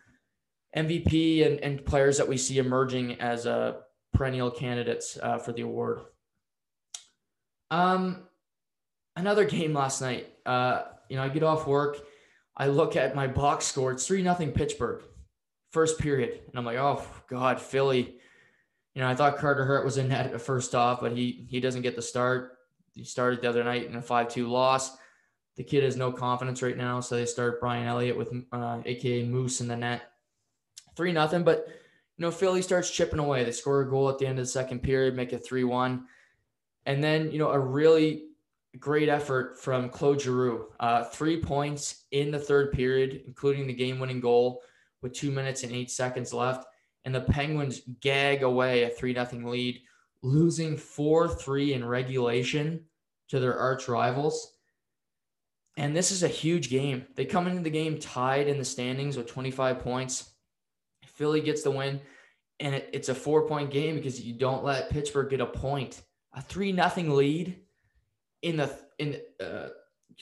MVP 0.76 1.44
and, 1.44 1.58
and 1.60 1.84
players 1.84 2.18
that 2.18 2.28
we 2.28 2.36
see 2.36 2.58
emerging 2.58 3.20
as 3.20 3.46
uh, 3.46 3.74
perennial 4.12 4.50
candidates 4.50 5.18
uh, 5.20 5.38
for 5.38 5.52
the 5.52 5.62
award. 5.62 6.00
Um, 7.70 8.22
another 9.16 9.44
game 9.44 9.74
last 9.74 10.00
night. 10.00 10.28
Uh, 10.46 10.82
you 11.08 11.16
know, 11.16 11.22
I 11.22 11.28
get 11.28 11.42
off 11.42 11.66
work, 11.66 11.98
I 12.56 12.66
look 12.66 12.96
at 12.96 13.14
my 13.14 13.26
box 13.26 13.64
score. 13.64 13.92
It's 13.92 14.06
three 14.06 14.22
nothing 14.22 14.52
Pittsburgh, 14.52 15.02
first 15.70 15.98
period, 15.98 16.40
and 16.48 16.58
I'm 16.58 16.64
like, 16.64 16.78
oh 16.78 17.02
God, 17.28 17.60
Philly. 17.60 18.16
You 18.94 19.02
know, 19.02 19.08
I 19.08 19.14
thought 19.14 19.38
Carter 19.38 19.64
Hart 19.64 19.84
was 19.84 19.98
in 19.98 20.08
net 20.08 20.40
first 20.42 20.74
off, 20.74 21.00
but 21.00 21.12
he 21.12 21.46
he 21.48 21.60
doesn't 21.60 21.82
get 21.82 21.96
the 21.96 22.02
start. 22.02 22.58
He 22.94 23.04
started 23.04 23.40
the 23.40 23.48
other 23.48 23.62
night 23.62 23.86
in 23.86 23.94
a 23.94 24.02
five 24.02 24.28
two 24.28 24.48
loss 24.48 24.96
the 25.60 25.64
kid 25.64 25.84
has 25.84 25.94
no 25.94 26.10
confidence 26.10 26.62
right 26.62 26.76
now, 26.76 27.00
so 27.00 27.16
they 27.16 27.26
start 27.26 27.60
Brian 27.60 27.86
Elliott 27.86 28.16
with 28.16 28.32
uh, 28.50 28.80
AKA 28.86 29.24
Moose 29.24 29.60
in 29.60 29.68
the 29.68 29.76
net, 29.76 30.02
three 30.96 31.12
nothing. 31.12 31.42
But 31.42 31.66
you 32.16 32.22
know, 32.22 32.30
Philly 32.30 32.62
starts 32.62 32.90
chipping 32.90 33.18
away. 33.18 33.44
They 33.44 33.52
score 33.52 33.82
a 33.82 33.90
goal 33.90 34.08
at 34.08 34.18
the 34.18 34.26
end 34.26 34.38
of 34.38 34.46
the 34.46 34.50
second 34.50 34.82
period, 34.82 35.14
make 35.14 35.34
it 35.34 35.44
three 35.44 35.64
one, 35.64 36.06
and 36.86 37.04
then 37.04 37.30
you 37.30 37.38
know 37.38 37.50
a 37.50 37.58
really 37.58 38.28
great 38.78 39.10
effort 39.10 39.60
from 39.60 39.90
Claude 39.90 40.22
Giroux. 40.22 40.68
Uh, 40.80 41.04
three 41.04 41.42
points 41.42 42.04
in 42.10 42.30
the 42.30 42.38
third 42.38 42.72
period, 42.72 43.24
including 43.26 43.66
the 43.66 43.74
game-winning 43.74 44.20
goal 44.20 44.62
with 45.02 45.12
two 45.12 45.30
minutes 45.30 45.62
and 45.62 45.72
eight 45.72 45.90
seconds 45.90 46.32
left, 46.32 46.66
and 47.04 47.14
the 47.14 47.20
Penguins 47.20 47.80
gag 48.00 48.42
away 48.42 48.84
a 48.84 48.90
three 48.90 49.12
nothing 49.12 49.44
lead, 49.44 49.80
losing 50.22 50.76
four 50.76 51.28
three 51.28 51.72
in 51.72 51.84
regulation 51.84 52.84
to 53.28 53.40
their 53.40 53.58
arch 53.58 53.88
rivals. 53.88 54.54
And 55.76 55.96
this 55.96 56.10
is 56.10 56.22
a 56.22 56.28
huge 56.28 56.68
game. 56.68 57.06
They 57.14 57.24
come 57.24 57.46
into 57.46 57.62
the 57.62 57.70
game 57.70 57.98
tied 57.98 58.48
in 58.48 58.58
the 58.58 58.64
standings 58.64 59.16
with 59.16 59.28
25 59.28 59.78
points. 59.78 60.30
Philly 61.06 61.40
gets 61.40 61.62
the 61.62 61.70
win, 61.70 62.00
and 62.58 62.74
it, 62.74 62.90
it's 62.92 63.08
a 63.08 63.14
four 63.14 63.46
point 63.46 63.70
game 63.70 63.96
because 63.96 64.20
you 64.20 64.34
don't 64.34 64.64
let 64.64 64.90
Pittsburgh 64.90 65.30
get 65.30 65.40
a 65.40 65.46
point. 65.46 66.02
A 66.34 66.42
three 66.42 66.72
nothing 66.72 67.10
lead 67.10 67.60
in 68.42 68.56
the 68.56 68.78
in 68.98 69.20
uh, 69.42 69.68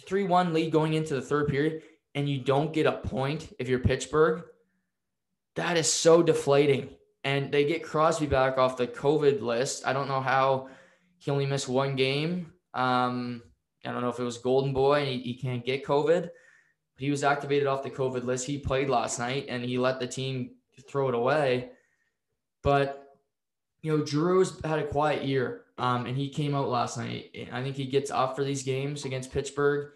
three 0.07 0.25
one 0.25 0.53
lead 0.53 0.73
going 0.73 0.95
into 0.95 1.15
the 1.15 1.23
third 1.23 1.49
period, 1.49 1.83
and 2.15 2.29
you 2.29 2.41
don't 2.41 2.73
get 2.73 2.87
a 2.87 2.93
point 2.93 3.53
if 3.59 3.69
you're 3.69 3.79
Pittsburgh. 3.79 4.45
That 5.59 5.77
is 5.77 5.93
so 5.93 6.23
deflating. 6.23 6.91
And 7.25 7.51
they 7.51 7.65
get 7.65 7.83
Crosby 7.83 8.27
back 8.27 8.59
off 8.59 8.77
the 8.77 8.87
COVID 8.87 9.43
list. 9.43 9.85
I 9.85 9.93
don't 9.93 10.07
know 10.07 10.21
how 10.21 10.69
he 11.17 11.33
only 11.33 11.47
missed 11.47 11.69
one 11.69 11.97
game. 11.97 12.53
Um, 12.75 13.43
I 13.85 13.91
don't 13.91 14.03
know 14.03 14.09
if 14.09 14.21
it 14.21 14.25
was 14.25 14.39
Golden 14.39 14.73
Boy 14.73 15.01
and 15.01 15.09
he, 15.09 15.19
he 15.19 15.35
can't 15.35 15.65
get 15.65 15.85
COVID, 15.85 16.29
he 16.97 17.11
was 17.11 17.25
activated 17.25 17.67
off 17.67 17.83
the 17.83 17.91
COVID 17.91 18.25
list. 18.25 18.47
He 18.47 18.57
played 18.59 18.89
last 18.89 19.19
night 19.19 19.47
and 19.49 19.65
he 19.65 19.79
let 19.79 19.99
the 19.99 20.07
team 20.07 20.51
throw 20.89 21.09
it 21.09 21.15
away. 21.17 21.71
But 22.63 23.17
you 23.83 23.97
know, 23.97 24.05
Drew's 24.05 24.61
had 24.65 24.79
a 24.79 24.87
quiet 24.87 25.25
year, 25.25 25.63
um, 25.77 26.07
and 26.07 26.17
he 26.17 26.29
came 26.29 26.55
out 26.55 26.69
last 26.69 26.99
night. 26.99 27.31
I 27.53 27.63
think 27.63 27.75
he 27.75 27.87
gets 27.87 28.13
up 28.13 28.37
for 28.37 28.45
these 28.45 28.63
games 28.63 29.05
against 29.05 29.33
Pittsburgh. 29.33 29.91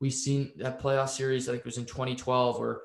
We've 0.00 0.12
seen 0.12 0.52
that 0.56 0.80
playoff 0.80 1.10
series. 1.10 1.48
I 1.48 1.52
think 1.52 1.60
it 1.60 1.66
was 1.66 1.78
in 1.78 1.86
2012, 1.86 2.58
where 2.58 2.80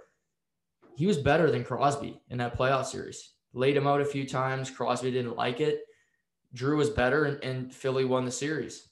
he 0.98 1.06
was 1.06 1.20
better 1.20 1.52
than 1.52 1.64
Crosby 1.64 2.20
in 2.32 2.40
that 2.40 2.58
playoff 2.58 2.86
series. 2.86 3.34
Laid 3.54 3.78
him 3.78 3.86
out 3.86 4.02
a 4.02 4.06
few 4.06 4.28
times. 4.28 4.72
Crosby 4.72 5.12
didn't 5.12 5.36
like 5.36 5.62
it. 5.62 5.82
Drew 6.56 6.78
was 6.78 6.90
better, 6.90 7.26
and, 7.26 7.44
and 7.44 7.72
Philly 7.72 8.04
won 8.04 8.26
the 8.26 8.32
series. 8.32 8.90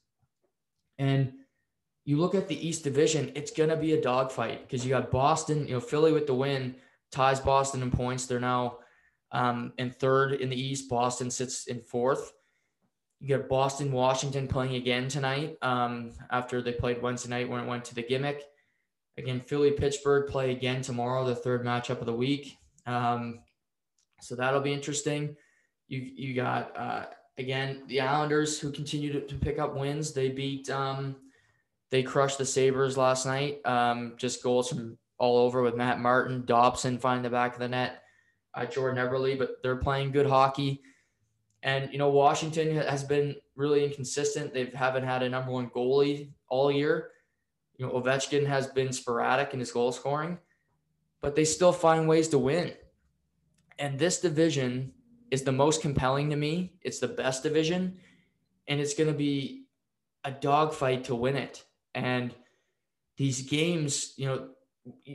And 1.00 1.34
you 2.04 2.18
look 2.18 2.36
at 2.36 2.48
the 2.48 2.68
East 2.68 2.84
Division, 2.84 3.32
it's 3.34 3.50
going 3.50 3.72
to 3.72 3.76
be 3.76 3.94
a 3.94 4.02
dogfight 4.02 4.62
because 4.62 4.86
you 4.86 4.92
got 4.92 5.10
Boston, 5.10 5.68
you 5.68 5.74
know, 5.74 5.80
Philly 5.80 6.12
with 6.12 6.28
the 6.28 6.36
win 6.36 6.76
ties 7.12 7.40
Boston 7.40 7.82
in 7.82 7.90
points. 7.90 8.28
They're 8.28 8.40
now 8.40 8.78
um, 9.32 9.74
in 9.80 9.90
third 9.90 10.34
in 10.34 10.50
the 10.50 10.62
East. 10.62 10.88
Boston 10.88 11.32
sits 11.32 11.66
in 11.66 11.82
fourth. 11.82 12.34
You 13.20 13.36
got 13.36 13.50
Boston, 13.50 13.92
Washington 13.92 14.48
playing 14.48 14.76
again 14.76 15.08
tonight 15.08 15.58
um, 15.64 16.12
after 16.30 16.62
they 16.62 16.74
played 16.74 17.02
Wednesday 17.02 17.30
night 17.30 17.50
when 17.50 17.64
it 17.64 17.68
went 17.68 17.84
to 17.86 17.96
the 17.96 18.04
gimmick. 18.04 18.44
Again, 19.18 19.40
Philly, 19.40 19.72
Pittsburgh 19.72 20.30
play 20.30 20.52
again 20.52 20.82
tomorrow, 20.82 21.26
the 21.26 21.36
third 21.36 21.64
matchup 21.64 22.00
of 22.00 22.06
the 22.06 22.14
week. 22.14 22.58
Um, 22.86 23.40
so 24.22 24.36
that'll 24.36 24.62
be 24.62 24.74
interesting. 24.74 25.36
You 25.88 26.00
you 26.00 26.34
got 26.34 26.76
uh, 26.78 27.06
again 27.38 27.84
the 27.88 28.02
Islanders 28.02 28.60
who 28.60 28.72
continue 28.72 29.14
to, 29.14 29.22
to 29.22 29.36
pick 29.36 29.60
up 29.60 29.76
wins. 29.76 30.14
They 30.14 30.30
beat 30.30 30.70
um, 30.70 31.16
they 31.92 32.04
crushed 32.04 32.38
the 32.38 32.46
Sabres 32.46 32.98
last 32.98 33.26
night. 33.26 33.66
Um, 33.66 34.16
just 34.18 34.44
goals 34.44 34.70
from 34.70 34.98
all 35.18 35.38
over 35.38 35.62
with 35.62 35.76
Matt 35.76 36.00
Martin, 36.00 36.44
Dobson 36.46 36.98
finding 36.98 37.24
the 37.24 37.30
back 37.30 37.54
of 37.54 37.60
the 37.60 37.68
net, 37.68 38.04
uh, 38.54 38.66
Jordan 38.66 39.06
Eberle. 39.06 39.38
but 39.38 39.62
they're 39.64 39.76
playing 39.76 40.12
good 40.12 40.28
hockey. 40.28 40.82
And, 41.64 41.92
you 41.92 41.98
know, 41.98 42.10
Washington 42.10 42.76
has 42.76 43.04
been 43.04 43.36
really 43.56 43.84
inconsistent. 43.84 44.54
They 44.54 44.66
haven't 44.76 45.04
had 45.04 45.24
a 45.24 45.30
number 45.30 45.52
one 45.52 45.70
goalie 45.70 46.30
all 46.48 46.72
year. 46.72 47.12
You 47.78 47.88
know, 47.88 47.94
Ovechkin 47.94 48.46
has 48.46 48.68
been 48.68 48.94
sporadic 48.94 49.54
in 49.54 49.60
his 49.60 49.72
goal 49.72 49.92
scoring, 49.92 50.38
but 51.22 51.36
they 51.36 51.46
still 51.46 51.74
find 51.74 52.08
ways 52.08 52.30
to 52.30 52.38
win. 52.38 52.74
And 53.78 54.00
this 54.00 54.20
division 54.20 54.94
is 55.32 55.44
the 55.44 55.52
most 55.52 55.82
compelling 55.82 56.30
to 56.30 56.36
me. 56.36 56.74
It's 56.82 57.00
the 57.00 57.08
best 57.08 57.44
division, 57.44 57.98
and 58.68 58.80
it's 58.80 58.94
going 58.94 59.12
to 59.12 59.18
be 59.18 59.66
a 60.24 60.32
dogfight 60.32 61.04
to 61.06 61.16
win 61.16 61.36
it. 61.36 61.64
And 61.94 62.34
these 63.18 63.42
games, 63.42 64.14
you 64.18 64.28
know, 64.28 64.50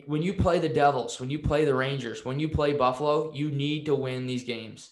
when 0.06 0.22
you 0.22 0.34
play 0.34 0.58
the 0.58 0.68
Devils, 0.68 1.20
when 1.20 1.30
you 1.30 1.38
play 1.38 1.64
the 1.64 1.74
Rangers, 1.74 2.24
when 2.24 2.40
you 2.40 2.48
play 2.48 2.72
Buffalo, 2.72 3.32
you 3.32 3.50
need 3.50 3.86
to 3.86 3.94
win 3.94 4.26
these 4.26 4.44
games, 4.44 4.90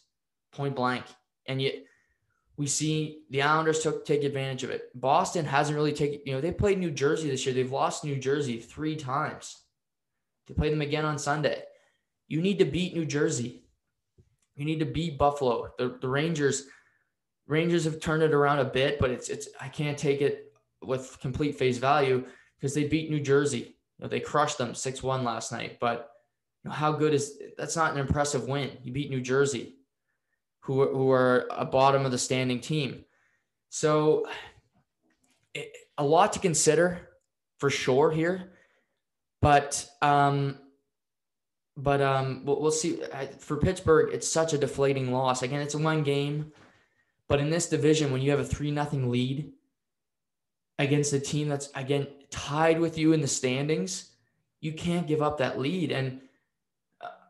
point 0.53 0.77
blank. 0.77 1.05
And 1.47 1.61
yet, 1.61 1.75
we 2.59 2.67
see 2.67 3.23
the 3.31 3.41
Islanders 3.41 3.79
took 3.85 4.05
take 4.05 4.25
advantage 4.25 4.65
of 4.65 4.71
it. 4.71 4.91
Boston 5.01 5.45
hasn't 5.45 5.77
really 5.77 5.93
taken. 5.93 6.21
You 6.27 6.33
know, 6.33 6.41
they 6.41 6.51
played 6.51 6.79
New 6.79 6.91
Jersey 6.91 7.31
this 7.31 7.47
year. 7.47 7.55
They've 7.55 7.71
lost 7.71 8.05
New 8.05 8.17
Jersey 8.17 8.59
three 8.59 8.97
times. 8.97 9.57
They 10.47 10.55
play 10.55 10.69
them 10.69 10.83
again 10.83 11.05
on 11.05 11.19
Sunday. 11.21 11.63
You 12.27 12.43
need 12.43 12.59
to 12.59 12.65
beat 12.65 12.95
New 12.95 13.07
Jersey. 13.07 13.63
You 14.57 14.65
need 14.65 14.81
to 14.81 14.87
beat 14.87 15.19
Buffalo. 15.19 15.73
The, 15.79 15.99
the 16.01 16.09
Rangers, 16.09 16.65
Rangers 17.47 17.85
have 17.85 18.01
turned 18.01 18.25
it 18.25 18.35
around 18.35 18.59
a 18.59 18.65
bit, 18.65 18.99
but 18.99 19.11
it's 19.11 19.29
it's 19.29 19.49
I 19.61 19.69
can't 19.69 19.97
take 19.97 20.21
it 20.21 20.53
with 20.83 21.17
complete 21.21 21.57
face 21.57 21.79
value 21.79 22.25
because 22.59 22.75
they 22.75 22.89
beat 22.89 23.09
New 23.09 23.21
Jersey. 23.21 23.77
You 23.99 24.03
know, 24.03 24.09
they 24.09 24.21
crushed 24.21 24.59
them 24.59 24.73
6-1 24.73 25.23
last 25.23 25.53
night. 25.53 25.79
But 25.81 26.11
you 26.65 26.71
know, 26.71 26.75
how 26.75 26.91
good 26.91 27.15
is 27.15 27.41
that's 27.57 27.77
not 27.77 27.93
an 27.93 27.99
impressive 27.99 28.49
win. 28.49 28.73
You 28.83 28.93
beat 28.93 29.11
New 29.11 29.21
Jersey, 29.21 29.77
who, 30.69 30.87
who 30.87 31.11
are 31.11 31.49
a 31.51 31.65
bottom 31.65 32.05
of 32.05 32.11
the 32.11 32.19
standing 32.19 32.61
team. 32.61 33.07
So 33.71 34.27
it, 35.55 35.73
a 35.97 36.05
lot 36.05 36.35
to 36.35 36.39
consider 36.39 37.09
for 37.57 37.71
sure 37.71 38.11
here. 38.11 38.53
But 39.41 39.89
um, 40.03 40.59
but 41.75 42.03
um, 42.03 42.43
we'll, 42.45 42.61
we'll 42.61 42.71
see. 42.71 43.01
For 43.39 43.57
Pittsburgh, 43.57 44.13
it's 44.13 44.29
such 44.29 44.53
a 44.53 44.59
deflating 44.59 45.11
loss. 45.11 45.43
Again, 45.43 45.63
it's 45.63 45.75
a 45.75 45.79
one 45.79 46.03
game, 46.03 46.53
but 47.29 47.41
in 47.41 47.49
this 47.49 47.71
division, 47.71 48.13
when 48.13 48.21
you 48.21 48.31
have 48.31 48.41
a 48.41 48.45
three 48.45 48.71
nothing 48.71 49.11
lead 49.11 49.51
against 50.79 51.15
a 51.15 51.21
team 51.21 51.49
that's 51.49 51.71
again 51.75 52.09
tied 52.29 52.79
with 52.79 52.99
you 52.99 53.15
in 53.15 53.23
the 53.23 53.29
standings, 53.29 54.11
you 54.61 54.75
can't 54.75 55.07
give 55.07 55.23
up 55.23 55.39
that 55.39 55.59
lead. 55.59 55.93
And 55.93 56.21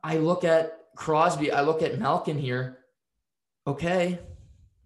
I 0.03 0.17
look 0.17 0.43
at 0.43 0.89
Crosby, 0.97 1.53
I 1.53 1.61
look 1.61 1.83
at 1.83 2.01
Malkin 2.01 2.39
here. 2.39 2.79
Okay, 3.69 4.19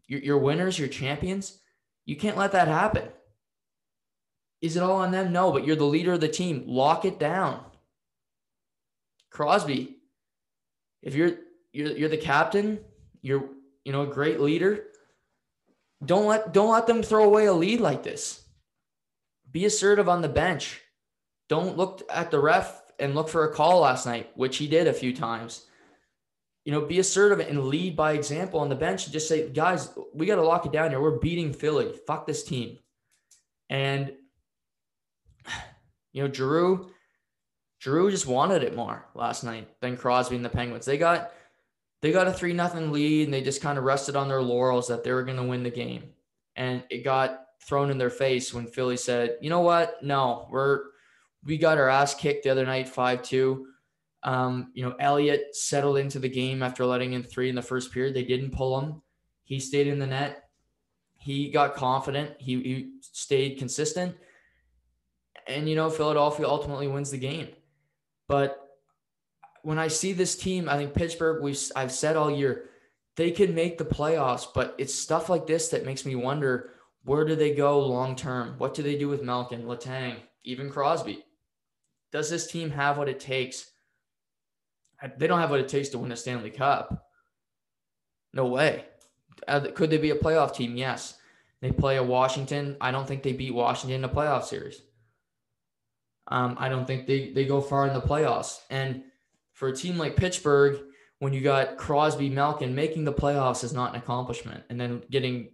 you're, 0.08 0.20
you're 0.20 0.38
winners, 0.38 0.76
you're 0.76 0.88
champions. 0.88 1.60
You 2.04 2.16
can't 2.16 2.36
let 2.36 2.50
that 2.50 2.66
happen. 2.66 3.10
Is 4.60 4.76
it 4.76 4.82
all 4.82 4.96
on 4.96 5.12
them? 5.12 5.32
No, 5.32 5.52
but 5.52 5.64
you're 5.64 5.76
the 5.76 5.84
leader 5.84 6.14
of 6.14 6.20
the 6.20 6.26
team. 6.26 6.64
Lock 6.66 7.04
it 7.04 7.20
down. 7.20 7.62
Crosby, 9.30 9.98
if 11.00 11.14
you're 11.14 11.36
you're 11.72 11.92
you're 11.92 12.08
the 12.08 12.16
captain, 12.16 12.80
you're 13.22 13.44
you 13.84 13.92
know 13.92 14.02
a 14.02 14.06
great 14.06 14.40
leader. 14.40 14.86
Don't 16.04 16.26
let 16.26 16.52
don't 16.52 16.72
let 16.72 16.88
them 16.88 17.04
throw 17.04 17.22
away 17.22 17.46
a 17.46 17.52
lead 17.52 17.80
like 17.80 18.02
this. 18.02 18.42
Be 19.48 19.64
assertive 19.64 20.08
on 20.08 20.22
the 20.22 20.28
bench. 20.28 20.80
Don't 21.48 21.76
look 21.76 22.02
at 22.10 22.32
the 22.32 22.40
ref 22.40 22.82
and 22.98 23.14
look 23.14 23.28
for 23.28 23.44
a 23.44 23.54
call 23.54 23.80
last 23.80 24.06
night, 24.06 24.30
which 24.34 24.56
he 24.56 24.66
did 24.66 24.88
a 24.88 24.92
few 24.92 25.14
times. 25.14 25.66
You 26.64 26.72
know, 26.72 26.82
be 26.82 27.00
assertive 27.00 27.40
and 27.40 27.64
lead 27.64 27.96
by 27.96 28.12
example 28.12 28.60
on 28.60 28.68
the 28.68 28.76
bench 28.76 29.04
and 29.04 29.12
just 29.12 29.28
say, 29.28 29.48
guys, 29.48 29.90
we 30.14 30.26
got 30.26 30.36
to 30.36 30.42
lock 30.42 30.64
it 30.64 30.72
down 30.72 30.90
here. 30.90 31.00
We're 31.00 31.18
beating 31.18 31.52
Philly. 31.52 31.92
Fuck 32.06 32.26
this 32.26 32.44
team. 32.44 32.78
And 33.68 34.12
you 36.12 36.22
know, 36.22 36.28
Drew, 36.28 36.90
Drew 37.80 38.10
just 38.10 38.26
wanted 38.26 38.62
it 38.62 38.76
more 38.76 39.06
last 39.14 39.44
night 39.44 39.68
than 39.80 39.96
Crosby 39.96 40.36
and 40.36 40.44
the 40.44 40.50
Penguins. 40.50 40.86
They 40.86 40.98
got 40.98 41.32
they 42.00 42.12
got 42.12 42.26
a 42.26 42.32
three 42.32 42.52
nothing 42.52 42.92
lead 42.92 43.24
and 43.24 43.34
they 43.34 43.42
just 43.42 43.62
kind 43.62 43.78
of 43.78 43.84
rested 43.84 44.16
on 44.16 44.28
their 44.28 44.42
laurels 44.42 44.88
that 44.88 45.04
they 45.04 45.12
were 45.12 45.22
going 45.22 45.36
to 45.36 45.44
win 45.44 45.62
the 45.62 45.70
game. 45.70 46.10
And 46.56 46.82
it 46.90 47.04
got 47.04 47.46
thrown 47.64 47.90
in 47.90 47.98
their 47.98 48.10
face 48.10 48.52
when 48.52 48.66
Philly 48.66 48.96
said, 48.96 49.36
"You 49.40 49.50
know 49.50 49.60
what? 49.60 50.02
No, 50.02 50.48
we're 50.50 50.80
we 51.44 51.58
got 51.58 51.78
our 51.78 51.88
ass 51.88 52.14
kicked 52.14 52.44
the 52.44 52.50
other 52.50 52.66
night 52.66 52.92
5-2." 52.92 53.64
Um, 54.24 54.70
you 54.74 54.84
know, 54.84 54.94
Elliott 54.98 55.56
settled 55.56 55.98
into 55.98 56.18
the 56.18 56.28
game 56.28 56.62
after 56.62 56.86
letting 56.86 57.12
in 57.12 57.22
3 57.22 57.48
in 57.48 57.54
the 57.54 57.62
first 57.62 57.92
period. 57.92 58.14
They 58.14 58.24
didn't 58.24 58.52
pull 58.52 58.80
him. 58.80 59.02
He 59.44 59.58
stayed 59.58 59.88
in 59.88 59.98
the 59.98 60.06
net. 60.06 60.44
He 61.18 61.50
got 61.50 61.74
confident. 61.74 62.32
He, 62.38 62.62
he 62.62 62.92
stayed 63.00 63.58
consistent 63.58 64.16
and 65.46 65.68
you 65.68 65.76
know 65.76 65.90
Philadelphia 65.90 66.46
ultimately 66.46 66.88
wins 66.88 67.10
the 67.10 67.18
game. 67.18 67.48
But 68.28 68.58
when 69.62 69.78
I 69.78 69.88
see 69.88 70.12
this 70.12 70.36
team, 70.36 70.68
I 70.68 70.76
think 70.76 70.94
Pittsburgh. 70.94 71.42
We 71.42 71.56
I've 71.76 71.92
said 71.92 72.16
all 72.16 72.30
year 72.30 72.66
they 73.16 73.30
can 73.30 73.54
make 73.54 73.78
the 73.78 73.84
playoffs, 73.84 74.46
but 74.54 74.74
it's 74.78 74.94
stuff 74.94 75.28
like 75.28 75.46
this 75.46 75.68
that 75.68 75.84
makes 75.84 76.06
me 76.06 76.14
wonder 76.14 76.70
where 77.04 77.24
do 77.24 77.34
they 77.34 77.54
go 77.54 77.80
long 77.80 78.16
term? 78.16 78.54
What 78.58 78.74
do 78.74 78.82
they 78.82 78.96
do 78.96 79.08
with 79.08 79.22
Malkin, 79.22 79.64
Letang, 79.64 80.16
even 80.44 80.70
Crosby? 80.70 81.24
Does 82.12 82.30
this 82.30 82.46
team 82.46 82.70
have 82.70 82.98
what 82.98 83.08
it 83.08 83.20
takes? 83.20 83.71
They 85.18 85.26
don't 85.26 85.40
have 85.40 85.50
what 85.50 85.60
it 85.60 85.68
takes 85.68 85.88
to 85.90 85.98
win 85.98 86.12
a 86.12 86.16
Stanley 86.16 86.50
Cup. 86.50 87.08
No 88.32 88.46
way. 88.46 88.84
Could 89.74 89.90
they 89.90 89.98
be 89.98 90.10
a 90.10 90.16
playoff 90.16 90.54
team? 90.54 90.76
Yes. 90.76 91.16
They 91.60 91.70
play 91.70 91.96
a 91.96 92.02
Washington. 92.02 92.76
I 92.80 92.90
don't 92.90 93.06
think 93.06 93.22
they 93.22 93.32
beat 93.32 93.54
Washington 93.54 94.04
in 94.04 94.04
a 94.04 94.12
playoff 94.12 94.44
series. 94.44 94.82
Um, 96.28 96.56
I 96.58 96.68
don't 96.68 96.86
think 96.86 97.06
they, 97.06 97.32
they 97.32 97.44
go 97.44 97.60
far 97.60 97.86
in 97.86 97.94
the 97.94 98.00
playoffs. 98.00 98.58
And 98.70 99.02
for 99.52 99.68
a 99.68 99.76
team 99.76 99.98
like 99.98 100.16
Pittsburgh, 100.16 100.80
when 101.18 101.32
you 101.32 101.40
got 101.40 101.76
Crosby, 101.76 102.30
Malkin, 102.30 102.74
making 102.74 103.04
the 103.04 103.12
playoffs 103.12 103.62
is 103.62 103.72
not 103.72 103.94
an 103.94 104.00
accomplishment. 104.00 104.64
And 104.70 104.80
then 104.80 105.02
getting, 105.10 105.50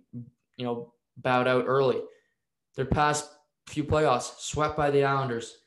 you 0.56 0.64
know, 0.64 0.94
bowed 1.16 1.48
out 1.48 1.64
early. 1.66 2.00
Their 2.76 2.86
past 2.86 3.30
few 3.66 3.84
playoffs, 3.84 4.38
swept 4.38 4.76
by 4.76 4.90
the 4.90 5.04
Islanders. 5.04 5.57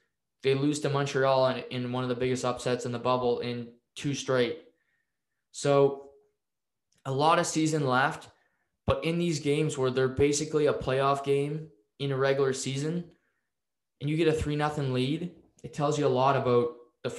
They 0.44 0.56
lose 0.56 0.80
to 0.82 0.90
Montreal 0.90 1.48
in, 1.50 1.64
in 1.70 1.92
one 1.92 2.04
of 2.04 2.10
the 2.10 2.16
biggest 2.16 2.46
upsets 2.46 2.86
in 2.86 2.92
the 2.92 3.00
bubble 3.00 3.40
in 3.40 3.70
two 3.96 4.14
straight. 4.14 4.60
So 5.52 6.10
a 7.06 7.12
lot 7.12 7.40
of 7.40 7.48
season 7.48 7.86
left. 7.86 8.30
But 8.88 9.06
in 9.06 9.20
these 9.20 9.40
games 9.40 9.78
where 9.78 9.92
they're 9.92 10.08
basically 10.08 10.66
a 10.66 10.74
playoff 10.74 11.24
game 11.24 11.68
in 12.00 12.12
a 12.12 12.18
regular 12.18 12.54
season– 12.54 13.06
and 14.02 14.10
you 14.10 14.18
get 14.18 14.28
a 14.28 14.34
three 14.34 14.56
nothing 14.56 14.92
lead, 14.92 15.32
it 15.64 15.74
tells 15.74 15.98
you 15.98 16.06
a 16.06 16.10
lot 16.10 16.36
about 16.36 16.72
the 17.04 17.16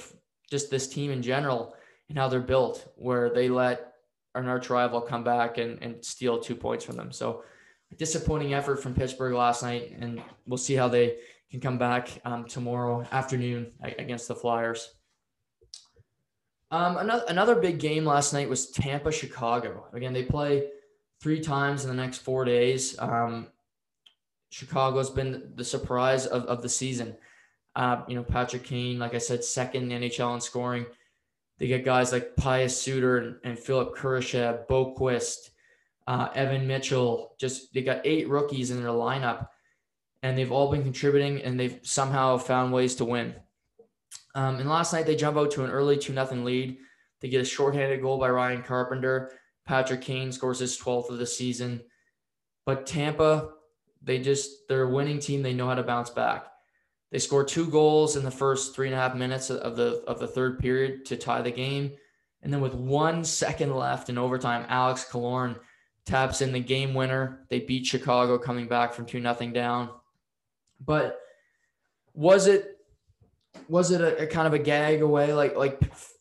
just 0.51 0.69
this 0.69 0.87
team 0.87 1.09
in 1.09 1.23
general 1.23 1.73
and 2.09 2.17
how 2.17 2.27
they're 2.27 2.41
built, 2.41 2.93
where 2.97 3.29
they 3.29 3.49
let 3.49 3.93
an 4.35 4.47
arch 4.47 4.69
rival 4.69 5.01
come 5.01 5.23
back 5.23 5.57
and, 5.57 5.81
and 5.81 6.03
steal 6.03 6.39
two 6.39 6.55
points 6.55 6.83
from 6.83 6.97
them. 6.97 7.11
So 7.11 7.43
disappointing 7.97 8.53
effort 8.53 8.83
from 8.83 8.93
Pittsburgh 8.93 9.33
last 9.33 9.63
night, 9.63 9.95
and 9.97 10.21
we'll 10.45 10.57
see 10.57 10.75
how 10.75 10.89
they 10.89 11.17
can 11.53 11.61
come 11.61 11.77
back 11.77 12.09
um, 12.25 12.45
tomorrow 12.45 13.05
afternoon 13.11 13.71
against 13.83 14.27
the 14.27 14.33
Flyers. 14.33 14.95
Um, 16.71 16.97
another, 16.97 17.23
another 17.27 17.55
big 17.55 17.79
game 17.79 18.05
last 18.05 18.33
night 18.33 18.49
was 18.49 18.71
Tampa 18.71 19.11
Chicago. 19.11 19.85
Again, 19.93 20.13
they 20.13 20.23
play 20.23 20.69
three 21.21 21.39
times 21.39 21.83
in 21.83 21.95
the 21.95 22.01
next 22.01 22.17
four 22.19 22.43
days. 22.43 22.97
Um, 22.97 23.49
Chicago's 24.49 25.11
been 25.11 25.51
the 25.53 25.63
surprise 25.63 26.25
of, 26.25 26.45
of 26.45 26.63
the 26.63 26.69
season. 26.69 27.15
Uh, 27.75 28.01
you 28.07 28.15
know, 28.15 28.23
Patrick 28.23 28.63
Kane, 28.63 28.97
like 28.97 29.13
I 29.13 29.19
said, 29.19 29.43
second 29.43 29.91
NHL 29.91 30.33
in 30.33 30.41
scoring. 30.41 30.87
They 31.59 31.67
get 31.67 31.85
guys 31.85 32.11
like 32.11 32.35
Pius 32.35 32.75
Suter 32.81 33.17
and, 33.17 33.35
and 33.43 33.59
Philipp 33.59 33.95
Kurashev, 33.95 34.65
Boqvist, 34.67 35.51
uh, 36.07 36.29
Evan 36.33 36.65
Mitchell. 36.65 37.35
Just 37.39 37.75
they 37.75 37.83
got 37.83 38.01
eight 38.05 38.27
rookies 38.27 38.71
in 38.71 38.81
their 38.81 38.91
lineup, 38.91 39.49
and 40.23 40.35
they've 40.35 40.51
all 40.51 40.71
been 40.71 40.83
contributing, 40.83 41.43
and 41.43 41.59
they've 41.59 41.79
somehow 41.83 42.37
found 42.37 42.73
ways 42.73 42.95
to 42.95 43.05
win. 43.05 43.35
Um, 44.33 44.55
and 44.55 44.67
last 44.67 44.93
night 44.93 45.05
they 45.05 45.15
jump 45.15 45.37
out 45.37 45.51
to 45.51 45.63
an 45.63 45.69
early 45.69 45.97
two 45.97 46.13
nothing 46.13 46.43
lead. 46.43 46.77
They 47.21 47.29
get 47.29 47.41
a 47.41 47.45
shorthanded 47.45 48.01
goal 48.01 48.17
by 48.17 48.29
Ryan 48.31 48.63
Carpenter. 48.63 49.31
Patrick 49.65 50.01
Kane 50.01 50.31
scores 50.31 50.59
his 50.59 50.77
12th 50.79 51.11
of 51.11 51.19
the 51.19 51.27
season. 51.27 51.81
But 52.65 52.87
Tampa 52.87 53.49
they 54.03 54.19
just 54.19 54.67
they're 54.67 54.83
a 54.83 54.89
winning 54.89 55.19
team. 55.19 55.41
They 55.41 55.53
know 55.53 55.67
how 55.67 55.75
to 55.75 55.83
bounce 55.83 56.09
back. 56.09 56.47
They 57.11 57.19
score 57.19 57.43
two 57.43 57.69
goals 57.69 58.15
in 58.15 58.23
the 58.23 58.31
first 58.31 58.75
three 58.75 58.87
and 58.87 58.95
a 58.95 58.99
half 58.99 59.15
minutes 59.15 59.49
of 59.49 59.75
the 59.75 60.03
of 60.07 60.19
the 60.19 60.27
third 60.27 60.59
period 60.59 61.05
to 61.05 61.15
tie 61.15 61.41
the 61.41 61.51
game, 61.51 61.91
and 62.41 62.51
then 62.51 62.61
with 62.61 62.73
one 62.73 63.23
second 63.23 63.75
left 63.75 64.09
in 64.09 64.17
overtime, 64.17 64.65
Alex 64.67 65.05
Killorn 65.09 65.57
taps 66.05 66.41
in 66.41 66.51
the 66.51 66.59
game 66.59 66.93
winner. 66.93 67.45
They 67.49 67.61
beat 67.61 67.85
Chicago, 67.85 68.37
coming 68.37 68.67
back 68.67 68.93
from 68.93 69.05
two 69.05 69.19
nothing 69.19 69.53
down. 69.53 69.89
But 70.79 71.19
was 72.13 72.47
it 72.47 72.77
was 73.67 73.91
it 73.91 74.01
a, 74.01 74.23
a, 74.23 74.27
kind 74.27 74.47
of 74.47 74.53
a 74.53 74.59
gag 74.59 75.01
away 75.01 75.33
like 75.33 75.55
like 75.55 75.79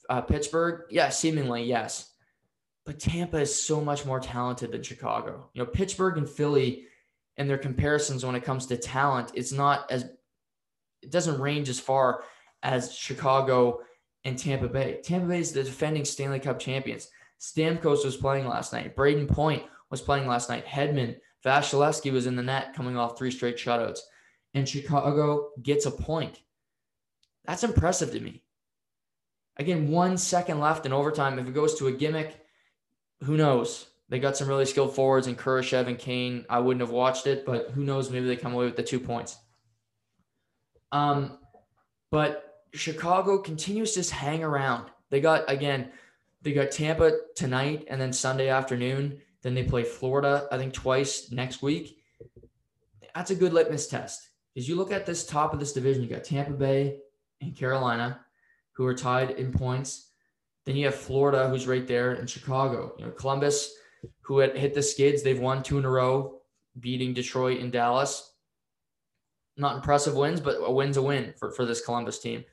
uh, 0.08 0.20
Pittsburgh? 0.20 0.82
Yeah, 0.90 1.08
seemingly 1.08 1.64
yes. 1.64 2.10
But 2.84 2.98
Tampa 2.98 3.38
is 3.38 3.64
so 3.64 3.80
much 3.80 4.04
more 4.04 4.18
talented 4.18 4.72
than 4.72 4.82
Chicago. 4.82 5.48
You 5.54 5.62
know, 5.62 5.70
Pittsburgh 5.70 6.18
and 6.18 6.28
Philly 6.28 6.86
and 7.36 7.48
their 7.48 7.58
comparisons 7.58 8.24
when 8.24 8.34
it 8.34 8.44
comes 8.44 8.66
to 8.66 8.76
talent, 8.76 9.32
it's 9.34 9.52
not 9.52 9.90
as 9.90 10.04
it 11.02 11.10
doesn't 11.10 11.40
range 11.40 11.68
as 11.68 11.80
far 11.80 12.24
as 12.62 12.94
Chicago 12.94 13.80
and 14.24 14.38
Tampa 14.38 14.68
Bay. 14.68 15.00
Tampa 15.02 15.26
Bay 15.26 15.40
is 15.40 15.52
the 15.52 15.64
defending 15.64 16.04
Stanley 16.04 16.38
Cup 16.40 16.58
champions. 16.58 17.08
Stamkos 17.40 18.04
was 18.04 18.16
playing 18.16 18.46
last 18.46 18.72
night. 18.72 18.94
Brayden 18.94 19.28
Point 19.28 19.64
was 19.90 20.00
playing 20.00 20.28
last 20.28 20.48
night. 20.48 20.64
Hedman, 20.64 21.16
Vasilevskiy 21.44 22.12
was 22.12 22.26
in 22.26 22.36
the 22.36 22.42
net 22.42 22.72
coming 22.74 22.96
off 22.96 23.18
three 23.18 23.32
straight 23.32 23.56
shutouts. 23.56 23.98
And 24.54 24.68
Chicago 24.68 25.50
gets 25.62 25.86
a 25.86 25.90
point. 25.90 26.40
That's 27.44 27.64
impressive 27.64 28.12
to 28.12 28.20
me. 28.20 28.42
Again, 29.56 29.88
one 29.88 30.16
second 30.16 30.60
left 30.60 30.86
in 30.86 30.92
overtime. 30.92 31.38
If 31.38 31.46
it 31.46 31.54
goes 31.54 31.74
to 31.76 31.88
a 31.88 31.92
gimmick, 31.92 32.40
who 33.22 33.36
knows? 33.36 33.86
They 34.08 34.18
got 34.18 34.36
some 34.36 34.48
really 34.48 34.66
skilled 34.66 34.94
forwards 34.94 35.26
in 35.26 35.36
Kurashev 35.36 35.86
and 35.86 35.98
Kane. 35.98 36.44
I 36.50 36.58
wouldn't 36.58 36.82
have 36.82 36.90
watched 36.90 37.26
it, 37.26 37.46
but 37.46 37.70
who 37.70 37.82
knows? 37.82 38.10
Maybe 38.10 38.26
they 38.26 38.36
come 38.36 38.52
away 38.52 38.66
with 38.66 38.76
the 38.76 38.82
two 38.82 39.00
points. 39.00 39.38
Um, 40.90 41.38
but 42.10 42.64
Chicago 42.74 43.38
continues 43.38 43.92
to 43.92 44.00
just 44.00 44.10
hang 44.10 44.44
around. 44.44 44.90
They 45.10 45.20
got 45.20 45.50
again, 45.50 45.92
they 46.42 46.52
got 46.52 46.70
Tampa 46.70 47.12
tonight 47.34 47.86
and 47.88 48.00
then 48.00 48.12
Sunday 48.12 48.48
afternoon. 48.48 49.20
Then 49.42 49.54
they 49.54 49.64
play 49.64 49.82
Florida, 49.82 50.46
I 50.52 50.58
think 50.58 50.72
twice 50.72 51.32
next 51.32 51.62
week. 51.62 51.98
That's 53.14 53.30
a 53.30 53.34
good 53.34 53.52
litmus 53.52 53.88
test. 53.88 54.28
Because 54.54 54.68
you 54.68 54.76
look 54.76 54.92
at 54.92 55.06
this 55.06 55.26
top 55.26 55.52
of 55.52 55.60
this 55.60 55.72
division, 55.72 56.02
you 56.02 56.08
got 56.08 56.24
Tampa 56.24 56.52
Bay 56.52 56.98
and 57.40 57.56
Carolina, 57.56 58.20
who 58.72 58.84
are 58.86 58.94
tied 58.94 59.32
in 59.32 59.52
points. 59.52 60.10
Then 60.64 60.76
you 60.76 60.86
have 60.86 60.94
Florida, 60.94 61.48
who's 61.48 61.66
right 61.66 61.86
there, 61.86 62.12
and 62.12 62.28
Chicago. 62.28 62.94
You 62.98 63.06
know, 63.06 63.10
Columbus, 63.12 63.74
who 64.20 64.38
had 64.38 64.56
hit 64.56 64.74
the 64.74 64.82
skids, 64.82 65.22
they've 65.22 65.40
won 65.40 65.62
two 65.62 65.78
in 65.78 65.84
a 65.84 65.90
row, 65.90 66.40
beating 66.78 67.14
Detroit 67.14 67.60
and 67.60 67.72
Dallas. 67.72 68.34
Not 69.56 69.76
impressive 69.76 70.14
wins, 70.14 70.40
but 70.40 70.56
a 70.62 70.70
win's 70.70 70.96
a 70.96 71.02
win 71.02 71.34
for, 71.38 71.50
for 71.50 71.64
this 71.64 71.84
Columbus 71.84 72.18
team. 72.18 72.44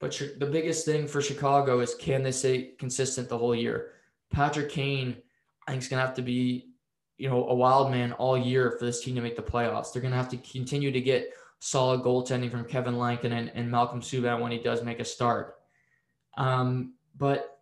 But 0.00 0.20
the 0.38 0.46
biggest 0.46 0.84
thing 0.84 1.06
for 1.06 1.22
Chicago 1.22 1.80
is 1.80 1.94
can 1.94 2.22
they 2.22 2.32
stay 2.32 2.72
consistent 2.78 3.28
the 3.28 3.38
whole 3.38 3.54
year? 3.54 3.92
Patrick 4.30 4.68
Kane, 4.68 5.16
I 5.66 5.72
think, 5.72 5.82
is 5.82 5.88
going 5.88 6.00
to 6.00 6.06
have 6.06 6.16
to 6.16 6.22
be, 6.22 6.73
you 7.18 7.28
know, 7.28 7.48
a 7.48 7.54
wild 7.54 7.90
man 7.90 8.12
all 8.12 8.36
year 8.36 8.76
for 8.78 8.84
this 8.84 9.02
team 9.02 9.14
to 9.14 9.20
make 9.20 9.36
the 9.36 9.42
playoffs. 9.42 9.92
They're 9.92 10.02
going 10.02 10.12
to 10.12 10.18
have 10.18 10.28
to 10.30 10.36
continue 10.36 10.90
to 10.90 11.00
get 11.00 11.32
solid 11.60 12.02
goaltending 12.02 12.50
from 12.50 12.64
Kevin 12.64 12.94
Lankin 12.94 13.32
and, 13.32 13.50
and 13.54 13.70
Malcolm 13.70 14.00
Subban 14.00 14.40
when 14.40 14.52
he 14.52 14.58
does 14.58 14.82
make 14.82 15.00
a 15.00 15.04
start. 15.04 15.56
Um, 16.36 16.94
but 17.16 17.60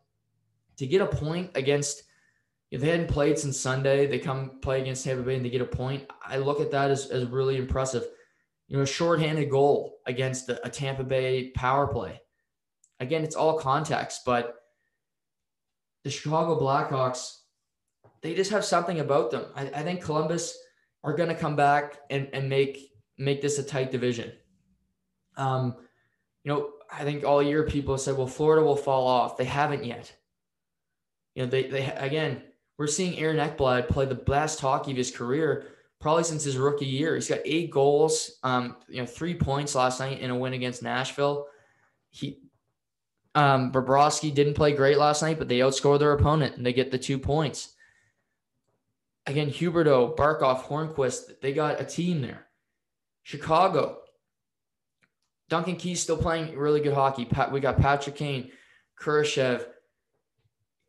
to 0.79 0.87
get 0.87 1.03
a 1.03 1.07
point 1.07 1.51
against, 1.55 2.05
if 2.71 2.81
they 2.81 2.89
hadn't 2.89 3.09
played 3.09 3.39
since 3.39 3.61
Sunday, 3.61 4.07
they 4.07 4.19
come 4.19 4.59
play 4.61 4.81
against 4.81 5.05
Tampa 5.05 5.23
Bay 5.23 5.37
and 5.37 5.45
they 5.45 5.51
get 5.51 5.61
a 5.61 5.67
point. 5.67 6.07
I 6.25 6.39
look 6.39 6.61
at 6.61 6.71
that 6.71 6.91
as, 6.91 7.07
as 7.11 7.27
really 7.27 7.59
impressive. 7.59 8.07
You 8.69 8.79
know, 8.79 8.83
a 8.85 8.87
shorthanded 8.87 9.51
goal 9.51 9.99
against 10.07 10.49
a, 10.49 10.65
a 10.67 10.71
Tampa 10.71 11.05
Bay 11.05 11.51
power 11.51 11.87
play. 11.87 12.21
Again, 12.99 13.23
it's 13.23 13.37
all 13.37 13.59
context, 13.59 14.23
but 14.25 14.57
the 16.05 16.11
Chicago 16.11 16.59
Blackhawks, 16.59 17.42
they 18.23 18.35
just 18.35 18.51
have 18.51 18.65
something 18.65 19.01
about 19.01 19.31
them. 19.31 19.47
I, 19.55 19.63
I 19.67 19.83
think 19.83 20.03
Columbus 20.03 20.57
are 21.05 21.15
going 21.15 21.29
to 21.29 21.35
come 21.35 21.57
back 21.57 21.99
and, 22.11 22.29
and 22.33 22.49
make 22.49 22.93
make 23.19 23.43
this 23.43 23.59
a 23.59 23.63
tight 23.63 23.91
division. 23.91 24.33
Um, 25.37 25.77
you 26.45 26.53
know, 26.53 26.71
I 26.91 27.05
think 27.05 27.25
all 27.25 27.43
year 27.43 27.65
people 27.65 27.99
said, 27.99 28.17
well, 28.17 28.27
Florida 28.27 28.65
will 28.65 28.77
fall 28.77 29.07
off. 29.07 29.37
They 29.37 29.45
haven't 29.45 29.85
yet. 29.85 30.15
You 31.35 31.45
know, 31.45 31.51
they, 31.51 31.65
they 31.65 31.91
again, 31.93 32.43
we're 32.79 32.87
seeing 32.87 33.19
Aaron 33.19 33.37
Ekblad 33.37 33.89
play 33.89 34.07
the 34.07 34.15
best 34.15 34.61
hockey 34.61 34.91
of 34.91 34.97
his 34.97 35.11
career 35.11 35.69
probably 36.01 36.25
since 36.25 36.43
his 36.45 36.57
rookie 36.57 36.85
year. 36.85 37.15
He's 37.15 37.29
got 37.29 37.39
eight 37.45 37.71
goals, 37.71 38.39
um, 38.43 38.77
you 38.89 39.01
know, 39.01 39.07
three 39.07 39.35
points 39.35 39.75
last 39.75 40.01
night 40.01 40.21
in 40.21 40.31
a 40.31 40.37
win 40.37 40.53
against 40.53 40.83
Nashville. 40.83 41.47
He, 42.11 42.41
um, 43.35 43.73
Bobrovsky 43.73 44.35
didn't 44.35 44.55
play 44.55 44.73
great 44.73 44.99
last 44.99 45.23
night, 45.23 45.39
but 45.39 45.49
they 45.49 45.61
outscored 45.61 46.01
their 46.01 46.13
opponent 46.13 46.57
and 46.57 46.67
they 46.67 46.73
get 46.73 46.91
the 46.91 46.99
two 46.99 47.19
points. 47.19 47.72
Again, 49.27 49.51
Huberdeau, 49.51 50.17
Barkov, 50.17 50.65
Hornqvist, 50.65 51.41
they 51.41 51.53
got 51.53 51.81
a 51.81 51.85
team 51.85 52.23
there. 52.23 52.47
Chicago, 53.23 53.99
Duncan 55.49 55.77
Keith 55.77 55.99
still 55.99 56.17
playing 56.17 56.57
really 56.57 56.81
good 56.81 56.95
hockey. 56.95 57.25
Pat, 57.25 57.53
we 57.53 57.61
got 57.61 57.79
Patrick 57.79 58.17
Kane, 58.17 58.51
Kurashev, 59.01 59.65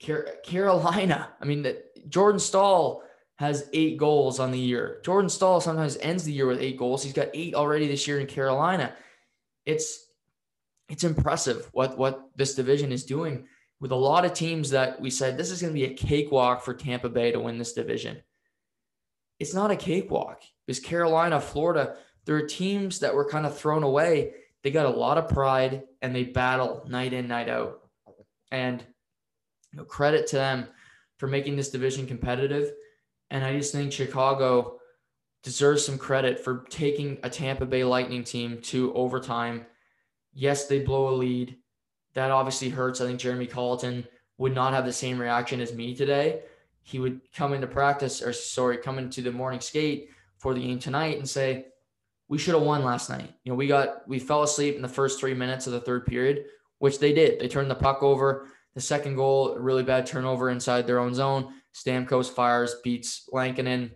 Car- 0.03 0.27
Carolina. 0.43 1.29
I 1.39 1.45
mean, 1.45 1.61
the, 1.61 1.83
Jordan 2.09 2.39
Staal 2.39 3.03
has 3.35 3.69
eight 3.73 3.97
goals 3.97 4.39
on 4.39 4.51
the 4.51 4.59
year. 4.59 4.99
Jordan 5.03 5.29
Staal 5.29 5.61
sometimes 5.61 5.97
ends 5.97 6.23
the 6.23 6.31
year 6.31 6.47
with 6.47 6.61
eight 6.61 6.77
goals. 6.77 7.03
He's 7.03 7.13
got 7.13 7.29
eight 7.33 7.55
already 7.55 7.87
this 7.87 8.07
year 8.07 8.19
in 8.19 8.27
Carolina. 8.27 8.93
It's 9.65 10.07
it's 10.89 11.03
impressive 11.03 11.69
what 11.71 11.97
what 11.97 12.29
this 12.35 12.55
division 12.55 12.91
is 12.91 13.05
doing 13.05 13.47
with 13.83 13.91
a 13.91 13.95
lot 13.95 14.23
of 14.23 14.33
teams 14.33 14.69
that 14.69 15.01
we 15.01 15.09
said 15.09 15.37
this 15.37 15.51
is 15.51 15.61
going 15.61 15.73
to 15.73 15.77
be 15.77 15.83
a 15.83 15.93
cakewalk 15.93 16.63
for 16.63 16.73
Tampa 16.73 17.09
Bay 17.09 17.33
to 17.33 17.39
win 17.41 17.57
this 17.57 17.73
division. 17.73 18.23
It's 19.39 19.53
not 19.53 19.71
a 19.71 19.75
cakewalk 19.75 20.41
because 20.65 20.79
Carolina, 20.79 21.41
Florida, 21.41 21.97
there 22.23 22.37
are 22.37 22.47
teams 22.47 22.99
that 22.99 23.13
were 23.13 23.29
kind 23.29 23.45
of 23.45 23.57
thrown 23.57 23.83
away 23.83 24.35
they 24.63 24.71
got 24.71 24.85
a 24.85 24.89
lot 24.97 25.17
of 25.17 25.27
pride 25.27 25.83
and 26.01 26.15
they 26.15 26.23
battle 26.23 26.85
night 26.87 27.11
in, 27.11 27.27
night 27.27 27.49
out. 27.49 27.81
And 28.49 28.81
you 29.73 29.79
know, 29.79 29.83
credit 29.83 30.27
to 30.27 30.37
them 30.37 30.69
for 31.17 31.27
making 31.27 31.57
this 31.57 31.69
division 31.69 32.07
competitive. 32.07 32.71
And 33.29 33.43
I 33.43 33.57
just 33.57 33.73
think 33.73 33.91
Chicago 33.91 34.79
deserves 35.43 35.85
some 35.85 35.97
credit 35.97 36.39
for 36.39 36.65
taking 36.69 37.17
a 37.23 37.29
Tampa 37.29 37.65
Bay 37.65 37.83
Lightning 37.83 38.23
team 38.23 38.61
to 38.61 38.93
overtime. 38.93 39.65
Yes, 40.33 40.67
they 40.67 40.79
blow 40.79 41.09
a 41.09 41.15
lead. 41.17 41.57
That 42.13 42.31
obviously 42.31 42.69
hurts. 42.69 43.01
I 43.01 43.05
think 43.05 43.19
Jeremy 43.19 43.47
Colliton 43.47 44.05
would 44.37 44.53
not 44.53 44.73
have 44.73 44.85
the 44.85 44.93
same 44.93 45.19
reaction 45.19 45.61
as 45.61 45.73
me 45.73 45.95
today. 45.95 46.41
He 46.81 46.99
would 46.99 47.21
come 47.33 47.53
into 47.53 47.67
practice, 47.67 48.21
or 48.21 48.33
sorry, 48.33 48.77
come 48.77 48.99
into 48.99 49.21
the 49.21 49.31
morning 49.31 49.61
skate 49.61 50.09
for 50.37 50.53
the 50.53 50.61
game 50.61 50.79
tonight 50.79 51.17
and 51.17 51.27
say, 51.27 51.67
we 52.27 52.37
should 52.37 52.55
have 52.55 52.63
won 52.63 52.83
last 52.83 53.09
night. 53.09 53.31
You 53.43 53.51
know, 53.51 53.55
we 53.55 53.67
got 53.67 54.07
we 54.07 54.19
fell 54.19 54.43
asleep 54.43 54.75
in 54.75 54.81
the 54.81 54.87
first 54.87 55.19
three 55.19 55.33
minutes 55.33 55.67
of 55.67 55.73
the 55.73 55.79
third 55.79 56.05
period, 56.05 56.45
which 56.79 56.99
they 56.99 57.13
did. 57.13 57.39
They 57.39 57.47
turned 57.47 57.69
the 57.69 57.75
puck 57.75 58.01
over. 58.01 58.47
The 58.75 58.81
second 58.81 59.15
goal, 59.15 59.55
really 59.59 59.83
bad 59.83 60.07
turnover 60.07 60.49
inside 60.49 60.87
their 60.87 60.99
own 60.99 61.13
zone. 61.13 61.53
Stamkos 61.75 62.29
fires, 62.29 62.75
beats 62.83 63.29
Lankinen, 63.31 63.91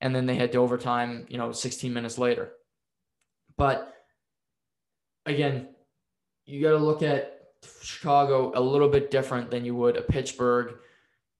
and 0.00 0.14
then 0.14 0.26
they 0.26 0.34
head 0.34 0.52
to 0.52 0.58
overtime. 0.58 1.26
You 1.28 1.38
know, 1.38 1.52
16 1.52 1.92
minutes 1.92 2.18
later. 2.18 2.52
But 3.56 3.94
again, 5.24 5.68
you 6.44 6.60
got 6.62 6.72
to 6.72 6.78
look 6.84 7.02
at 7.02 7.33
Chicago 7.82 8.52
a 8.54 8.60
little 8.60 8.88
bit 8.88 9.10
different 9.10 9.50
than 9.50 9.64
you 9.64 9.74
would 9.74 9.96
a 9.96 10.02
Pittsburgh 10.02 10.76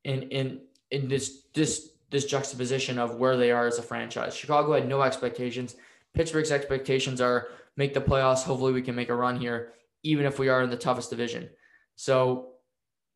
in 0.04 0.22
in 0.24 0.60
in 0.90 1.08
this 1.08 1.42
this 1.54 1.90
this 2.10 2.24
juxtaposition 2.26 2.98
of 2.98 3.16
where 3.16 3.36
they 3.36 3.50
are 3.50 3.66
as 3.66 3.78
a 3.78 3.82
franchise. 3.82 4.36
Chicago 4.36 4.72
had 4.72 4.88
no 4.88 5.02
expectations. 5.02 5.76
Pittsburgh's 6.14 6.52
expectations 6.52 7.20
are 7.20 7.48
make 7.76 7.94
the 7.94 8.00
playoffs. 8.00 8.44
Hopefully, 8.44 8.72
we 8.72 8.82
can 8.82 8.94
make 8.94 9.08
a 9.08 9.14
run 9.14 9.38
here, 9.38 9.72
even 10.02 10.26
if 10.26 10.38
we 10.38 10.48
are 10.48 10.62
in 10.62 10.70
the 10.70 10.76
toughest 10.76 11.10
division. 11.10 11.48
So, 11.96 12.52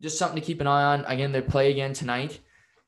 just 0.03 0.19
something 0.19 0.41
to 0.41 0.47
keep 0.47 0.61
an 0.61 0.67
eye 0.67 0.95
on. 0.95 1.05
Again, 1.05 1.33
they 1.33 1.41
play 1.41 1.71
again 1.71 1.93
tonight, 1.93 2.41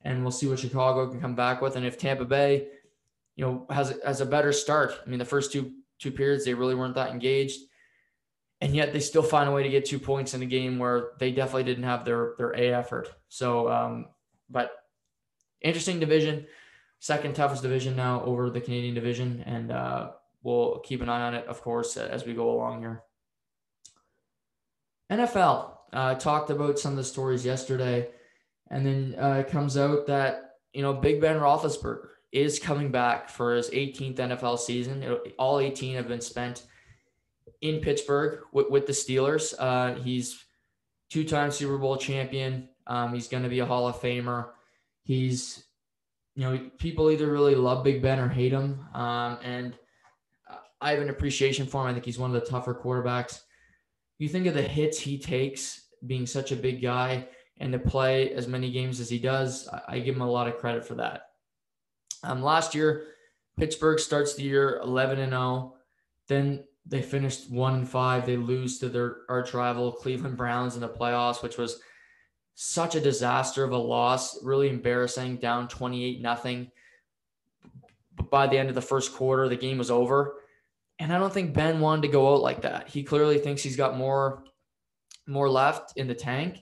and 0.02 0.22
we'll 0.22 0.32
see 0.32 0.48
what 0.48 0.58
Chicago 0.58 1.08
can 1.08 1.20
come 1.20 1.34
back 1.34 1.60
with. 1.60 1.76
And 1.76 1.86
if 1.86 1.98
Tampa 1.98 2.24
Bay, 2.24 2.68
you 3.36 3.44
know, 3.44 3.66
has 3.70 3.98
has 4.04 4.20
a 4.20 4.26
better 4.26 4.52
start. 4.52 4.98
I 5.04 5.08
mean, 5.08 5.18
the 5.18 5.24
first 5.24 5.52
two 5.52 5.72
two 5.98 6.10
periods 6.10 6.44
they 6.44 6.54
really 6.54 6.74
weren't 6.74 6.94
that 6.94 7.10
engaged, 7.10 7.60
and 8.60 8.74
yet 8.74 8.92
they 8.92 9.00
still 9.00 9.22
find 9.22 9.48
a 9.48 9.52
way 9.52 9.62
to 9.62 9.68
get 9.68 9.86
two 9.86 9.98
points 9.98 10.34
in 10.34 10.42
a 10.42 10.46
game 10.46 10.78
where 10.78 11.10
they 11.18 11.32
definitely 11.32 11.64
didn't 11.64 11.84
have 11.84 12.04
their 12.04 12.34
their 12.38 12.50
A 12.50 12.74
effort. 12.74 13.08
So, 13.28 13.70
um, 13.70 14.06
but 14.48 14.70
interesting 15.62 16.00
division 16.00 16.46
second 17.00 17.34
toughest 17.34 17.62
division 17.62 17.96
now 17.96 18.22
over 18.24 18.50
the 18.50 18.60
Canadian 18.60 18.94
division, 18.94 19.42
and 19.46 19.72
uh, 19.72 20.10
we'll 20.42 20.78
keep 20.80 21.00
an 21.00 21.08
eye 21.08 21.22
on 21.22 21.34
it, 21.34 21.46
of 21.46 21.60
course, 21.62 21.96
as 21.96 22.24
we 22.24 22.34
go 22.34 22.50
along 22.50 22.80
here. 22.80 23.02
NFL 25.10 25.76
uh, 25.92 26.14
talked 26.14 26.50
about 26.50 26.78
some 26.78 26.92
of 26.92 26.96
the 26.98 27.04
stories 27.04 27.44
yesterday, 27.44 28.08
and 28.70 28.86
then 28.86 29.16
uh, 29.18 29.42
it 29.44 29.48
comes 29.48 29.76
out 29.76 30.06
that 30.06 30.56
you 30.72 30.82
know 30.82 30.92
Big 30.92 31.20
Ben 31.20 31.40
Roethlisberger 31.40 32.06
is 32.30 32.60
coming 32.60 32.92
back 32.92 33.28
for 33.28 33.56
his 33.56 33.70
18th 33.70 34.16
NFL 34.16 34.58
season. 34.60 35.02
It, 35.02 35.34
all 35.36 35.58
18 35.58 35.96
have 35.96 36.06
been 36.06 36.20
spent 36.20 36.62
in 37.60 37.80
Pittsburgh 37.80 38.40
with, 38.52 38.70
with 38.70 38.86
the 38.86 38.92
Steelers. 38.92 39.54
Uh, 39.58 39.94
he's 40.00 40.44
two-time 41.10 41.50
Super 41.50 41.78
Bowl 41.78 41.96
champion. 41.96 42.68
Um, 42.86 43.14
he's 43.14 43.28
going 43.28 43.42
to 43.42 43.48
be 43.48 43.60
a 43.60 43.66
Hall 43.66 43.88
of 43.88 43.96
Famer. 44.00 44.48
He's 45.02 45.64
you 46.34 46.44
know, 46.44 46.70
people 46.78 47.10
either 47.10 47.30
really 47.30 47.54
love 47.54 47.84
Big 47.84 48.00
Ben 48.00 48.18
or 48.18 48.28
hate 48.28 48.52
him. 48.52 48.86
Um, 48.94 49.38
and 49.42 49.76
I 50.80 50.92
have 50.92 51.00
an 51.00 51.10
appreciation 51.10 51.66
for 51.66 51.82
him. 51.82 51.88
I 51.88 51.92
think 51.92 52.04
he's 52.04 52.18
one 52.18 52.34
of 52.34 52.40
the 52.40 52.48
tougher 52.48 52.74
quarterbacks. 52.74 53.42
You 54.18 54.28
think 54.28 54.46
of 54.46 54.54
the 54.54 54.62
hits 54.62 54.98
he 54.98 55.18
takes 55.18 55.88
being 56.06 56.26
such 56.26 56.52
a 56.52 56.56
big 56.56 56.80
guy 56.80 57.28
and 57.58 57.72
to 57.72 57.78
play 57.78 58.32
as 58.32 58.48
many 58.48 58.70
games 58.70 59.00
as 59.00 59.10
he 59.10 59.18
does, 59.18 59.68
I, 59.86 59.98
give 59.98 60.14
him 60.14 60.22
a 60.22 60.30
lot 60.30 60.48
of 60.48 60.56
credit 60.56 60.84
for 60.84 60.94
that. 60.94 61.26
Um, 62.22 62.42
last 62.42 62.74
year, 62.74 63.08
Pittsburgh 63.58 63.98
starts 63.98 64.34
the 64.34 64.42
year 64.42 64.80
11 64.82 65.18
and 65.18 65.32
0. 65.32 65.74
Then 66.26 66.64
they 66.86 67.02
finished 67.02 67.50
1 67.50 67.74
and 67.74 67.88
5. 67.88 68.26
They 68.26 68.36
lose 68.36 68.78
to 68.78 68.88
their 68.88 69.18
arch 69.28 69.54
rival 69.54 69.92
Cleveland 69.92 70.36
Browns 70.36 70.74
in 70.74 70.80
the 70.80 70.88
playoffs, 70.88 71.42
which 71.42 71.58
was 71.58 71.80
such 72.54 72.94
a 72.94 73.00
disaster 73.00 73.64
of 73.64 73.72
a 73.72 73.76
loss, 73.78 74.42
really 74.42 74.68
embarrassing, 74.68 75.36
down 75.36 75.68
28 75.68 76.20
nothing. 76.20 76.70
But 78.16 78.30
By 78.30 78.46
the 78.46 78.58
end 78.58 78.68
of 78.68 78.74
the 78.74 78.82
first 78.82 79.14
quarter, 79.14 79.48
the 79.48 79.56
game 79.56 79.78
was 79.78 79.90
over. 79.90 80.34
And 80.98 81.12
I 81.12 81.18
don't 81.18 81.32
think 81.32 81.54
Ben 81.54 81.80
wanted 81.80 82.02
to 82.02 82.08
go 82.08 82.34
out 82.34 82.42
like 82.42 82.62
that. 82.62 82.88
He 82.88 83.02
clearly 83.02 83.38
thinks 83.38 83.62
he's 83.62 83.76
got 83.76 83.96
more 83.96 84.44
more 85.26 85.48
left 85.48 85.96
in 85.96 86.08
the 86.08 86.14
tank. 86.14 86.58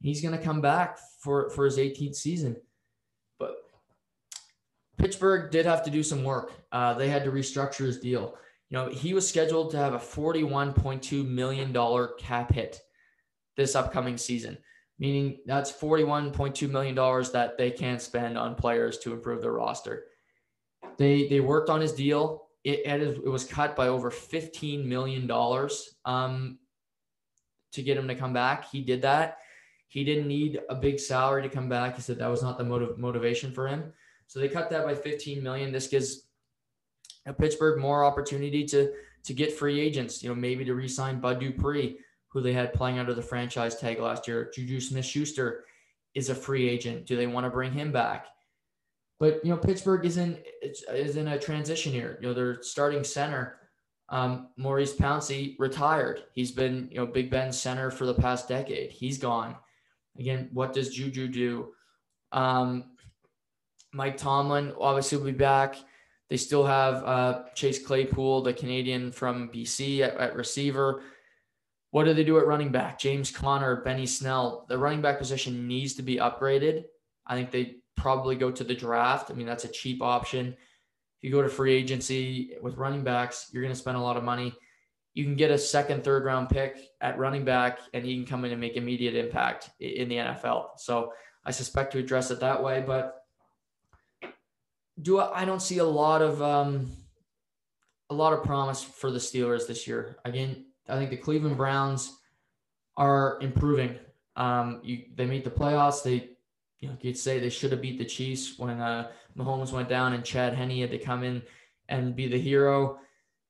He's 0.00 0.20
going 0.20 0.36
to 0.36 0.44
come 0.44 0.60
back 0.60 0.98
for 1.20 1.50
for 1.50 1.64
his 1.64 1.78
18th 1.78 2.14
season. 2.14 2.56
But 3.38 3.56
Pittsburgh 4.98 5.50
did 5.50 5.66
have 5.66 5.82
to 5.84 5.90
do 5.90 6.02
some 6.02 6.22
work. 6.22 6.52
Uh, 6.70 6.94
they 6.94 7.08
had 7.08 7.24
to 7.24 7.32
restructure 7.32 7.86
his 7.86 7.98
deal. 7.98 8.36
You 8.70 8.78
know, 8.78 8.88
he 8.88 9.14
was 9.14 9.28
scheduled 9.28 9.72
to 9.72 9.78
have 9.78 9.94
a 9.94 9.98
$41.2 9.98 11.26
million 11.26 12.08
cap 12.18 12.52
hit 12.52 12.80
this 13.56 13.74
upcoming 13.74 14.16
season, 14.16 14.56
meaning 14.98 15.38
that's 15.44 15.72
$41.2 15.72 16.70
million 16.70 16.94
that 17.32 17.58
they 17.58 17.72
can't 17.72 18.00
spend 18.00 18.38
on 18.38 18.54
players 18.54 18.98
to 18.98 19.12
improve 19.12 19.42
their 19.42 19.52
roster. 19.52 20.04
They 20.98 21.28
they 21.28 21.40
worked 21.40 21.68
on 21.68 21.80
his 21.80 21.92
deal. 21.92 22.46
It, 22.62 22.86
it 22.86 23.24
was 23.24 23.44
cut 23.44 23.74
by 23.74 23.88
over 23.88 24.10
$15 24.10 24.84
million 24.84 25.30
um, 26.04 26.58
to 27.72 27.82
get 27.82 27.96
him 27.96 28.08
to 28.08 28.14
come 28.14 28.32
back. 28.32 28.70
He 28.70 28.82
did 28.82 29.02
that. 29.02 29.38
He 29.88 30.04
didn't 30.04 30.28
need 30.28 30.60
a 30.68 30.74
big 30.74 31.00
salary 31.00 31.42
to 31.42 31.48
come 31.48 31.68
back. 31.68 31.96
He 31.96 32.02
said 32.02 32.18
that 32.18 32.28
was 32.28 32.42
not 32.42 32.58
the 32.58 32.64
motive, 32.64 32.98
motivation 32.98 33.50
for 33.52 33.66
him. 33.66 33.92
So 34.26 34.38
they 34.38 34.48
cut 34.48 34.70
that 34.70 34.84
by 34.84 34.94
15 34.94 35.42
million. 35.42 35.72
This 35.72 35.88
gives 35.88 36.28
Pittsburgh 37.38 37.80
more 37.80 38.04
opportunity 38.04 38.64
to 38.66 38.92
to 39.24 39.34
get 39.34 39.52
free 39.52 39.80
agents. 39.80 40.22
You 40.22 40.30
know, 40.30 40.34
maybe 40.34 40.64
to 40.64 40.74
re-sign 40.74 41.20
Bud 41.20 41.40
Dupree, 41.40 41.98
who 42.28 42.40
they 42.40 42.52
had 42.52 42.72
playing 42.72 42.98
under 42.98 43.14
the 43.14 43.22
franchise 43.22 43.76
tag 43.76 44.00
last 44.00 44.26
year. 44.26 44.50
Juju 44.54 44.80
Smith-Schuster 44.80 45.64
is 46.14 46.30
a 46.30 46.34
free 46.34 46.68
agent. 46.68 47.06
Do 47.06 47.16
they 47.16 47.26
want 47.26 47.44
to 47.44 47.50
bring 47.50 47.72
him 47.72 47.92
back? 47.92 48.26
But 49.18 49.44
you 49.44 49.50
know, 49.50 49.58
Pittsburgh 49.58 50.06
is 50.06 50.16
in 50.16 50.38
is 50.62 51.16
in 51.16 51.28
a 51.28 51.38
transition 51.38 51.92
here. 51.92 52.18
You 52.20 52.28
know, 52.28 52.34
their 52.34 52.62
starting 52.62 53.04
center, 53.04 53.58
um, 54.08 54.48
Maurkice 54.56 54.94
Pouncey, 54.94 55.56
retired. 55.58 56.24
He's 56.32 56.50
been 56.50 56.88
you 56.90 56.96
know 56.96 57.06
Big 57.06 57.30
Ben's 57.30 57.60
center 57.60 57.90
for 57.90 58.06
the 58.06 58.14
past 58.14 58.48
decade. 58.48 58.90
He's 58.90 59.18
gone. 59.18 59.56
Again, 60.18 60.48
what 60.52 60.72
does 60.72 60.88
Juju 60.88 61.28
do? 61.28 61.68
Um, 62.32 62.92
Mike 63.92 64.16
Tomlin 64.16 64.72
obviously 64.80 65.18
will 65.18 65.26
be 65.26 65.32
back. 65.32 65.76
They 66.30 66.36
still 66.36 66.64
have 66.64 67.04
uh, 67.04 67.42
Chase 67.54 67.84
Claypool, 67.84 68.42
the 68.42 68.52
Canadian 68.52 69.10
from 69.10 69.50
BC, 69.50 70.00
at, 70.00 70.16
at, 70.16 70.36
receiver. 70.36 71.02
What 71.90 72.04
do 72.04 72.14
they 72.14 72.22
do 72.22 72.38
at 72.38 72.46
running 72.46 72.70
back? 72.70 73.00
James 73.00 73.32
Conner, 73.32 73.82
Benny 73.82 74.06
Snell. 74.06 74.64
The 74.68 74.78
running 74.78 75.02
back 75.02 75.18
position 75.18 75.66
needs 75.66 75.94
to 75.94 76.02
be 76.02 76.16
upgraded. 76.16 76.84
I 77.26 77.34
think 77.34 77.50
they 77.50 77.76
probably 77.96 78.36
go 78.36 78.52
to 78.52 78.62
the 78.62 78.76
draft. 78.76 79.32
I 79.32 79.34
mean, 79.34 79.46
that's 79.46 79.64
a 79.64 79.68
cheap 79.68 80.00
option. 80.02 80.46
If 80.46 80.56
you 81.24 81.32
go 81.32 81.42
to 81.42 81.48
free 81.48 81.74
agency 81.74 82.54
with 82.62 82.76
running 82.76 83.02
backs, 83.02 83.50
you're 83.52 83.62
going 83.64 83.74
to 83.74 83.78
spend 83.78 83.96
a 83.96 84.00
lot 84.00 84.16
of 84.16 84.22
money. 84.22 84.54
You 85.14 85.24
can 85.24 85.34
get 85.34 85.50
a 85.50 85.58
second, 85.58 86.04
third 86.04 86.24
round 86.24 86.48
pick 86.48 86.78
at 87.00 87.18
running 87.18 87.44
back, 87.44 87.80
and 87.92 88.04
he 88.04 88.14
can 88.14 88.24
come 88.24 88.44
in 88.44 88.52
and 88.52 88.60
make 88.60 88.76
immediate 88.76 89.16
impact 89.16 89.70
in 89.80 90.08
the 90.08 90.14
NFL. 90.14 90.78
So 90.78 91.12
I 91.44 91.50
suspect 91.50 91.92
to 91.92 91.98
address 91.98 92.30
it 92.30 92.38
that 92.38 92.62
way, 92.62 92.84
but 92.86 93.19
do 95.02 95.18
I, 95.18 95.42
I 95.42 95.44
don't 95.44 95.62
see 95.62 95.78
a 95.78 95.84
lot 95.84 96.22
of 96.22 96.42
um, 96.42 96.90
a 98.10 98.14
lot 98.14 98.32
of 98.32 98.42
promise 98.44 98.82
for 98.82 99.10
the 99.10 99.18
Steelers 99.18 99.66
this 99.66 99.86
year. 99.86 100.16
Again, 100.24 100.66
I 100.88 100.96
think 100.96 101.10
the 101.10 101.16
Cleveland 101.16 101.56
Browns 101.56 102.18
are 102.96 103.38
improving. 103.40 103.98
Um, 104.36 104.80
you, 104.82 105.04
they 105.14 105.26
made 105.26 105.44
the 105.44 105.50
playoffs. 105.50 106.02
They, 106.02 106.30
you 106.80 106.88
know, 106.88 106.96
you'd 107.00 107.16
say 107.16 107.38
they 107.38 107.50
should 107.50 107.72
have 107.72 107.80
beat 107.80 107.98
the 107.98 108.04
Chiefs 108.04 108.58
when 108.58 108.80
uh, 108.80 109.10
Mahomes 109.36 109.72
went 109.72 109.88
down 109.88 110.12
and 110.12 110.24
Chad 110.24 110.54
Henne 110.54 110.80
had 110.80 110.90
to 110.90 110.98
come 110.98 111.22
in 111.22 111.42
and 111.88 112.16
be 112.16 112.26
the 112.26 112.38
hero. 112.38 112.98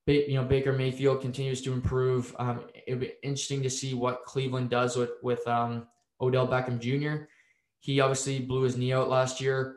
Ba- 0.06 0.28
you 0.28 0.34
know, 0.34 0.44
Baker 0.44 0.72
Mayfield 0.72 1.20
continues 1.20 1.62
to 1.62 1.72
improve. 1.72 2.34
Um, 2.38 2.64
it'd 2.86 3.00
be 3.00 3.12
interesting 3.22 3.62
to 3.62 3.70
see 3.70 3.94
what 3.94 4.24
Cleveland 4.24 4.70
does 4.70 4.96
with 4.96 5.10
with 5.22 5.46
um, 5.46 5.86
Odell 6.20 6.48
Beckham 6.48 6.78
Jr. 6.78 7.24
He 7.78 8.00
obviously 8.00 8.40
blew 8.40 8.62
his 8.62 8.76
knee 8.76 8.92
out 8.92 9.08
last 9.08 9.40
year. 9.40 9.76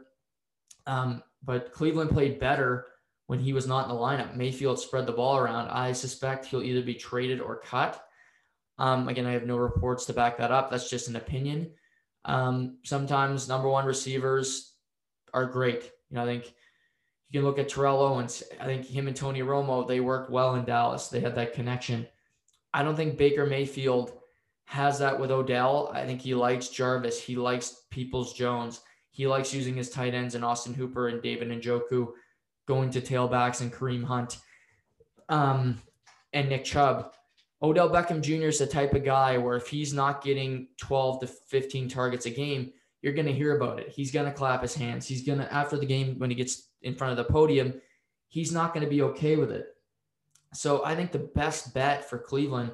Um, 0.86 1.24
but 1.43 1.71
Cleveland 1.73 2.11
played 2.11 2.39
better 2.39 2.87
when 3.27 3.39
he 3.39 3.53
was 3.53 3.67
not 3.67 3.89
in 3.89 3.95
the 3.95 4.01
lineup. 4.01 4.35
Mayfield 4.35 4.79
spread 4.79 5.05
the 5.05 5.11
ball 5.11 5.37
around. 5.37 5.69
I 5.69 5.91
suspect 5.91 6.45
he'll 6.45 6.63
either 6.63 6.81
be 6.81 6.95
traded 6.95 7.41
or 7.41 7.57
cut. 7.57 8.03
Um, 8.77 9.07
again, 9.07 9.25
I 9.25 9.31
have 9.31 9.45
no 9.45 9.57
reports 9.57 10.05
to 10.05 10.13
back 10.13 10.37
that 10.37 10.51
up. 10.51 10.69
That's 10.69 10.89
just 10.89 11.07
an 11.07 11.15
opinion. 11.15 11.71
Um, 12.25 12.77
sometimes 12.83 13.47
number 13.47 13.69
one 13.69 13.85
receivers 13.85 14.73
are 15.33 15.45
great. 15.45 15.83
You 16.09 16.15
know, 16.15 16.23
I 16.23 16.25
think 16.25 16.53
you 17.29 17.39
can 17.39 17.47
look 17.47 17.59
at 17.59 17.69
Terrell 17.69 18.01
Owens. 18.01 18.43
I 18.59 18.65
think 18.65 18.85
him 18.85 19.07
and 19.07 19.15
Tony 19.15 19.41
Romo, 19.41 19.87
they 19.87 19.99
worked 19.99 20.31
well 20.31 20.55
in 20.55 20.65
Dallas. 20.65 21.07
They 21.07 21.19
had 21.19 21.35
that 21.35 21.53
connection. 21.53 22.07
I 22.73 22.83
don't 22.83 22.95
think 22.95 23.17
Baker 23.17 23.45
Mayfield 23.45 24.13
has 24.65 24.99
that 24.99 25.19
with 25.19 25.31
Odell. 25.31 25.91
I 25.93 26.05
think 26.05 26.21
he 26.21 26.33
likes 26.33 26.69
Jarvis. 26.69 27.21
He 27.21 27.35
likes 27.35 27.83
Peoples 27.91 28.33
Jones. 28.33 28.81
He 29.14 29.28
likes 29.28 29.53
using 29.53 29.76
his 29.76 29.91
tight 29.91 30.14
ends 30.14 30.36
and 30.36 30.43
Austin 30.43 30.74
Hooper 30.74 31.07
and 31.07 31.22
David 31.22 31.49
Njoku, 31.49 32.09
going 32.68 32.89
to 32.89 32.99
tailbacks 32.99 33.61
and 33.61 33.72
Kareem 33.72 34.03
Hunt 34.03 34.39
um, 35.30 35.80
and 36.34 36.49
Nick 36.49 36.66
Chubb. 36.66 37.14
Odell 37.61 37.89
Beckham 37.89 38.22
Jr. 38.22 38.47
is 38.47 38.59
the 38.59 38.68
type 38.68 38.93
of 38.93 39.05
guy 39.05 39.38
where 39.38 39.55
if 39.55 39.68
he's 39.68 39.93
not 39.93 40.24
getting 40.24 40.68
12 40.78 41.22
to 41.22 41.28
15 41.28 41.88
targets 41.88 42.26
a 42.26 42.32
game, 42.32 42.74
you're 43.01 43.14
going 43.14 43.28
to 43.28 43.34
hear 43.34 43.55
about 43.55 43.80
it. 43.80 43.89
He's 43.89 44.11
going 44.11 44.26
to 44.26 44.32
clap 44.32 44.64
his 44.64 44.74
hands. 44.74 45.07
He's 45.07 45.24
going 45.24 45.39
to, 45.39 45.53
after 45.53 45.78
the 45.78 45.86
game, 45.86 46.18
when 46.18 46.30
he 46.30 46.36
gets 46.36 46.70
in 46.82 46.95
front 46.95 47.11
of 47.11 47.18
the 47.18 47.32
podium, 47.32 47.80
he's 48.30 48.51
not 48.51 48.74
going 48.74 48.84
to 48.84 48.89
be 48.89 49.03
okay 49.03 49.36
with 49.36 49.51
it. 49.51 49.68
So 50.53 50.84
I 50.84 50.95
think 50.95 51.11
the 51.11 51.20
best 51.20 51.74
bet 51.74 52.09
for 52.09 52.18
Cleveland 52.18 52.72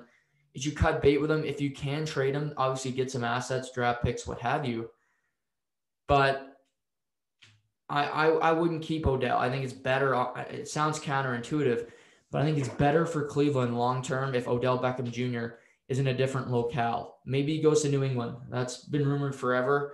is 0.53 0.65
you 0.65 0.71
cut 0.71 1.01
bait 1.01 1.19
with 1.19 1.29
him. 1.29 1.43
If 1.43 1.59
you 1.59 1.71
can 1.71 2.05
trade 2.05 2.33
him, 2.33 2.53
obviously 2.57 2.91
get 2.91 3.11
some 3.11 3.23
assets, 3.23 3.71
draft 3.71 4.03
picks, 4.03 4.25
what 4.25 4.39
have 4.39 4.65
you. 4.65 4.89
But 6.09 6.57
I, 7.87 8.03
I, 8.03 8.27
I 8.27 8.51
wouldn't 8.51 8.81
keep 8.81 9.07
Odell. 9.07 9.37
I 9.37 9.49
think 9.49 9.63
it's 9.63 9.73
better. 9.73 10.15
Uh, 10.15 10.41
it 10.49 10.67
sounds 10.67 10.99
counterintuitive, 10.99 11.87
but 12.31 12.41
I 12.41 12.45
think 12.45 12.57
it's 12.57 12.67
better 12.67 13.05
for 13.05 13.25
Cleveland 13.25 13.77
long 13.77 14.01
term 14.01 14.33
if 14.33 14.47
Odell 14.47 14.79
Beckham 14.79 15.11
Jr. 15.11 15.55
is 15.87 15.99
in 15.99 16.07
a 16.07 16.13
different 16.13 16.49
locale. 16.49 17.17
Maybe 17.25 17.55
he 17.55 17.61
goes 17.61 17.83
to 17.83 17.89
New 17.89 18.03
England. 18.03 18.37
That's 18.49 18.83
been 18.85 19.07
rumored 19.07 19.35
forever. 19.35 19.93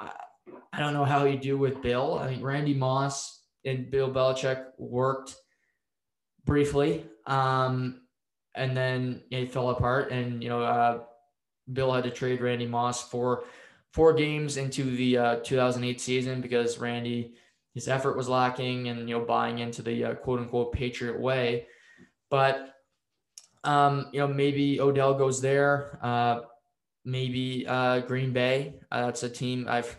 I, 0.00 0.10
I 0.72 0.78
don't 0.80 0.94
know 0.94 1.04
how 1.04 1.26
you 1.26 1.38
do 1.38 1.58
with 1.58 1.82
Bill. 1.82 2.18
I 2.18 2.26
think 2.26 2.42
Randy 2.42 2.74
Moss 2.74 3.42
and 3.66 3.90
Bill 3.90 4.10
Belichick 4.10 4.64
worked 4.78 5.36
briefly, 6.46 7.04
um, 7.26 8.00
and 8.54 8.74
then 8.74 9.22
it 9.30 9.52
fell 9.52 9.68
apart. 9.68 10.12
And 10.12 10.42
you 10.42 10.48
know, 10.48 10.62
uh, 10.62 11.00
Bill 11.70 11.92
had 11.92 12.04
to 12.04 12.10
trade 12.10 12.40
Randy 12.40 12.66
Moss 12.66 13.06
for 13.06 13.44
four 13.92 14.12
games 14.12 14.56
into 14.56 14.84
the 14.96 15.18
uh, 15.18 15.36
2008 15.36 16.00
season 16.00 16.40
because 16.40 16.78
Randy, 16.78 17.34
his 17.74 17.88
effort 17.88 18.16
was 18.16 18.28
lacking 18.28 18.88
and, 18.88 19.08
you 19.08 19.18
know, 19.18 19.24
buying 19.24 19.58
into 19.58 19.82
the 19.82 20.04
uh, 20.04 20.14
quote 20.14 20.40
unquote 20.40 20.72
Patriot 20.72 21.18
way. 21.18 21.66
But, 22.30 22.74
um, 23.64 24.08
you 24.12 24.20
know, 24.20 24.28
maybe 24.28 24.80
Odell 24.80 25.14
goes 25.14 25.40
there. 25.40 25.98
Uh, 26.02 26.40
maybe 27.04 27.66
uh, 27.66 28.00
Green 28.00 28.32
Bay. 28.32 28.74
Uh, 28.90 29.06
that's 29.06 29.22
a 29.22 29.28
team 29.28 29.66
I've 29.68 29.98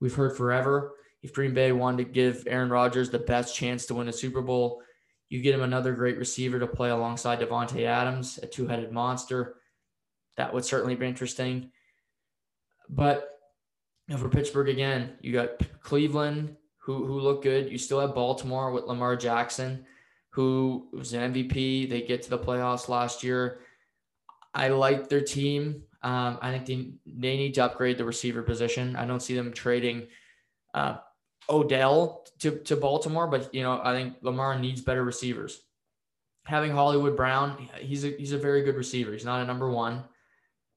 we've 0.00 0.14
heard 0.14 0.36
forever. 0.36 0.92
If 1.22 1.32
Green 1.32 1.54
Bay 1.54 1.72
wanted 1.72 2.04
to 2.04 2.12
give 2.12 2.46
Aaron 2.46 2.70
Rodgers 2.70 3.10
the 3.10 3.18
best 3.18 3.56
chance 3.56 3.86
to 3.86 3.94
win 3.94 4.08
a 4.08 4.12
Super 4.12 4.42
Bowl, 4.42 4.82
you 5.28 5.42
get 5.42 5.54
him 5.54 5.62
another 5.62 5.92
great 5.92 6.18
receiver 6.18 6.60
to 6.60 6.66
play 6.66 6.90
alongside 6.90 7.40
Davante 7.40 7.84
Adams, 7.84 8.38
a 8.42 8.46
two-headed 8.46 8.92
monster. 8.92 9.56
That 10.36 10.54
would 10.54 10.64
certainly 10.64 10.94
be 10.94 11.06
interesting. 11.06 11.72
But 12.88 13.38
you 14.08 14.14
know, 14.14 14.20
for 14.20 14.28
Pittsburgh 14.28 14.68
again, 14.68 15.16
you 15.20 15.32
got 15.32 15.60
Cleveland 15.80 16.56
who 16.78 17.04
who 17.04 17.20
look 17.20 17.42
good. 17.42 17.70
You 17.70 17.78
still 17.78 18.00
have 18.00 18.14
Baltimore 18.14 18.70
with 18.70 18.84
Lamar 18.84 19.16
Jackson, 19.16 19.84
who 20.30 20.88
was 20.92 21.12
an 21.12 21.32
MVP. 21.32 21.90
They 21.90 22.02
get 22.02 22.22
to 22.22 22.30
the 22.30 22.38
playoffs 22.38 22.88
last 22.88 23.22
year. 23.22 23.60
I 24.54 24.68
like 24.68 25.08
their 25.08 25.20
team. 25.20 25.82
Um, 26.02 26.38
I 26.40 26.52
think 26.52 26.66
they, 26.66 26.92
they 27.04 27.36
need 27.36 27.54
to 27.54 27.64
upgrade 27.64 27.98
the 27.98 28.04
receiver 28.04 28.42
position. 28.42 28.94
I 28.94 29.04
don't 29.04 29.20
see 29.20 29.34
them 29.34 29.52
trading 29.52 30.06
uh, 30.72 30.98
Odell 31.50 32.24
to, 32.38 32.52
to 32.60 32.76
Baltimore, 32.76 33.26
but 33.26 33.52
you 33.52 33.62
know 33.62 33.80
I 33.82 33.92
think 33.92 34.14
Lamar 34.22 34.58
needs 34.58 34.80
better 34.80 35.02
receivers. 35.02 35.62
Having 36.44 36.72
Hollywood 36.72 37.16
Brown, 37.16 37.68
he's 37.80 38.04
a 38.04 38.10
he's 38.10 38.32
a 38.32 38.38
very 38.38 38.62
good 38.62 38.76
receiver. 38.76 39.12
He's 39.12 39.24
not 39.24 39.42
a 39.42 39.46
number 39.46 39.68
one, 39.68 40.04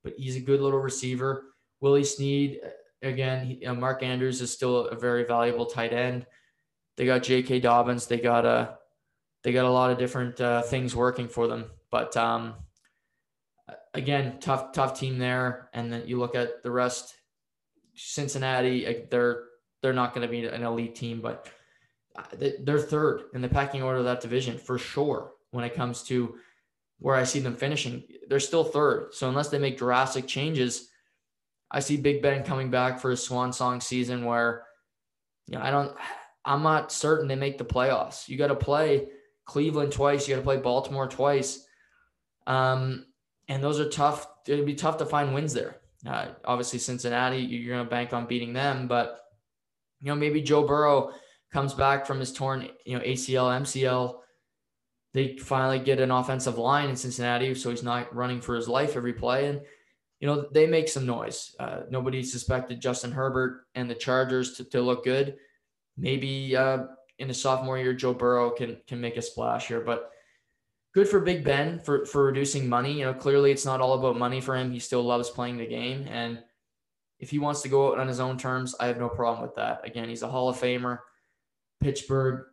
but 0.03 0.13
he's 0.17 0.35
a 0.35 0.41
good 0.41 0.61
little 0.61 0.79
receiver. 0.79 1.48
Willie 1.81 2.03
Snead, 2.03 2.59
again, 3.01 3.45
he, 3.45 3.65
uh, 3.65 3.73
Mark 3.73 4.03
Andrews 4.03 4.41
is 4.41 4.51
still 4.51 4.87
a 4.87 4.95
very 4.95 5.25
valuable 5.25 5.65
tight 5.65 5.93
end. 5.93 6.25
They 6.97 7.05
got 7.05 7.23
J.K. 7.23 7.61
Dobbins. 7.61 8.07
They 8.07 8.19
got 8.19 8.45
a 8.45 8.77
they 9.43 9.53
got 9.53 9.65
a 9.65 9.71
lot 9.71 9.91
of 9.91 9.97
different 9.97 10.41
uh, 10.41 10.61
things 10.63 10.95
working 10.95 11.29
for 11.29 11.47
them. 11.47 11.65
But 11.91 12.17
um, 12.17 12.55
again, 13.93 14.39
tough 14.39 14.73
tough 14.73 14.99
team 14.99 15.17
there. 15.17 15.69
And 15.73 15.91
then 15.91 16.03
you 16.07 16.19
look 16.19 16.35
at 16.35 16.63
the 16.63 16.71
rest. 16.71 17.15
Cincinnati, 17.95 19.05
they're 19.09 19.43
they're 19.81 19.93
not 19.93 20.13
going 20.13 20.27
to 20.27 20.31
be 20.31 20.45
an 20.45 20.63
elite 20.63 20.95
team, 20.95 21.21
but 21.21 21.49
uh, 22.15 22.23
they're 22.61 22.79
third 22.79 23.23
in 23.33 23.41
the 23.41 23.47
packing 23.49 23.81
order 23.81 23.99
of 23.99 24.05
that 24.05 24.21
division 24.21 24.57
for 24.57 24.77
sure. 24.77 25.31
when 25.51 25.63
it 25.63 25.73
comes 25.73 26.03
to 26.03 26.35
where 26.99 27.15
I 27.15 27.23
see 27.23 27.39
them 27.39 27.55
finishing. 27.55 28.03
They're 28.27 28.39
still 28.39 28.63
third. 28.63 29.13
So 29.13 29.29
unless 29.29 29.49
they 29.49 29.57
make 29.57 29.77
drastic 29.77 30.27
changes, 30.27 30.89
I 31.71 31.79
see 31.79 31.97
Big 31.97 32.21
Ben 32.21 32.43
coming 32.43 32.71
back 32.71 32.99
for 32.99 33.11
a 33.11 33.17
swan 33.17 33.53
song 33.53 33.81
season 33.81 34.25
where, 34.25 34.63
you 35.47 35.57
know, 35.57 35.63
I 35.63 35.71
don't, 35.71 35.95
I'm 36.45 36.63
not 36.63 36.91
certain 36.91 37.27
they 37.27 37.35
make 37.35 37.57
the 37.57 37.65
playoffs. 37.65 38.27
You 38.27 38.37
got 38.37 38.47
to 38.47 38.55
play 38.55 39.07
Cleveland 39.45 39.91
twice. 39.91 40.27
You 40.27 40.35
got 40.35 40.41
to 40.41 40.45
play 40.45 40.57
Baltimore 40.57 41.07
twice. 41.07 41.65
Um, 42.47 43.05
and 43.47 43.63
those 43.63 43.79
are 43.79 43.89
tough. 43.89 44.27
It'd 44.47 44.65
be 44.65 44.75
tough 44.75 44.97
to 44.97 45.05
find 45.05 45.33
wins 45.33 45.53
there. 45.53 45.77
Uh, 46.07 46.27
obviously, 46.45 46.79
Cincinnati, 46.79 47.39
you're 47.39 47.75
going 47.75 47.85
to 47.85 47.89
bank 47.89 48.13
on 48.13 48.25
beating 48.25 48.53
them, 48.53 48.87
but 48.87 49.19
you 49.99 50.07
know 50.07 50.15
maybe 50.15 50.41
Joe 50.41 50.63
Burrow 50.63 51.11
comes 51.51 51.73
back 51.73 52.05
from 52.05 52.19
his 52.19 52.31
torn, 52.31 52.69
you 52.85 52.97
know 52.97 53.03
ACL, 53.03 53.61
MCL. 53.61 54.15
They 55.13 55.37
finally 55.37 55.79
get 55.79 55.99
an 55.99 56.11
offensive 56.11 56.57
line 56.57 56.89
in 56.89 56.95
Cincinnati, 56.95 57.53
so 57.55 57.69
he's 57.69 57.83
not 57.83 58.15
running 58.15 58.39
for 58.39 58.55
his 58.55 58.69
life 58.69 58.95
every 58.95 59.13
play, 59.13 59.47
and 59.47 59.61
you 60.19 60.27
know 60.27 60.47
they 60.51 60.67
make 60.67 60.89
some 60.89 61.05
noise. 61.05 61.55
Uh, 61.59 61.81
nobody 61.89 62.23
suspected 62.23 62.81
Justin 62.81 63.11
Herbert 63.11 63.65
and 63.75 63.89
the 63.89 63.95
Chargers 63.95 64.57
to, 64.57 64.63
to 64.65 64.81
look 64.81 65.03
good. 65.03 65.37
Maybe 65.97 66.55
uh, 66.55 66.85
in 67.17 67.27
the 67.27 67.33
sophomore 67.33 67.77
year, 67.77 67.93
Joe 67.93 68.13
Burrow 68.13 68.51
can 68.51 68.77
can 68.87 68.99
make 68.99 69.17
a 69.17 69.21
splash 69.21 69.67
here, 69.67 69.81
but 69.81 70.11
good 70.93 71.07
for 71.07 71.19
Big 71.19 71.43
Ben 71.43 71.79
for 71.79 72.05
for 72.05 72.25
reducing 72.25 72.67
money. 72.67 72.99
You 72.99 73.05
know, 73.05 73.13
clearly 73.13 73.51
it's 73.51 73.65
not 73.65 73.81
all 73.81 73.93
about 73.93 74.17
money 74.17 74.41
for 74.41 74.55
him. 74.55 74.71
He 74.71 74.79
still 74.79 75.03
loves 75.03 75.29
playing 75.29 75.57
the 75.57 75.67
game, 75.67 76.07
and 76.09 76.43
if 77.19 77.29
he 77.29 77.39
wants 77.39 77.61
to 77.61 77.69
go 77.69 77.91
out 77.91 77.99
on 77.99 78.07
his 78.07 78.19
own 78.19 78.37
terms, 78.37 78.75
I 78.79 78.87
have 78.87 78.97
no 78.97 79.09
problem 79.09 79.41
with 79.43 79.55
that. 79.55 79.85
Again, 79.85 80.09
he's 80.09 80.23
a 80.23 80.29
Hall 80.29 80.49
of 80.49 80.57
Famer. 80.57 80.99
Pittsburgh, 81.81 82.45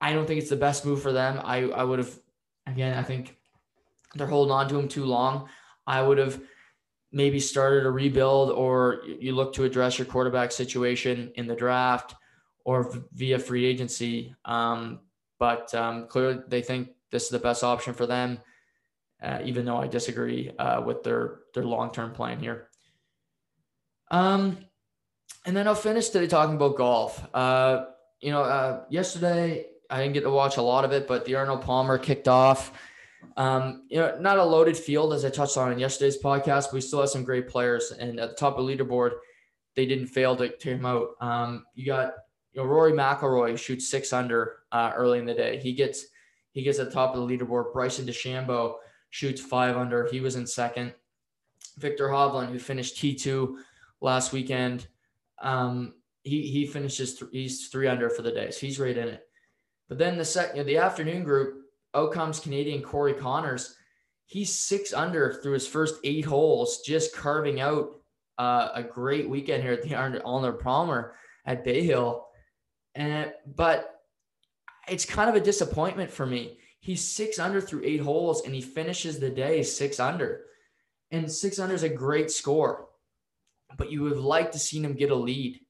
I 0.00 0.12
don't 0.12 0.26
think 0.26 0.40
it's 0.40 0.50
the 0.50 0.56
best 0.56 0.86
move 0.86 1.02
for 1.02 1.12
them. 1.12 1.40
I 1.42 1.64
I 1.64 1.84
would 1.84 1.98
have, 1.98 2.18
again, 2.66 2.96
I 2.96 3.02
think 3.02 3.36
they're 4.14 4.26
holding 4.26 4.52
on 4.52 4.68
to 4.68 4.78
him 4.78 4.88
too 4.88 5.04
long. 5.04 5.48
I 5.86 6.02
would 6.02 6.18
have 6.18 6.40
maybe 7.12 7.40
started 7.40 7.86
a 7.86 7.90
rebuild, 7.90 8.50
or 8.50 9.02
you 9.04 9.34
look 9.34 9.54
to 9.54 9.64
address 9.64 9.98
your 9.98 10.06
quarterback 10.06 10.52
situation 10.52 11.32
in 11.34 11.46
the 11.46 11.56
draft 11.56 12.14
or 12.64 12.94
via 13.12 13.38
free 13.38 13.64
agency. 13.64 14.34
Um, 14.44 15.00
but 15.38 15.74
um, 15.74 16.06
clearly, 16.06 16.40
they 16.48 16.62
think 16.62 16.90
this 17.10 17.24
is 17.24 17.30
the 17.30 17.38
best 17.38 17.64
option 17.64 17.94
for 17.94 18.06
them, 18.06 18.38
uh, 19.22 19.40
even 19.44 19.64
though 19.64 19.78
I 19.78 19.86
disagree 19.86 20.50
uh, 20.58 20.82
with 20.82 21.02
their 21.02 21.40
their 21.54 21.64
long 21.64 21.90
term 21.92 22.12
plan 22.12 22.38
here. 22.38 22.68
Um, 24.10 24.58
and 25.46 25.56
then 25.56 25.66
I'll 25.66 25.74
finish 25.74 26.08
today 26.08 26.26
talking 26.26 26.56
about 26.56 26.76
golf. 26.76 27.26
Uh, 27.32 27.86
you 28.20 28.30
know, 28.30 28.42
uh, 28.42 28.84
yesterday 28.90 29.66
I 29.88 29.98
didn't 30.02 30.14
get 30.14 30.22
to 30.22 30.30
watch 30.30 30.56
a 30.56 30.62
lot 30.62 30.84
of 30.84 30.92
it, 30.92 31.08
but 31.08 31.24
the 31.24 31.36
Arnold 31.36 31.62
Palmer 31.62 31.98
kicked 31.98 32.28
off. 32.28 32.72
Um, 33.36 33.84
you 33.88 33.98
know, 33.98 34.18
not 34.20 34.38
a 34.38 34.44
loaded 34.44 34.76
field 34.76 35.12
as 35.12 35.24
I 35.24 35.30
touched 35.30 35.56
on 35.56 35.72
in 35.72 35.78
yesterday's 35.78 36.22
podcast, 36.22 36.66
but 36.66 36.74
we 36.74 36.80
still 36.80 37.00
have 37.00 37.10
some 37.10 37.24
great 37.24 37.48
players. 37.48 37.92
And 37.92 38.18
at 38.18 38.30
the 38.30 38.36
top 38.36 38.58
of 38.58 38.66
the 38.66 38.76
leaderboard, 38.76 39.12
they 39.76 39.86
didn't 39.86 40.08
fail 40.08 40.36
to 40.36 40.48
tear 40.48 40.74
him 40.74 40.86
out. 40.86 41.10
Um, 41.20 41.64
you 41.74 41.86
got 41.86 42.14
you 42.52 42.60
know 42.60 42.68
Rory 42.68 42.92
McIlroy 42.92 43.58
shoots 43.58 43.88
six 43.88 44.12
under 44.12 44.60
uh, 44.72 44.92
early 44.94 45.18
in 45.18 45.26
the 45.26 45.34
day. 45.34 45.58
He 45.60 45.72
gets 45.72 46.06
he 46.52 46.62
gets 46.62 46.78
at 46.78 46.86
the 46.86 46.92
top 46.92 47.14
of 47.14 47.26
the 47.26 47.38
leaderboard. 47.38 47.72
Bryson 47.72 48.06
DeChambeau 48.06 48.76
shoots 49.10 49.40
five 49.40 49.76
under. 49.76 50.08
He 50.08 50.20
was 50.20 50.36
in 50.36 50.46
second. 50.46 50.94
Viktor 51.78 52.08
Hovland, 52.08 52.50
who 52.50 52.58
finished 52.58 52.96
T2 52.96 53.54
last 54.00 54.32
weekend, 54.32 54.88
um, 55.40 55.94
he 56.22 56.42
he 56.42 56.66
finishes 56.66 57.18
th- 57.18 57.30
he's 57.32 57.68
three 57.68 57.88
under 57.88 58.10
for 58.10 58.22
the 58.22 58.32
day, 58.32 58.50
so 58.50 58.66
he's 58.66 58.80
right 58.80 58.96
in 58.96 59.08
it. 59.08 59.22
But 59.88 59.98
then 59.98 60.18
the 60.18 60.24
second 60.24 60.56
you 60.56 60.62
know, 60.62 60.66
the 60.66 60.78
afternoon 60.78 61.24
group, 61.24 61.59
out 61.94 62.12
comes 62.12 62.40
Canadian 62.40 62.82
Corey 62.82 63.14
Conners. 63.14 63.74
He's 64.26 64.54
six 64.54 64.92
under 64.92 65.32
through 65.32 65.54
his 65.54 65.66
first 65.66 65.96
eight 66.04 66.24
holes, 66.24 66.82
just 66.86 67.16
carving 67.16 67.60
out 67.60 67.90
uh, 68.38 68.70
a 68.74 68.82
great 68.82 69.28
weekend 69.28 69.62
here 69.62 69.72
at 69.72 69.82
the 69.82 69.94
Arnold 69.94 70.60
Palmer 70.60 71.14
at 71.44 71.64
Bay 71.64 71.82
Hill. 71.82 72.26
And 72.94 73.32
but 73.56 74.00
it's 74.88 75.04
kind 75.04 75.28
of 75.28 75.36
a 75.36 75.40
disappointment 75.40 76.10
for 76.10 76.26
me. 76.26 76.58
He's 76.80 77.04
six 77.04 77.38
under 77.38 77.60
through 77.60 77.84
eight 77.84 78.00
holes 78.00 78.44
and 78.44 78.54
he 78.54 78.62
finishes 78.62 79.18
the 79.18 79.30
day 79.30 79.62
six 79.62 80.00
under. 80.00 80.42
And 81.10 81.30
six 81.30 81.58
under 81.58 81.74
is 81.74 81.82
a 81.82 81.88
great 81.88 82.30
score, 82.30 82.88
but 83.76 83.90
you 83.90 84.02
would 84.02 84.16
liked 84.16 84.52
to 84.54 84.58
see 84.58 84.80
him 84.80 84.94
get 84.94 85.10
a 85.10 85.14
lead. 85.14 85.60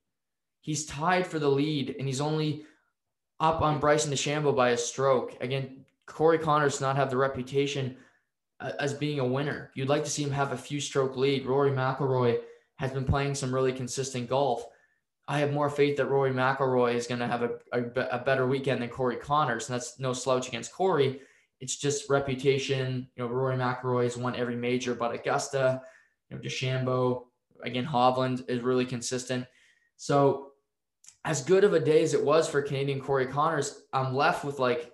He's 0.61 0.87
tied 0.87 1.27
for 1.27 1.39
the 1.39 1.49
lead 1.49 1.97
and 1.99 2.07
he's 2.07 2.21
only 2.21 2.65
up 3.41 3.63
on 3.63 3.81
Bryson 3.81 4.13
DeChambeau 4.13 4.55
by 4.55 4.71
a 4.71 4.77
stroke. 4.77 5.37
Again, 5.41 5.85
Corey 6.11 6.39
Conners 6.39 6.73
does 6.73 6.81
not 6.81 6.97
have 6.97 7.11
the 7.11 7.17
reputation 7.17 7.97
uh, 8.61 8.73
as 8.79 8.93
being 8.95 9.21
a 9.21 9.27
winner. 9.27 9.71
You'd 9.75 9.89
like 9.89 10.05
to 10.05 10.11
see 10.11 10.23
him 10.23 10.31
have 10.31 10.53
a 10.53 10.57
few 10.57 10.81
stroke 10.81 11.17
lead. 11.17 11.47
Rory 11.47 11.71
McIlroy 11.71 12.41
has 12.77 12.91
been 12.91 13.05
playing 13.05 13.35
some 13.35 13.55
really 13.55 13.73
consistent 13.73 14.29
golf. 14.29 14.65
I 15.29 15.39
have 15.39 15.53
more 15.53 15.71
faith 15.71 15.97
that 15.97 16.07
Rory 16.07 16.33
McIlroy 16.33 16.95
is 16.95 17.07
going 17.07 17.21
to 17.21 17.27
have 17.27 17.43
a, 17.43 17.51
a, 17.73 17.83
a, 18.17 18.19
better 18.19 18.47
weekend 18.47 18.83
than 18.83 18.89
Corey 18.89 19.17
Conners, 19.17 19.69
and 19.69 19.75
that's 19.75 20.01
no 20.01 20.13
slouch 20.13 20.49
against 20.49 20.73
Corey. 20.73 21.21
It's 21.61 21.77
just 21.77 22.11
reputation. 22.11 23.07
You 23.15 23.23
know, 23.23 23.29
Rory 23.31 23.57
McIlroy 23.57 24.05
has 24.05 24.17
won 24.17 24.35
every 24.35 24.57
major 24.57 24.95
but 24.95 25.15
Augusta. 25.15 25.83
You 26.29 26.37
know, 26.37 26.43
DeChambeau, 26.43 27.25
again, 27.63 27.87
Hovland 27.87 28.49
is 28.49 28.63
really 28.63 28.87
consistent. 28.87 29.47
So, 29.97 30.53
as 31.25 31.43
good 31.45 31.65
of 31.65 31.75
a 31.75 31.81
day 31.81 32.03
as 32.03 32.15
it 32.15 32.25
was 32.25 32.49
for 32.49 32.63
Canadian 32.63 33.01
Corey 33.01 33.27
Conners, 33.27 33.83
I'm 33.93 34.15
left 34.15 34.45
with 34.45 34.59
like, 34.59 34.91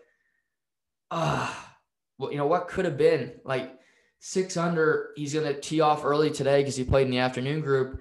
ah, 1.10 1.50
uh, 1.50 1.72
well, 2.18 2.32
you 2.32 2.38
know, 2.38 2.46
what 2.46 2.68
could 2.68 2.84
have 2.84 2.96
been 2.96 3.34
like 3.44 3.72
six 4.18 4.56
under. 4.56 5.10
He's 5.16 5.34
going 5.34 5.46
to 5.46 5.60
tee 5.60 5.80
off 5.80 6.04
early 6.04 6.30
today 6.30 6.60
because 6.60 6.76
he 6.76 6.84
played 6.84 7.06
in 7.06 7.10
the 7.10 7.18
afternoon 7.18 7.60
group 7.60 8.00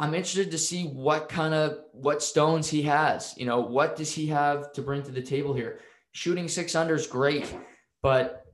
I'm 0.00 0.14
interested 0.14 0.50
to 0.50 0.58
see 0.58 0.84
what 0.84 1.28
kind 1.28 1.52
of 1.52 1.80
what 1.92 2.22
stones 2.22 2.70
he 2.70 2.80
has. 2.82 3.34
You 3.36 3.44
know, 3.44 3.60
what 3.60 3.96
does 3.96 4.10
he 4.10 4.26
have 4.28 4.72
to 4.72 4.80
bring 4.80 5.02
to 5.02 5.12
the 5.12 5.20
table 5.20 5.52
here? 5.52 5.80
Shooting 6.12 6.48
six 6.48 6.74
under 6.74 6.94
is 6.94 7.06
great, 7.06 7.54
but 8.00 8.46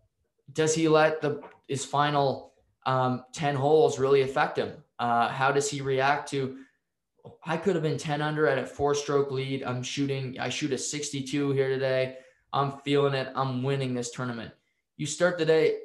does 0.53 0.75
he 0.75 0.89
let 0.89 1.21
the 1.21 1.41
his 1.69 1.85
final 1.85 2.53
um, 2.85 3.23
ten 3.33 3.55
holes 3.55 4.01
really 4.01 4.23
affect 4.23 4.59
him? 4.59 4.73
Uh, 4.99 5.29
how 5.29 5.53
does 5.53 5.71
he 5.71 5.81
react 5.81 6.29
to? 6.31 6.59
I 7.45 7.57
could 7.57 7.77
have 7.77 7.83
been 7.83 7.97
ten 7.97 8.23
under 8.23 8.49
at 8.49 8.59
a 8.59 8.67
four 8.67 8.97
stroke 8.97 9.31
lead. 9.31 9.63
I'm 9.63 9.85
shooting. 9.85 10.41
I 10.41 10.49
shoot 10.49 10.73
a 10.73 10.79
62 10.79 11.53
here 11.53 11.69
today. 11.69 12.17
I'm 12.57 12.79
feeling 12.79 13.13
it. 13.13 13.31
I'm 13.35 13.63
winning 13.63 13.93
this 13.93 14.11
tournament. 14.11 14.51
You 14.97 15.05
start 15.05 15.37
the 15.37 15.45
day. 15.45 15.77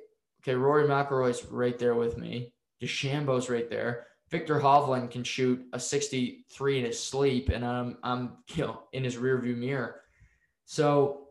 Okay, 0.41 0.55
Rory 0.55 0.87
McIlroy's 0.87 1.45
right 1.45 1.77
there 1.77 1.95
with 1.95 2.17
me. 2.17 2.53
DeChambeau's 2.81 3.49
right 3.49 3.69
there. 3.69 4.07
Viktor 4.29 4.57
Hovland 4.57 5.11
can 5.11 5.25
shoot 5.25 5.61
a 5.73 5.79
63 5.79 6.79
in 6.79 6.85
his 6.85 6.97
sleep, 6.97 7.49
and 7.49 7.65
I'm 7.65 7.97
I'm 8.03 8.37
you 8.55 8.65
know 8.65 8.83
in 8.93 9.03
his 9.03 9.17
rearview 9.17 9.57
mirror. 9.57 10.01
So 10.65 11.27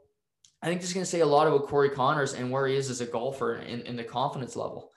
I 0.62 0.66
think 0.66 0.82
this 0.82 0.90
is 0.90 0.94
going 0.94 1.04
to 1.04 1.10
say 1.10 1.20
a 1.20 1.26
lot 1.26 1.46
about 1.46 1.68
Corey 1.68 1.88
Conners 1.88 2.34
and 2.34 2.50
where 2.50 2.66
he 2.66 2.76
is 2.76 2.90
as 2.90 3.00
a 3.00 3.06
golfer 3.06 3.56
in, 3.56 3.80
in 3.80 3.96
the 3.96 4.04
confidence 4.04 4.56
level. 4.56 4.90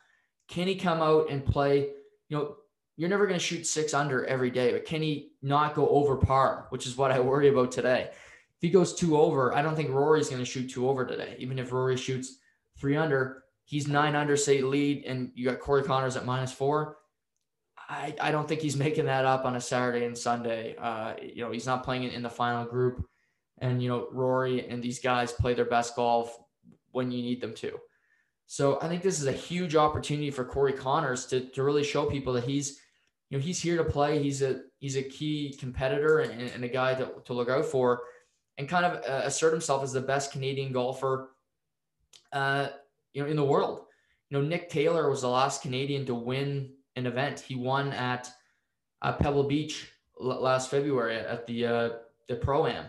Can 0.50 0.68
he 0.68 0.76
come 0.76 1.02
out 1.02 1.30
and 1.30 1.46
play? 1.46 1.92
You 2.28 2.38
know, 2.38 2.56
you're 2.98 3.10
never 3.10 3.28
going 3.28 3.40
to 3.40 3.46
shoot 3.46 3.66
six 3.66 3.94
under 3.94 4.26
every 4.26 4.52
day, 4.52 4.74
but 4.74 4.84
can 4.84 5.02
he 5.02 5.32
not 5.42 5.74
go 5.74 5.88
over 5.88 6.18
par, 6.18 6.68
which 6.70 6.86
is 6.86 6.98
what 6.98 7.12
I 7.12 7.22
worry 7.22 7.48
about 7.48 7.72
today. 7.72 8.10
He 8.64 8.72
goes 8.72 8.96
two 8.96 9.16
over, 9.16 9.54
I 9.54 9.62
don't 9.62 9.76
think 9.76 9.92
Rory's 9.92 10.30
going 10.30 10.42
to 10.42 10.46
shoot 10.46 10.72
two 10.72 10.90
over 10.90 11.06
today. 11.06 11.36
Even 11.38 11.60
if 11.60 11.72
Rory 11.72 11.98
shoots 11.98 12.40
three 12.80 12.98
under, 12.98 13.44
he's 13.66 13.88
nine 13.88 14.16
under, 14.16 14.36
say 14.36 14.62
lead, 14.62 15.04
and 15.06 15.32
you 15.36 15.46
got 15.46 15.60
Corey 15.60 15.84
Conners 15.84 16.18
at 16.18 16.26
minus 16.26 16.52
four 16.52 16.98
I, 17.90 18.16
I 18.20 18.32
don't 18.32 18.48
think 18.48 18.62
he's 18.62 18.76
making 18.76 19.06
that 19.06 19.26
up 19.26 19.46
on 19.46 19.56
a 19.56 19.62
Saturday 19.62 20.06
and 20.06 20.18
Sunday. 20.18 20.76
Uh, 20.78 21.14
you 21.22 21.44
know, 21.44 21.52
he's 21.52 21.66
not 21.66 21.84
playing 21.84 22.04
in 22.04 22.24
the 22.24 22.30
final 22.30 22.66
group. 22.66 23.06
And, 23.60 23.82
you 23.82 23.90
know, 23.90 24.08
Rory 24.12 24.68
and 24.68 24.82
these 24.82 25.00
guys 25.00 25.32
play 25.32 25.54
their 25.54 25.66
best 25.66 25.96
golf 25.96 26.38
when 26.92 27.12
you 27.12 27.22
need 27.22 27.42
them 27.42 27.54
to. 27.56 27.78
So 28.48 28.80
I 28.82 28.88
think 28.88 29.04
this 29.04 29.20
is 29.20 29.28
a 29.28 29.32
huge 29.32 29.76
opportunity 29.76 30.32
for 30.32 30.44
Corey 30.44 30.74
Conners 30.74 31.28
to, 31.28 31.42
to 31.52 31.64
really 31.64 31.84
show 31.84 32.06
people 32.06 32.34
that 32.34 32.44
he's, 32.44 32.80
you 33.30 33.38
know, 33.38 33.44
he's 33.44 33.62
here 33.62 33.78
to 33.78 33.84
play. 33.84 34.22
He's 34.22 34.42
a 34.42 34.62
he's 34.80 34.98
a 34.98 35.04
key 35.04 35.56
competitor 35.60 36.20
and, 36.20 36.42
and 36.42 36.64
a 36.64 36.68
guy 36.68 36.94
to, 36.96 37.10
to 37.26 37.34
look 37.34 37.50
out 37.50 37.66
for, 37.66 38.02
and 38.58 38.70
kind 38.70 38.86
of 38.86 39.04
uh, 39.08 39.26
assert 39.26 39.52
himself 39.52 39.84
as 39.84 39.94
the 39.94 40.02
best 40.02 40.32
Canadian 40.32 40.72
golfer, 40.72 41.32
uh, 42.32 42.68
you 43.14 43.24
know, 43.24 43.30
in 43.30 43.36
the 43.36 43.44
world. 43.44 43.86
You 44.30 44.38
know, 44.38 44.48
Nick 44.48 44.70
Taylor 44.70 45.10
was 45.10 45.22
the 45.22 45.30
last 45.30 45.62
Canadian 45.62 46.06
to 46.06 46.16
win 46.16 46.72
an 46.96 47.06
event. 47.06 47.40
He 47.40 47.56
won 47.56 47.92
at 47.92 48.30
uh, 49.02 49.14
Pebble 49.14 49.44
Beach 49.44 49.88
l- 50.20 50.42
last 50.42 50.70
February 50.70 51.18
at 51.18 51.46
the 51.46 51.66
uh, 51.66 51.90
the 52.28 52.36
pro 52.36 52.68
am. 52.68 52.86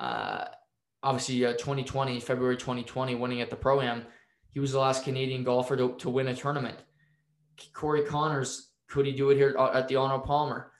Uh, 0.00 0.44
obviously, 1.02 1.40
2020 1.40 2.16
uh, 2.16 2.20
February 2.20 2.56
2020, 2.56 3.14
winning 3.14 3.40
at 3.40 3.50
the 3.50 3.56
pro 3.56 3.80
am. 3.80 4.04
He 4.50 4.60
was 4.60 4.72
the 4.72 4.78
last 4.78 5.04
Canadian 5.04 5.44
golfer 5.44 5.76
to, 5.76 5.94
to 5.98 6.10
win 6.10 6.28
a 6.28 6.34
tournament. 6.34 6.78
Corey 7.72 8.02
Conners, 8.02 8.68
could 8.88 9.06
he 9.06 9.12
do 9.12 9.30
it 9.30 9.36
here 9.36 9.56
at 9.74 9.88
the 9.88 9.96
Arnold 9.96 10.24
Palmer? 10.24 10.72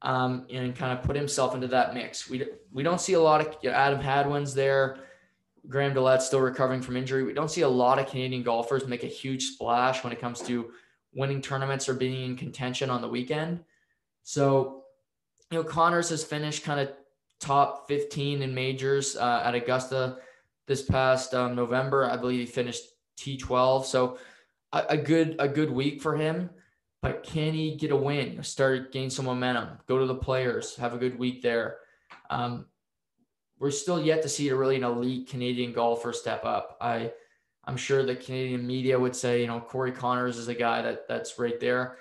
Um, 0.00 0.46
and 0.48 0.76
kind 0.76 0.96
of 0.96 1.04
put 1.04 1.16
himself 1.16 1.56
into 1.56 1.66
that 1.68 1.92
mix. 1.92 2.30
We 2.30 2.46
we 2.70 2.84
don't 2.84 3.00
see 3.00 3.14
a 3.14 3.20
lot 3.20 3.40
of 3.40 3.56
you 3.62 3.70
know, 3.70 3.74
Adam 3.74 3.98
Hadwin's 3.98 4.54
there. 4.54 4.98
Graham 5.68 5.92
DeLaet 5.92 6.22
still 6.22 6.40
recovering 6.40 6.80
from 6.80 6.96
injury. 6.96 7.24
We 7.24 7.34
don't 7.34 7.50
see 7.50 7.62
a 7.62 7.68
lot 7.68 7.98
of 7.98 8.06
Canadian 8.06 8.42
golfers 8.42 8.86
make 8.86 9.02
a 9.02 9.08
huge 9.08 9.44
splash 9.44 10.04
when 10.04 10.12
it 10.12 10.20
comes 10.20 10.40
to 10.42 10.70
winning 11.12 11.42
tournaments 11.42 11.88
or 11.88 11.94
being 11.94 12.30
in 12.30 12.36
contention 12.36 12.90
on 12.90 13.02
the 13.02 13.08
weekend. 13.08 13.60
So, 14.22 14.84
you 15.50 15.58
know, 15.58 15.64
Conners 15.64 16.10
has 16.10 16.24
finished 16.24 16.64
kind 16.64 16.80
of 16.80 16.92
top 17.40 17.88
15 17.88 18.42
in 18.42 18.54
majors 18.54 19.16
uh, 19.16 19.42
at 19.44 19.54
Augusta 19.54 20.18
this 20.66 20.82
past 20.82 21.34
um, 21.34 21.54
November. 21.54 22.04
I 22.06 22.16
believe 22.16 22.40
he 22.40 22.46
finished 22.46 22.84
T12. 23.18 23.84
So 23.84 24.18
a, 24.72 24.84
a, 24.90 24.96
good 24.96 25.36
a 25.38 25.48
good 25.48 25.70
week 25.70 26.02
for 26.02 26.16
him. 26.16 26.50
But 27.00 27.22
can 27.22 27.54
he 27.54 27.76
get 27.76 27.92
a 27.92 27.96
win? 27.96 28.42
Start 28.42 28.92
gain 28.92 29.10
some 29.10 29.26
momentum. 29.26 29.78
Go 29.86 29.98
to 29.98 30.06
the 30.06 30.14
players. 30.14 30.76
Have 30.76 30.94
a 30.94 30.98
good 30.98 31.18
week 31.18 31.42
there. 31.42 31.76
Um, 32.28 32.66
we're 33.58 33.70
still 33.70 34.02
yet 34.02 34.22
to 34.22 34.28
see 34.28 34.48
a 34.48 34.56
really 34.56 34.76
an 34.76 34.84
elite 34.84 35.28
Canadian 35.28 35.72
golfer 35.72 36.12
step 36.12 36.44
up. 36.44 36.76
I 36.80 37.12
I'm 37.64 37.76
sure 37.76 38.02
the 38.02 38.16
Canadian 38.16 38.66
media 38.66 38.98
would 38.98 39.14
say, 39.14 39.42
you 39.42 39.46
know, 39.46 39.60
Corey 39.60 39.92
Conners 39.92 40.38
is 40.38 40.48
a 40.48 40.54
guy 40.54 40.82
that 40.82 41.06
that's 41.06 41.38
right 41.38 41.60
there. 41.60 41.98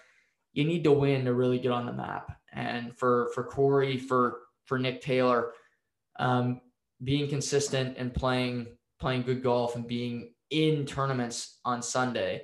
You 0.53 0.63
need 0.63 0.83
to 0.85 0.91
win 0.91 1.25
to 1.25 1.33
really 1.33 1.59
get 1.59 1.71
on 1.71 1.85
the 1.85 1.93
map. 1.93 2.39
And 2.53 2.97
for 2.97 3.29
for 3.35 3.43
Corey, 3.43 3.97
for 3.97 4.39
for 4.65 4.79
Nick 4.79 5.01
Taylor, 5.01 5.53
um, 6.19 6.61
being 7.03 7.29
consistent 7.29 7.97
and 7.97 8.13
playing 8.13 8.67
playing 8.99 9.23
good 9.23 9.43
golf 9.43 9.75
and 9.75 9.87
being 9.87 10.33
in 10.49 10.85
tournaments 10.85 11.59
on 11.65 11.81
Sunday 11.81 12.43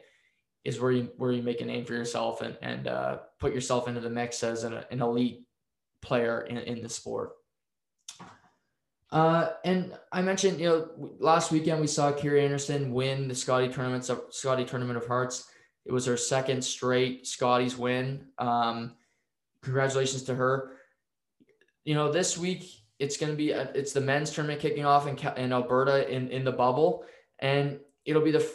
is 0.63 0.79
where 0.79 0.91
you 0.91 1.11
where 1.17 1.31
you 1.31 1.43
make 1.43 1.61
a 1.61 1.65
name 1.65 1.85
for 1.85 1.93
yourself 1.93 2.41
and 2.41 2.57
and 2.61 2.87
uh, 2.87 3.17
put 3.39 3.53
yourself 3.53 3.87
into 3.87 3.99
the 3.99 4.09
mix 4.09 4.43
as 4.43 4.63
an, 4.63 4.73
an 4.91 5.01
elite 5.01 5.45
player 6.01 6.41
in, 6.41 6.57
in 6.57 6.81
the 6.81 6.89
sport. 6.89 7.31
Uh, 9.11 9.51
and 9.63 9.93
I 10.11 10.23
mentioned, 10.23 10.59
you 10.59 10.67
know, 10.67 11.15
last 11.19 11.51
weekend 11.51 11.79
we 11.79 11.87
saw 11.87 12.11
Kerri 12.11 12.49
Einarson 12.49 12.89
win 12.89 13.27
the 13.27 13.35
Scotty 13.35 13.69
tournaments 13.69 14.09
of 14.09 14.23
Scotty 14.31 14.65
Tournament 14.65 14.97
of 14.97 15.05
Hearts. 15.05 15.51
It 15.85 15.91
was 15.91 16.05
her 16.07 16.17
second 16.17 16.63
straight 16.63 17.27
Scotties 17.27 17.77
win. 17.77 18.25
Um, 18.39 18.95
congratulations 19.61 20.23
to 20.23 20.35
her. 20.35 20.77
You 21.85 21.93
know, 21.93 22.11
this 22.11 22.37
week 22.39 22.65
it's 22.97 23.17
going 23.17 23.31
to 23.31 23.37
be 23.37 23.51
a, 23.51 23.69
it's 23.75 23.93
the 23.93 24.01
men's 24.01 24.31
tournament 24.31 24.61
kicking 24.61 24.85
off 24.85 25.07
in 25.07 25.17
in 25.37 25.53
Alberta 25.53 26.09
in 26.11 26.29
in 26.29 26.43
the 26.43 26.51
bubble, 26.51 27.05
and 27.39 27.79
it'll 28.05 28.23
be 28.23 28.31
the 28.31 28.49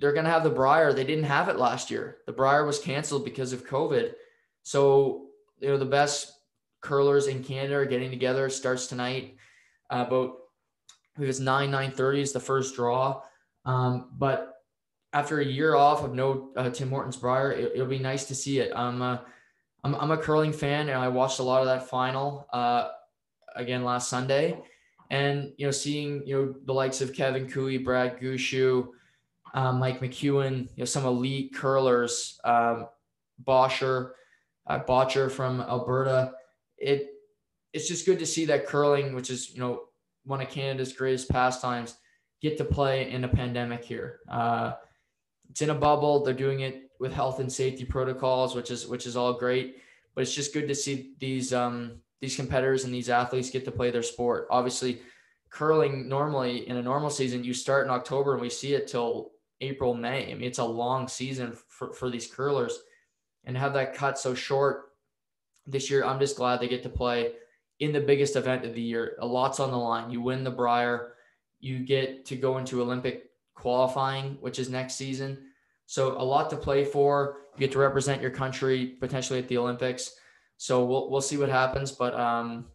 they're 0.00 0.12
going 0.12 0.24
to 0.24 0.30
have 0.30 0.44
the 0.44 0.50
Brier. 0.50 0.92
They 0.92 1.04
didn't 1.04 1.24
have 1.24 1.48
it 1.48 1.58
last 1.58 1.90
year. 1.90 2.18
The 2.26 2.32
Brier 2.32 2.64
was 2.64 2.78
canceled 2.78 3.24
because 3.24 3.52
of 3.52 3.66
COVID. 3.66 4.14
So 4.62 5.26
you 5.60 5.68
know 5.68 5.76
the 5.76 5.84
best 5.84 6.32
curlers 6.80 7.26
in 7.26 7.44
Canada 7.44 7.76
are 7.76 7.86
getting 7.86 8.10
together. 8.10 8.48
Starts 8.48 8.86
tonight. 8.86 9.36
Uh, 9.90 10.04
about 10.06 10.36
it 11.18 11.26
was 11.26 11.40
nine 11.40 11.70
nine 11.70 11.90
thirty 11.90 12.20
is 12.20 12.32
the 12.32 12.40
first 12.40 12.74
draw. 12.74 13.22
Um, 13.64 14.10
but 14.16 14.54
after 15.12 15.40
a 15.40 15.44
year 15.44 15.74
off 15.74 16.02
of 16.02 16.14
no 16.14 16.50
uh, 16.56 16.70
Tim 16.70 16.90
Hortons 16.90 17.16
Brier, 17.16 17.52
it, 17.52 17.76
will 17.76 17.86
be 17.86 17.98
nice 17.98 18.24
to 18.26 18.34
see 18.34 18.60
it. 18.60 18.72
I'm 18.74 19.02
a, 19.02 19.24
I'm, 19.82 19.94
I'm 19.96 20.10
a 20.12 20.16
curling 20.16 20.52
fan, 20.52 20.88
and 20.88 20.98
I 20.98 21.08
watched 21.08 21.40
a 21.40 21.42
lot 21.42 21.60
of 21.60 21.66
that 21.66 21.88
final 21.88 22.46
uh, 22.52 22.88
again 23.56 23.84
last 23.84 24.08
Sunday, 24.08 24.58
and 25.10 25.52
you 25.58 25.66
know 25.66 25.72
seeing 25.72 26.26
you 26.26 26.34
know 26.34 26.54
the 26.64 26.72
likes 26.72 27.00
of 27.00 27.12
Kevin 27.12 27.50
Koe, 27.50 27.78
Brad 27.78 28.18
Gushue, 28.18 28.88
um, 29.54 29.78
Mike 29.78 30.00
McEwen, 30.00 30.68
you 30.74 30.78
know 30.78 30.84
some 30.84 31.04
elite 31.04 31.54
curlers, 31.54 32.38
um, 32.44 32.86
Bosher, 33.38 34.14
uh, 34.66 34.80
Bottcher 34.80 35.30
from 35.30 35.60
Alberta. 35.60 36.32
It 36.78 37.08
it's 37.72 37.88
just 37.88 38.06
good 38.06 38.18
to 38.18 38.26
see 38.26 38.46
that 38.46 38.66
curling, 38.66 39.14
which 39.14 39.30
is 39.30 39.52
you 39.52 39.60
know 39.60 39.82
one 40.24 40.40
of 40.40 40.48
Canada's 40.48 40.92
greatest 40.92 41.28
pastimes, 41.28 41.96
get 42.42 42.58
to 42.58 42.64
play 42.64 43.10
in 43.10 43.24
a 43.24 43.28
pandemic 43.28 43.84
here. 43.84 44.20
Uh, 44.28 44.72
it's 45.50 45.62
in 45.62 45.70
a 45.70 45.74
bubble. 45.74 46.24
They're 46.24 46.34
doing 46.34 46.60
it 46.60 46.90
with 47.00 47.12
health 47.12 47.40
and 47.40 47.52
safety 47.52 47.84
protocols, 47.84 48.54
which 48.54 48.70
is 48.70 48.86
which 48.86 49.06
is 49.06 49.16
all 49.16 49.32
great. 49.32 49.76
But 50.14 50.22
it's 50.22 50.34
just 50.34 50.52
good 50.52 50.68
to 50.68 50.74
see 50.74 51.14
these 51.18 51.52
um, 51.52 52.00
these 52.20 52.36
competitors 52.36 52.84
and 52.84 52.94
these 52.94 53.08
athletes 53.08 53.50
get 53.50 53.64
to 53.64 53.72
play 53.72 53.90
their 53.90 54.02
sport. 54.02 54.46
Obviously, 54.50 55.00
curling 55.50 56.08
normally 56.08 56.68
in 56.68 56.76
a 56.76 56.82
normal 56.82 57.10
season 57.10 57.42
you 57.42 57.52
start 57.52 57.84
in 57.84 57.90
October 57.90 58.34
and 58.34 58.40
we 58.40 58.48
see 58.48 58.74
it 58.74 58.86
till 58.86 59.32
April 59.60 59.94
May. 59.94 60.30
I 60.30 60.34
mean, 60.34 60.44
it's 60.44 60.58
a 60.58 60.64
long 60.64 61.08
season 61.08 61.56
for 61.68 61.92
for 61.92 62.10
these 62.10 62.26
curlers, 62.26 62.78
and 63.44 63.56
have 63.56 63.74
that 63.74 63.94
cut 63.94 64.18
so 64.18 64.34
short 64.34 64.92
this 65.66 65.90
year. 65.90 66.04
I'm 66.04 66.20
just 66.20 66.36
glad 66.36 66.60
they 66.60 66.68
get 66.68 66.82
to 66.84 66.88
play 66.88 67.32
in 67.78 67.92
the 67.92 68.00
biggest 68.00 68.36
event 68.36 68.64
of 68.64 68.74
the 68.74 68.82
year. 68.82 69.16
A 69.20 69.26
lot's 69.26 69.60
on 69.60 69.70
the 69.70 69.76
line. 69.76 70.10
You 70.10 70.20
win 70.20 70.44
the 70.44 70.50
Brier, 70.50 71.14
you 71.60 71.80
get 71.80 72.24
to 72.26 72.36
go 72.36 72.58
into 72.58 72.82
Olympic 72.82 73.30
qualifying, 73.54 74.36
which 74.40 74.58
is 74.58 74.68
next 74.68 74.94
season. 74.94 75.38
So 75.86 76.12
a 76.20 76.22
lot 76.22 76.50
to 76.50 76.56
play 76.56 76.84
for. 76.84 77.36
You 77.54 77.60
get 77.60 77.72
to 77.72 77.78
represent 77.78 78.22
your 78.22 78.30
country 78.30 78.96
potentially 79.00 79.38
at 79.38 79.48
the 79.48 79.58
Olympics. 79.58 80.14
So 80.56 80.84
we'll 80.84 81.10
we'll 81.10 81.20
see 81.20 81.36
what 81.36 81.48
happens, 81.48 81.90
but 81.92 82.14
um, 82.14 82.66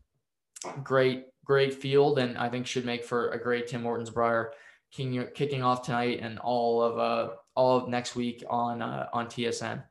great 0.83 1.25
great 1.45 1.73
field, 1.73 2.19
and 2.19 2.37
I 2.37 2.49
think 2.49 2.65
should 2.65 2.85
make 2.85 3.05
for 3.05 3.29
a 3.29 3.41
great 3.41 3.67
Tim 3.67 3.83
Hortons 3.83 4.09
Brier 4.09 4.51
kicking 4.95 5.27
kicking 5.33 5.63
off 5.63 5.83
tonight 5.83 6.19
and 6.21 6.39
all 6.39 6.81
of 6.81 6.97
uh 6.97 7.33
all 7.55 7.77
of 7.77 7.89
next 7.89 8.15
week 8.15 8.43
on 8.49 8.81
uh, 8.81 9.07
on 9.13 9.27
TSN. 9.27 9.83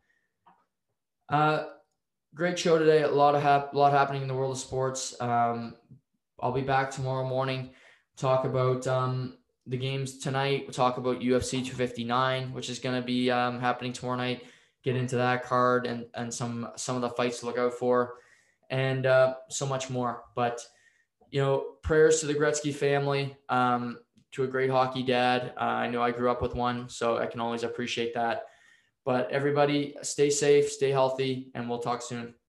Uh, 1.28 1.64
great 2.34 2.58
show 2.58 2.78
today. 2.78 3.02
A 3.02 3.10
lot 3.10 3.34
of 3.34 3.42
hap- 3.42 3.74
lot 3.74 3.92
happening 3.92 4.22
in 4.22 4.28
the 4.28 4.34
world 4.34 4.52
of 4.52 4.58
sports. 4.58 5.18
Um, 5.20 5.74
I'll 6.40 6.52
be 6.52 6.60
back 6.60 6.90
tomorrow 6.90 7.26
morning. 7.26 7.70
Talk 8.16 8.44
about 8.44 8.86
um, 8.86 9.38
the 9.66 9.78
games 9.78 10.18
tonight. 10.18 10.62
We'll 10.64 10.74
talk 10.74 10.98
about 10.98 11.20
UFC 11.20 11.52
259, 11.52 12.52
which 12.52 12.68
is 12.68 12.78
going 12.78 13.00
to 13.00 13.06
be 13.06 13.30
um, 13.30 13.60
happening 13.60 13.92
tomorrow 13.92 14.18
night. 14.18 14.44
Get 14.82 14.96
into 14.96 15.16
that 15.16 15.44
card 15.44 15.86
and 15.86 16.06
and 16.14 16.32
some 16.32 16.68
some 16.76 16.96
of 16.96 17.02
the 17.02 17.10
fights 17.10 17.40
to 17.40 17.46
look 17.46 17.58
out 17.58 17.72
for, 17.72 18.16
and 18.68 19.06
uh, 19.06 19.36
so 19.48 19.64
much 19.64 19.88
more. 19.88 20.24
But 20.34 20.60
you 21.30 21.40
know, 21.40 21.64
prayers 21.82 22.20
to 22.20 22.26
the 22.26 22.34
Gretzky 22.34 22.72
family, 22.72 23.34
um, 23.48 23.98
to 24.34 24.44
a 24.44 24.46
great 24.48 24.70
hockey 24.70 25.02
dad. 25.02 25.52
Uh, 25.56 25.64
I 25.64 25.88
know 25.88 26.02
I 26.02 26.10
grew 26.10 26.30
up 26.30 26.42
with 26.42 26.54
one, 26.54 26.88
so 26.88 27.18
I 27.18 27.26
can 27.26 27.40
always 27.40 27.62
appreciate 27.62 28.14
that. 28.14 28.42
But 29.04 29.30
everybody, 29.30 29.96
stay 30.02 30.30
safe, 30.30 30.70
stay 30.70 30.90
healthy, 30.90 31.50
and 31.54 31.68
we'll 31.68 31.78
talk 31.78 32.02
soon. 32.02 32.34